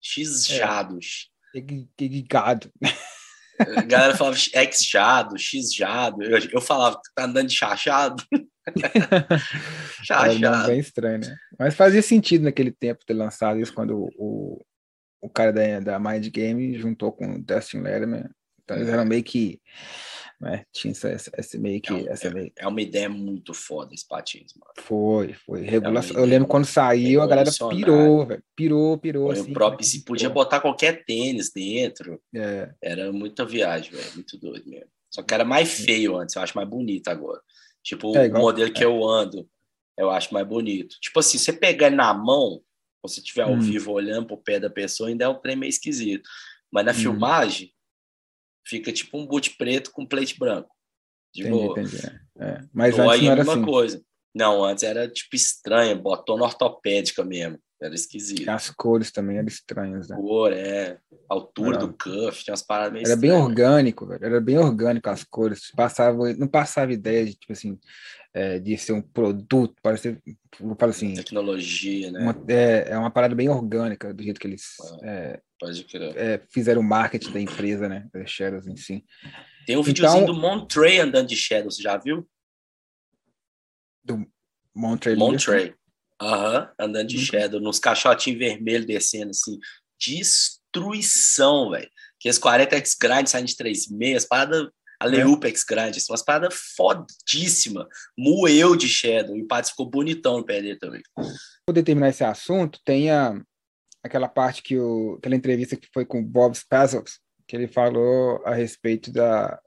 [0.00, 1.30] X-jados.
[1.54, 1.60] É.
[2.28, 2.70] Gado.
[3.60, 6.22] A galera falava X-jado, X-jado.
[6.22, 8.22] Eu, eu falava, tá andando de chachado?
[10.02, 10.44] chachado.
[10.44, 11.36] É bem estranho, né?
[11.58, 14.60] Mas fazia sentido naquele tempo ter lançado isso quando o,
[15.20, 18.28] o cara da, da Mind Game juntou com o Dustin Letterman.
[18.62, 19.60] Então eles eram meio que
[20.44, 20.66] né?
[20.70, 21.92] Tinha essa, essa, meio que.
[21.92, 22.52] É, essa meio...
[22.54, 24.72] é uma ideia muito foda esse patins, mano.
[24.78, 25.62] Foi, foi.
[25.62, 26.16] Regulação.
[26.16, 28.42] É eu lembro quando saiu, a galera pirou, velho.
[28.54, 29.26] Pirou, pirou.
[29.28, 32.20] Foi assim, o próprio, se podia botar qualquer tênis dentro.
[32.34, 32.70] É.
[32.82, 34.14] Era muita viagem, velho.
[34.14, 34.90] Muito doido mesmo.
[35.10, 37.40] Só que era mais feio antes, eu acho mais bonito agora.
[37.82, 38.86] Tipo, é, igual, o modelo que é.
[38.86, 39.48] eu ando,
[39.96, 40.96] eu acho mais bonito.
[41.00, 42.60] Tipo assim, você pegar na mão,
[43.02, 43.60] ou se tiver ao hum.
[43.60, 46.28] vivo olhando pro pé da pessoa, ainda é um trem meio esquisito.
[46.70, 46.96] Mas na hum.
[46.96, 47.73] filmagem,
[48.66, 50.74] fica tipo um boot preto com plate branco.
[51.34, 52.20] Tipo, entendi, entendi.
[52.38, 52.60] É.
[52.72, 53.62] Mas antes não era assim.
[53.62, 54.02] coisa.
[54.34, 57.58] Não, antes era tipo estranho, botona ortopédica mesmo.
[57.80, 58.48] Era esquisito.
[58.48, 60.16] As cores também eram estranhas, né?
[60.16, 60.98] Cor, é.
[61.28, 61.86] Altura era.
[61.86, 63.36] do cuff, tinha umas paradas meio Era estranhas.
[63.36, 64.24] bem orgânico, velho.
[64.24, 65.70] Era bem orgânico as cores.
[65.72, 67.78] Passava, não passava ideia de, tipo assim,
[68.32, 70.18] é, de ser um produto, parece,
[70.60, 71.14] eu falo assim...
[71.14, 72.20] Tecnologia, né?
[72.20, 76.16] Uma, é, é uma parada bem orgânica, do jeito que eles é, pode crer.
[76.16, 78.06] É, fizeram o marketing da empresa, né?
[78.12, 79.04] Da Shadows em si.
[79.66, 82.28] Tem um videozinho então, do Montrey andando de Shadows, já viu?
[84.04, 84.26] Do
[84.74, 85.16] Montrey?
[85.16, 85.74] Montrey.
[86.20, 87.24] Aham, uhum, andando de uhum.
[87.24, 89.58] Shadow, nos caixotinhos vermelhos descendo, assim.
[89.98, 91.88] Destruição, velho.
[92.20, 94.70] Que as 40x grandes saem de 3,6, parada
[95.00, 95.74] a Leupex é.
[95.74, 97.88] grande, assim, umas paradas fodíssima.
[98.16, 101.02] Moeu de Shadow, e o Pats ficou bonitão no pé dele também.
[101.66, 103.34] Para terminar esse assunto, tem a,
[104.04, 108.42] aquela parte que o, aquela entrevista que foi com o Bob Spazos, que ele falou
[108.44, 109.58] a respeito da,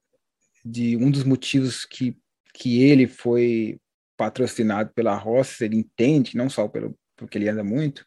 [0.64, 2.16] de um dos motivos que,
[2.54, 3.80] que ele foi
[4.16, 8.06] patrocinado pela Ross, ele entende, não só pelo porque ele anda muito,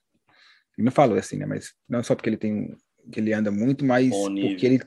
[0.78, 2.76] ele não falou assim, né, mas não só porque ele tem
[3.10, 4.80] que ele anda muito, mas porque ele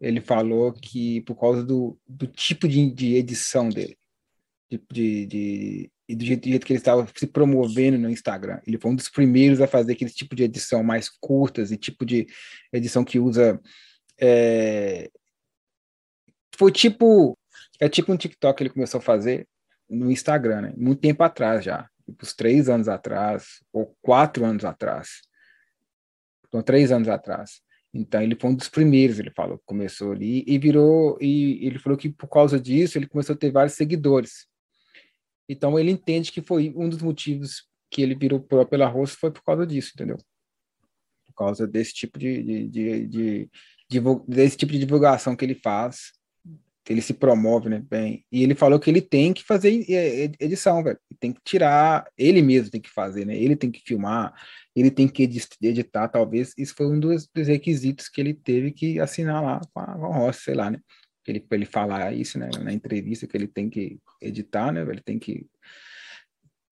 [0.00, 3.96] ele falou que por causa do, do tipo de, de edição dele,
[4.68, 8.60] de, de, de, e do jeito, do jeito, que ele estava se promovendo no Instagram.
[8.66, 12.04] Ele foi um dos primeiros a fazer aquele tipo de edição mais curtas e tipo
[12.04, 12.26] de
[12.72, 13.60] edição que usa.
[14.20, 15.08] É...
[16.56, 17.38] Foi tipo.
[17.80, 19.46] É tipo um TikTok que ele começou a fazer
[19.88, 20.74] no Instagram, né?
[20.76, 21.88] Muito tempo atrás já.
[22.04, 25.20] Tipo, uns três anos atrás, ou quatro anos atrás.
[26.48, 27.62] Então, três anos atrás.
[27.94, 31.98] Então ele foi um dos primeiros, ele falou, começou ali e virou e ele falou
[31.98, 34.46] que por causa disso ele começou a ter vários seguidores.
[35.50, 39.42] Então ele entende que foi um dos motivos que ele virou pela roça foi por
[39.42, 40.16] causa disso, entendeu?
[41.26, 43.50] Por causa desse tipo de, de, de, de,
[43.90, 46.12] de desse tipo de divulgação que ele faz,
[46.88, 48.24] ele se promove, né, bem.
[48.30, 49.84] E ele falou que ele tem que fazer
[50.38, 50.98] edição, velho.
[51.18, 53.36] Tem que tirar, ele mesmo tem que fazer, né?
[53.36, 54.32] Ele tem que filmar,
[54.74, 55.28] ele tem que
[55.60, 56.54] editar, talvez.
[56.56, 60.54] Isso foi um dos, requisitos que ele teve que assinar lá com a, Roça, sei
[60.54, 60.80] lá, né?
[61.30, 62.50] Ele, ele falar isso, né?
[62.62, 64.82] Na entrevista que ele tem que editar, né?
[64.82, 65.46] Ele tem que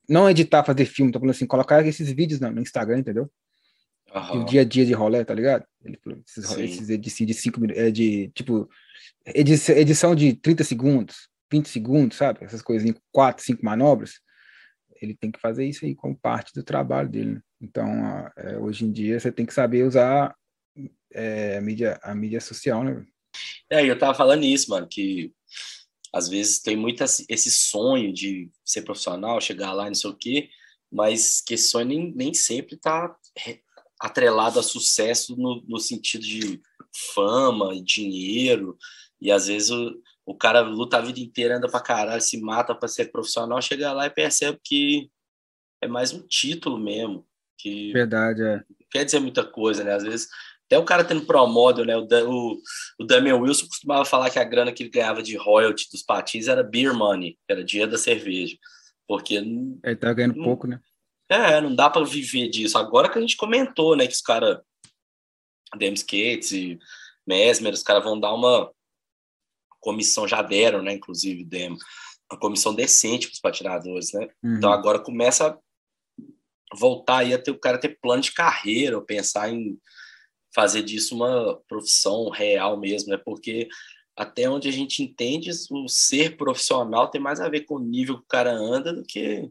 [0.08, 3.30] não editar, fazer filme, tô falando assim, colocar esses vídeos no, Instagram, entendeu?
[4.14, 4.40] Uhum.
[4.40, 5.66] O dia a dia de rolê, tá ligado?
[5.84, 8.68] Ele falou, esses, esses edição de 5 minutos, é de tipo
[9.26, 12.42] edição, edição de 30 segundos, 20 segundos, sabe?
[12.42, 14.20] Essas coisinhas, quatro, cinco manobras.
[15.00, 17.34] Ele tem que fazer isso aí como parte do trabalho dele.
[17.34, 17.40] Né?
[17.60, 17.86] Então,
[18.36, 20.34] é, hoje em dia, você tem que saber usar
[21.12, 23.04] é, a, mídia, a mídia social, né?
[23.70, 25.32] É, eu tava falando isso, mano, que
[26.12, 30.48] às vezes tem muito esse sonho de ser profissional, chegar lá, não sei o quê,
[30.90, 33.14] mas que esse sonho nem, nem sempre tá
[34.00, 36.60] atrelado a sucesso no, no sentido de
[37.14, 38.76] fama, dinheiro,
[39.20, 42.74] e às vezes o, o cara luta a vida inteira, anda pra caralho, se mata
[42.74, 45.10] para ser profissional, chega lá e percebe que
[45.82, 47.26] é mais um título mesmo.
[47.56, 48.64] Que Verdade, é.
[48.90, 49.94] Quer dizer muita coisa, né?
[49.94, 50.28] Às vezes,
[50.68, 51.96] até o cara tendo promódio, né?
[51.96, 52.60] O, o,
[53.00, 56.46] o Damian Wilson costumava falar que a grana que ele ganhava de royalty dos patins
[56.46, 58.54] era beer money, era dinheiro da cerveja.
[59.06, 59.36] Porque.
[59.36, 60.78] Ele tá ganhando não, pouco, né?
[61.30, 62.76] É, não dá para viver disso.
[62.76, 64.58] Agora que a gente comentou, né, que os caras,
[65.76, 66.78] Dem Skates e
[67.26, 68.70] Mesmer, os caras vão dar uma
[69.80, 71.76] comissão, já deram, né, inclusive, Dem,
[72.30, 74.28] uma comissão decente para os patinadores, né?
[74.42, 74.56] Uhum.
[74.56, 75.58] Então agora começa a
[76.76, 79.78] voltar aí a ter o cara ter plano de carreira, ou pensar em
[80.54, 83.16] fazer disso uma profissão real mesmo, né?
[83.16, 83.68] Porque
[84.16, 88.16] até onde a gente entende, o ser profissional tem mais a ver com o nível
[88.18, 89.48] que o cara anda do que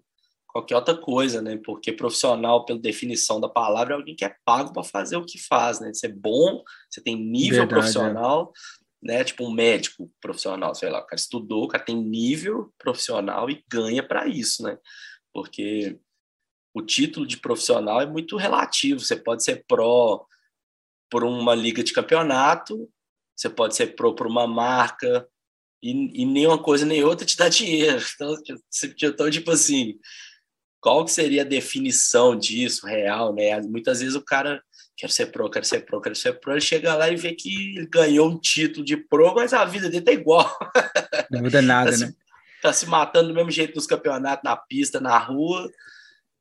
[0.47, 1.57] qualquer outra coisa, né?
[1.63, 5.37] Porque profissional, pela definição da palavra, é alguém que é pago para fazer o que
[5.37, 5.93] faz, né?
[5.93, 7.75] Você é bom, você tem nível Verdade, é.
[7.79, 8.53] profissional,
[9.03, 9.07] é.
[9.07, 9.23] né?
[9.23, 13.63] Tipo um médico profissional, sei lá, o cara estudou, o cara tem nível profissional e
[13.71, 14.77] ganha para isso, né?
[15.31, 15.97] Porque
[16.73, 18.99] o título de profissional é muito relativo.
[18.99, 20.25] Você pode ser pró
[21.09, 22.89] por uma liga de campeonato,
[23.35, 25.27] você pode ser pró por uma marca,
[25.81, 28.03] e, e nem uma coisa nem outra te dá dinheiro.
[28.15, 28.35] Então,
[29.03, 29.99] então, tipo assim,
[30.79, 33.59] qual que seria a definição disso real, né?
[33.61, 34.61] Muitas vezes o cara
[34.95, 37.85] quer ser pro, quer ser pro, quer ser pro, ele chega lá e vê que
[37.88, 40.57] ganhou um título de pro, mas a vida dele tá igual.
[41.29, 42.07] Não muda nada, tá né?
[42.07, 42.15] Se,
[42.61, 45.69] tá se matando do mesmo jeito nos campeonatos, na pista, na rua.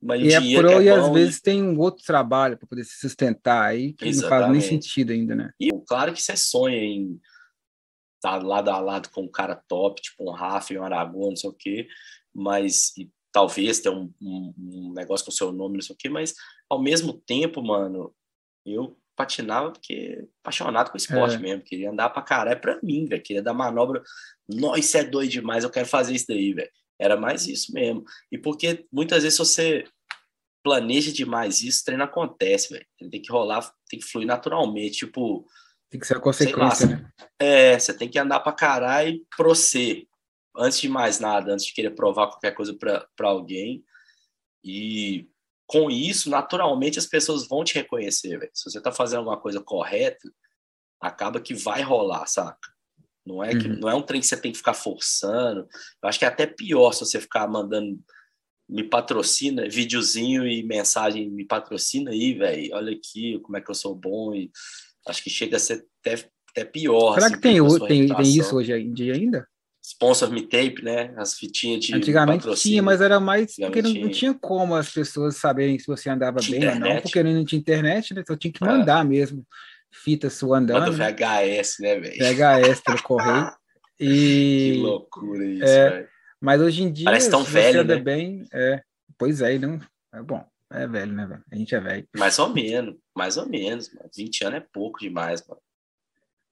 [0.06, 2.96] Mas e é pro é e às vezes tem um outro trabalho para poder se
[3.00, 4.22] sustentar aí, que Exatamente.
[4.22, 5.50] não faz nem sentido ainda, né?
[5.58, 7.20] E claro que você sonha em
[8.16, 11.30] estar tá lado a lado com um cara top, tipo um Rafa e um Aragão,
[11.30, 11.88] não sei o quê,
[12.32, 12.92] mas
[13.32, 16.34] talvez ter um, um, um, negócio com o seu nome, não sei o quê, mas
[16.70, 18.14] ao mesmo tempo, mano,
[18.64, 21.38] eu patinava porque apaixonado com esporte é.
[21.38, 24.02] mesmo, queria andar pra caralho, é pra mim, velho, queria dar manobra,
[24.48, 26.70] nossa, isso é doido demais, eu quero fazer isso daí, velho.
[26.98, 28.04] Era mais isso mesmo.
[28.32, 29.84] E porque muitas vezes você
[30.66, 32.84] planeja demais isso, o treino acontece, velho.
[33.08, 35.46] Tem que rolar, tem que fluir naturalmente, tipo...
[35.88, 37.10] Tem que ser a consequência, lá, né?
[37.38, 40.08] É, você tem que andar pra caralho e prosser
[40.56, 43.84] antes de mais nada, antes de querer provar qualquer coisa para alguém.
[44.64, 45.28] E
[45.68, 48.50] com isso, naturalmente, as pessoas vão te reconhecer, véio.
[48.52, 50.28] Se você está fazendo alguma coisa correta,
[51.00, 52.74] acaba que vai rolar, saca?
[53.24, 53.78] Não é, que, uhum.
[53.78, 55.60] não é um trem que você tem que ficar forçando.
[56.02, 57.96] Eu acho que é até pior se você ficar mandando
[58.68, 62.74] me patrocina, videozinho e mensagem, me patrocina aí, velho.
[62.74, 64.34] Olha aqui como é que eu sou bom.
[64.34, 64.50] E
[65.06, 67.14] acho que chega a ser até, até pior.
[67.14, 69.46] Será assim, que tem, tem, tem isso hoje em dia ainda?
[69.86, 71.14] sponsor me tape, né?
[71.16, 75.36] As fitinhas de Antigamente tinha, mas era mais porque não, não, tinha como as pessoas
[75.36, 76.88] saberem se você andava tinha bem internet.
[76.88, 78.20] ou não, porque não tinha internet, né?
[78.22, 78.66] Então tinha que é.
[78.66, 79.08] mandar é.
[79.08, 79.46] mesmo.
[79.92, 80.92] Fita sua andando.
[80.92, 82.16] Manda VHS, né, velho?
[82.18, 83.50] VHS pelo correio.
[83.98, 84.72] E...
[84.74, 86.08] Que loucura isso, é, velho.
[86.40, 88.02] Mas hoje em dia, Parece tão velho, anda né?
[88.02, 88.82] bem, é,
[89.18, 89.80] pois é, não,
[90.12, 90.44] é bom.
[90.70, 91.44] É velho, né, velho?
[91.50, 92.08] A gente é velho.
[92.16, 94.10] Mais ou menos, mais ou menos, mano.
[94.14, 95.60] 20 anos é pouco demais, mano.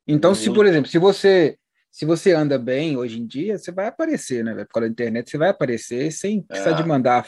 [0.06, 0.42] Então, Muito.
[0.42, 1.58] se, por exemplo, se você
[1.94, 4.52] se você anda bem hoje em dia, você vai aparecer, né?
[4.64, 6.74] Por causa da internet, você vai aparecer sem precisar é.
[6.74, 7.24] de mandar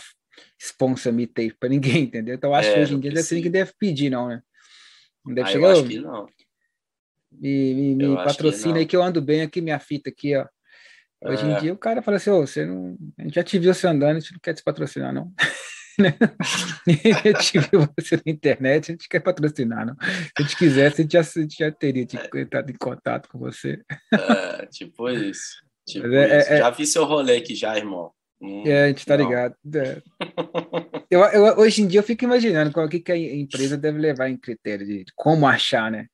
[0.58, 2.34] sponsor me tape para ninguém, entendeu?
[2.34, 4.42] Então, acho é, que hoje em dia deve, que deve pedir, não, né?
[5.24, 5.66] Não deve ah, chegar.
[5.68, 6.26] Eu acho que não.
[7.30, 10.44] Me, me, me patrocina que aí que eu ando bem aqui, minha fita aqui, ó.
[11.24, 11.50] Hoje é.
[11.50, 12.96] em dia o cara fala assim, oh, você não.
[13.18, 15.32] A gente já te viu você andando, a gente não quer te patrocinar, não.
[15.98, 16.14] né?
[17.24, 19.96] a gente viu você na internet, a gente quer patrocinar, não?
[20.00, 22.40] Se a gente quisesse, a gente já, a gente já teria é.
[22.40, 23.80] entrado em contato com você.
[24.12, 25.64] É, tipo isso.
[25.88, 26.52] Tipo é, isso.
[26.52, 28.10] É, já vi seu rolê aqui já, irmão.
[28.42, 29.24] Hum, é, a gente tá não.
[29.24, 29.54] ligado.
[29.72, 30.02] É.
[31.08, 34.28] Eu, eu, hoje em dia eu fico imaginando qual que, que a empresa deve levar
[34.28, 36.06] em critério de como achar, né?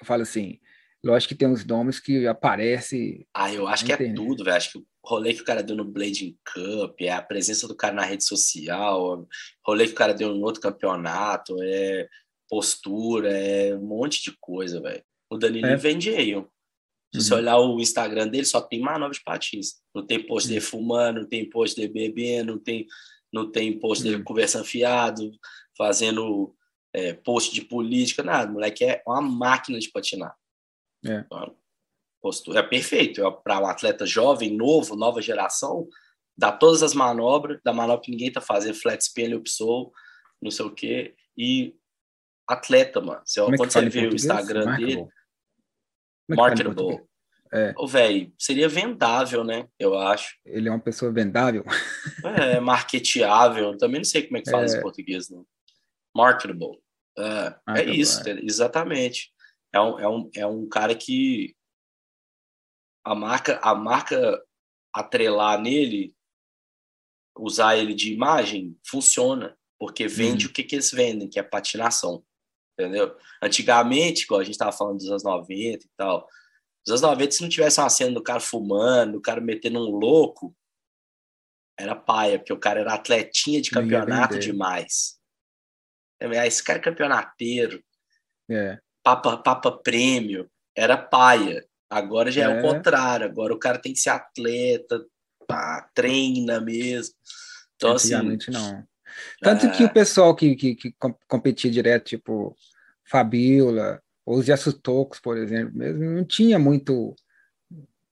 [0.00, 0.58] Eu falo assim,
[1.04, 3.26] lógico que tem uns nomes que aparecem.
[3.34, 4.56] Ah, eu acho que é tudo, velho.
[4.56, 7.94] Acho que rolê que o cara deu no Blading Cup, é a presença do cara
[7.94, 9.26] na rede social,
[9.66, 12.08] rolê que o cara deu em outro campeonato, é
[12.48, 15.02] postura, é um monte de coisa, velho.
[15.30, 15.76] O Danilo é.
[15.76, 16.34] vende aí.
[17.14, 17.40] Se você uhum.
[17.40, 19.74] olhar o Instagram dele, só tem manobra de patins.
[19.94, 20.66] Não tem post dele uhum.
[20.66, 22.86] fumando, não tem post dele bebendo, não tem,
[23.32, 24.24] não tem post dele uhum.
[24.24, 25.30] conversando fiado,
[25.76, 26.54] fazendo
[26.94, 28.50] é, post de política, nada.
[28.50, 30.34] O moleque é uma máquina de patinar.
[31.06, 31.24] É.
[32.20, 32.60] Postura.
[32.60, 33.26] É perfeito.
[33.26, 35.88] É para um atleta jovem, novo, nova geração,
[36.36, 39.90] dá todas as manobras, da manobra que ninguém tá fazendo, flat spin, upsole,
[40.40, 41.14] não sei o quê.
[41.36, 41.74] E
[42.48, 43.22] atleta, mano.
[43.24, 44.96] Você, é quando você vê o Instagram marketable.
[44.96, 45.08] dele,
[46.28, 47.12] marketable.
[47.54, 47.74] É.
[47.76, 49.68] Ô, velho, seria vendável, né?
[49.78, 50.36] Eu acho.
[50.44, 51.64] Ele é uma pessoa vendável.
[52.24, 53.76] É, marketeável.
[53.76, 54.68] Também não sei como é que fala é.
[54.68, 55.44] em português, não.
[56.14, 56.78] Marketable.
[57.18, 58.40] É, é isso, é.
[58.42, 59.30] exatamente.
[59.72, 61.56] É um, é, um, é um cara que
[63.04, 64.42] a marca, a marca
[64.92, 66.14] atrelar nele,
[67.36, 70.50] usar ele de imagem, funciona, porque vende hum.
[70.50, 72.24] o que, que eles vendem, que é patinação.
[72.78, 73.16] Entendeu?
[73.42, 76.28] Antigamente, igual a gente estava falando dos anos 90 e tal,
[76.86, 79.90] nos anos 90, se não tivesse uma cena do cara fumando, do cara metendo um
[79.90, 80.54] louco,
[81.78, 85.18] era paia, porque o cara era atletinha de campeonato demais.
[86.20, 87.82] É, esse cara é campeonateiro.
[88.50, 88.78] É.
[89.02, 90.48] Papa, papa prêmio.
[90.76, 91.64] Era paia.
[91.90, 92.44] Agora já é.
[92.44, 93.26] é o contrário.
[93.26, 95.04] Agora o cara tem que ser atleta,
[95.46, 97.14] pá, treina mesmo.
[97.76, 98.84] Então, assim, Antigamente assim, não.
[99.40, 99.70] Tanto é...
[99.70, 100.94] que o pessoal que, que, que
[101.28, 102.56] competia direto, tipo
[103.04, 107.14] Fabiola, ou os Yasutokos, por exemplo, mesmo, não tinha muito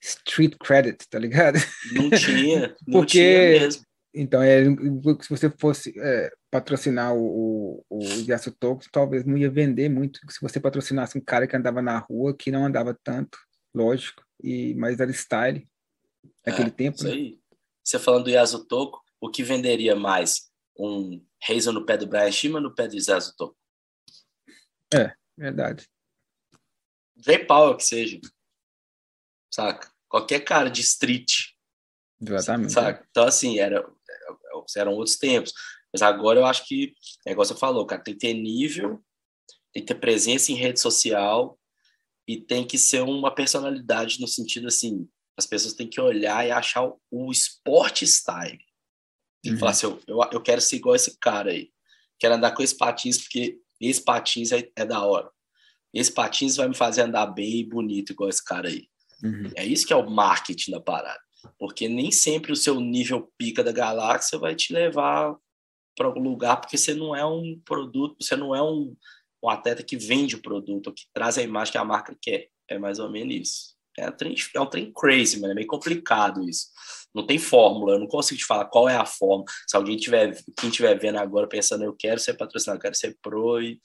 [0.01, 1.59] street credit, tá ligado?
[1.93, 3.83] Não tinha, não Porque, tinha mesmo.
[4.13, 10.21] Então, é, se você fosse é, patrocinar o, o, o talvez não ia vender muito
[10.29, 13.39] se você patrocinasse um cara que andava na rua, que não andava tanto,
[13.75, 15.69] lógico, e mas era style
[16.45, 16.97] naquele é, tempo.
[16.97, 17.13] Isso né?
[17.13, 17.41] aí.
[17.85, 20.51] Você falando do Yasutoko, o que venderia mais?
[20.79, 23.57] Um Razor no pé do Brian Shima ou no pé do Yasutoko?
[24.93, 25.89] É, verdade.
[27.27, 28.21] Ray Powell que seja.
[29.53, 29.91] Saca?
[30.09, 31.53] Qualquer cara de street.
[32.21, 32.73] Exatamente.
[32.73, 33.07] Saca?
[33.11, 33.89] Então, assim, era,
[34.77, 35.53] eram outros tempos.
[35.93, 36.95] Mas agora eu acho que,
[37.27, 39.03] é igual você falou, cara, tem que ter nível,
[39.73, 41.59] tem que ter presença em rede social
[42.27, 46.51] e tem que ser uma personalidade no sentido assim, as pessoas têm que olhar e
[46.51, 48.59] achar o, o esporte style.
[49.43, 49.59] Tem que uhum.
[49.59, 51.71] falar assim, eu, eu, eu, quero ser igual esse cara aí.
[52.19, 55.31] Quero andar com esse patins porque esse patins é, é da hora.
[55.93, 58.89] Esse patins vai me fazer andar bem e bonito igual esse cara aí.
[59.25, 59.51] Uhum.
[59.57, 61.21] É isso que é o marketing da parada.
[61.59, 65.37] Porque nem sempre o seu nível pica da galáxia vai te levar
[65.97, 68.97] para algum lugar, porque você não é um produto, você não é um,
[69.43, 72.49] um atleta que vende o produto, que traz a imagem que a marca quer.
[72.69, 73.81] É mais ou menos isso.
[73.99, 75.53] É um trem, é um trem crazy, mano.
[75.53, 76.69] É meio complicado isso.
[77.13, 77.95] Não tem fórmula.
[77.95, 79.45] Eu não consigo te falar qual é a fórmula.
[79.67, 83.19] Se alguém tiver, quem estiver vendo agora pensando, eu quero ser patrocinado, eu quero ser
[83.21, 83.81] pro e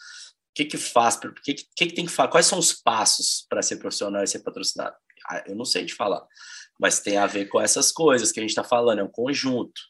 [0.56, 1.18] que que faz?
[1.18, 2.32] O que, que, que tem que fazer?
[2.32, 4.96] Quais são os passos para ser profissional e ser patrocinado?
[5.30, 6.26] Ah, eu não sei te falar,
[6.80, 9.82] mas tem a ver com essas coisas que a gente está falando, é um conjunto,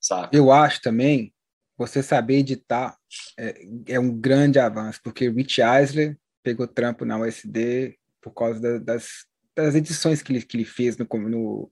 [0.00, 0.36] sabe?
[0.36, 1.32] Eu acho também,
[1.76, 2.96] você saber editar
[3.38, 8.78] é, é um grande avanço, porque Rich Eisler pegou trampo na USD por causa da,
[8.78, 9.08] das,
[9.56, 11.70] das edições que ele, que ele fez no, no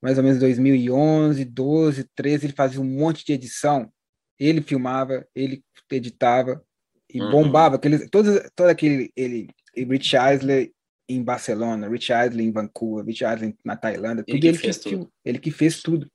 [0.00, 3.92] mais ou menos 2011, 12, 13, ele fazia um monte de edição,
[4.38, 6.62] ele filmava, ele editava,
[7.10, 7.30] e uhum.
[7.30, 10.70] bombava aqueles, todo, todo aquele ele, Rich Eisler
[11.08, 14.78] em Barcelona, Rich Eisler em Vancouver, Rich Eisler na Tailândia, tudo ele, ele que, fez
[14.78, 15.12] tudo.
[15.24, 16.10] ele que fez tudo.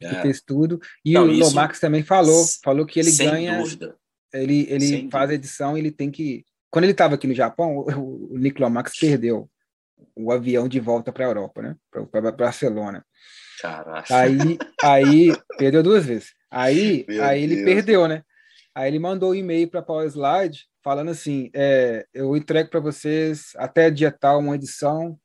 [0.00, 0.06] É.
[0.06, 0.80] Ele fez tudo.
[1.04, 3.58] E Não, o Lomax também falou, falou que ele ganha.
[3.58, 3.96] Dúvida.
[4.32, 6.44] Ele, ele sem faz a edição, ele tem que.
[6.70, 9.50] Quando ele estava aqui no Japão, o, o Nick Lomax perdeu
[10.14, 11.76] o avião de volta para a Europa, né?
[12.10, 13.04] Para Barcelona.
[13.60, 14.16] Caraca.
[14.16, 16.34] Aí, aí perdeu duas vezes.
[16.50, 18.22] Aí, aí ele perdeu, né?
[18.74, 22.80] Aí ele mandou um e-mail para a Power Slide falando assim: é, eu entrego para
[22.80, 25.18] vocês até dia tal uma edição,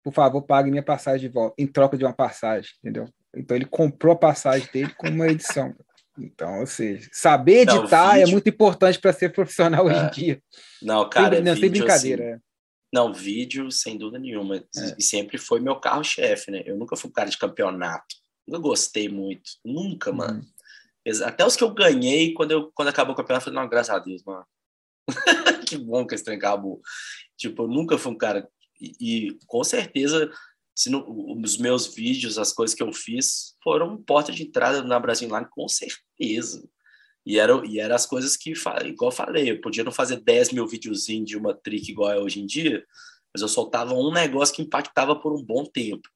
[0.00, 3.08] por favor, pague minha passagem de volta, em troca de uma passagem, entendeu?
[3.34, 5.74] Então ele comprou a passagem dele com uma edição.
[6.16, 9.92] Então, ou seja, saber editar não, é muito importante para ser profissional é.
[9.92, 10.10] hoje em é.
[10.10, 10.42] dia.
[10.80, 12.24] Não, cara, sem, não, sem brincadeira.
[12.24, 12.38] Assim, é.
[12.94, 14.58] não, vídeo, sem dúvida nenhuma.
[14.58, 14.62] É.
[14.96, 16.62] E sempre foi meu carro-chefe, né?
[16.64, 18.14] Eu nunca fui um cara de campeonato.
[18.46, 19.50] Nunca gostei muito.
[19.64, 20.16] Nunca, uhum.
[20.16, 20.42] mano.
[21.24, 23.92] Até os que eu ganhei, quando, eu, quando acabou o campeonato, eu falei, não, graças
[23.92, 24.44] a Deus, mano.
[25.66, 26.80] que bom que esse trem acabou.
[27.36, 28.48] Tipo, eu nunca fui um cara.
[28.80, 30.30] E, e com certeza,
[30.74, 31.04] se no,
[31.40, 35.46] os meus vídeos, as coisas que eu fiz, foram porta de entrada na Brasil Online,
[35.50, 36.66] com certeza.
[37.24, 38.52] E eram e era as coisas que,
[38.84, 42.18] igual eu falei, eu podia não fazer 10 mil videozinhos de uma trick igual é
[42.18, 42.84] hoje em dia,
[43.32, 46.08] mas eu soltava um negócio que impactava por um bom tempo.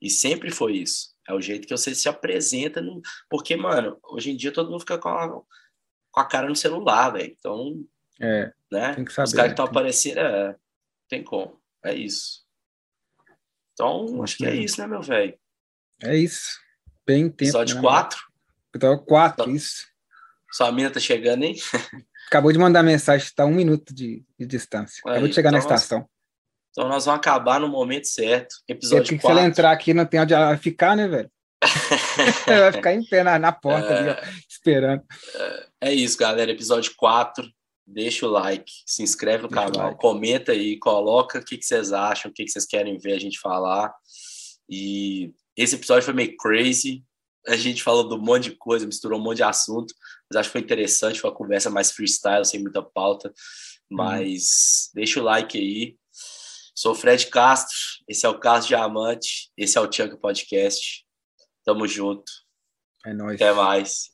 [0.00, 1.14] E sempre foi isso.
[1.28, 2.80] É o jeito que você se apresenta.
[2.80, 3.00] No...
[3.28, 5.28] Porque, mano, hoje em dia todo mundo fica com a,
[6.10, 7.34] com a cara no celular, velho.
[7.38, 7.84] Então,
[8.20, 8.94] é, né?
[8.94, 10.56] Tem que saber, Os caras que estão aparecendo, é,
[11.08, 11.60] tem como.
[11.84, 12.44] É isso.
[13.72, 15.34] Então, acho que é isso, né, meu velho?
[16.02, 16.58] É isso.
[17.06, 17.44] Bem tempo.
[17.44, 18.20] Episódio né, 4.
[18.74, 19.86] Episódio 4, então, isso.
[20.52, 21.56] Sua mina tá chegando, hein?
[22.28, 25.00] Acabou de mandar mensagem, está um minuto de, de distância.
[25.00, 26.08] Acabou Aí, de chegar então na estação.
[26.70, 28.54] Então nós vamos acabar no momento certo.
[28.68, 29.26] Episódio Porque 4.
[29.26, 31.30] se ela entrar aqui não tem onde ela vai ficar, né, velho?
[32.46, 33.98] ela vai ficar em pé na, na porta é...
[33.98, 34.16] ali, ó,
[34.48, 35.02] esperando.
[35.34, 36.50] É, é, isso, galera.
[36.50, 37.50] Episódio 4
[37.92, 40.00] deixa o like, se inscreve no deixa canal, like.
[40.00, 43.18] comenta aí, coloca o que, que vocês acham, o que, que vocês querem ver a
[43.18, 43.92] gente falar.
[44.68, 47.04] E esse episódio foi meio crazy.
[47.46, 49.92] A gente falou de um monte de coisa, misturou um monte de assunto,
[50.30, 53.32] mas acho que foi interessante, foi uma conversa mais freestyle, sem muita pauta.
[53.90, 54.92] Mas hum.
[54.94, 55.96] deixa o like aí.
[56.74, 57.76] Sou o Fred Castro,
[58.08, 61.04] esse é o Caso Diamante, esse é o Tianca Podcast.
[61.64, 62.30] Tamo junto.
[63.04, 63.34] É nóis.
[63.34, 64.10] Até mais.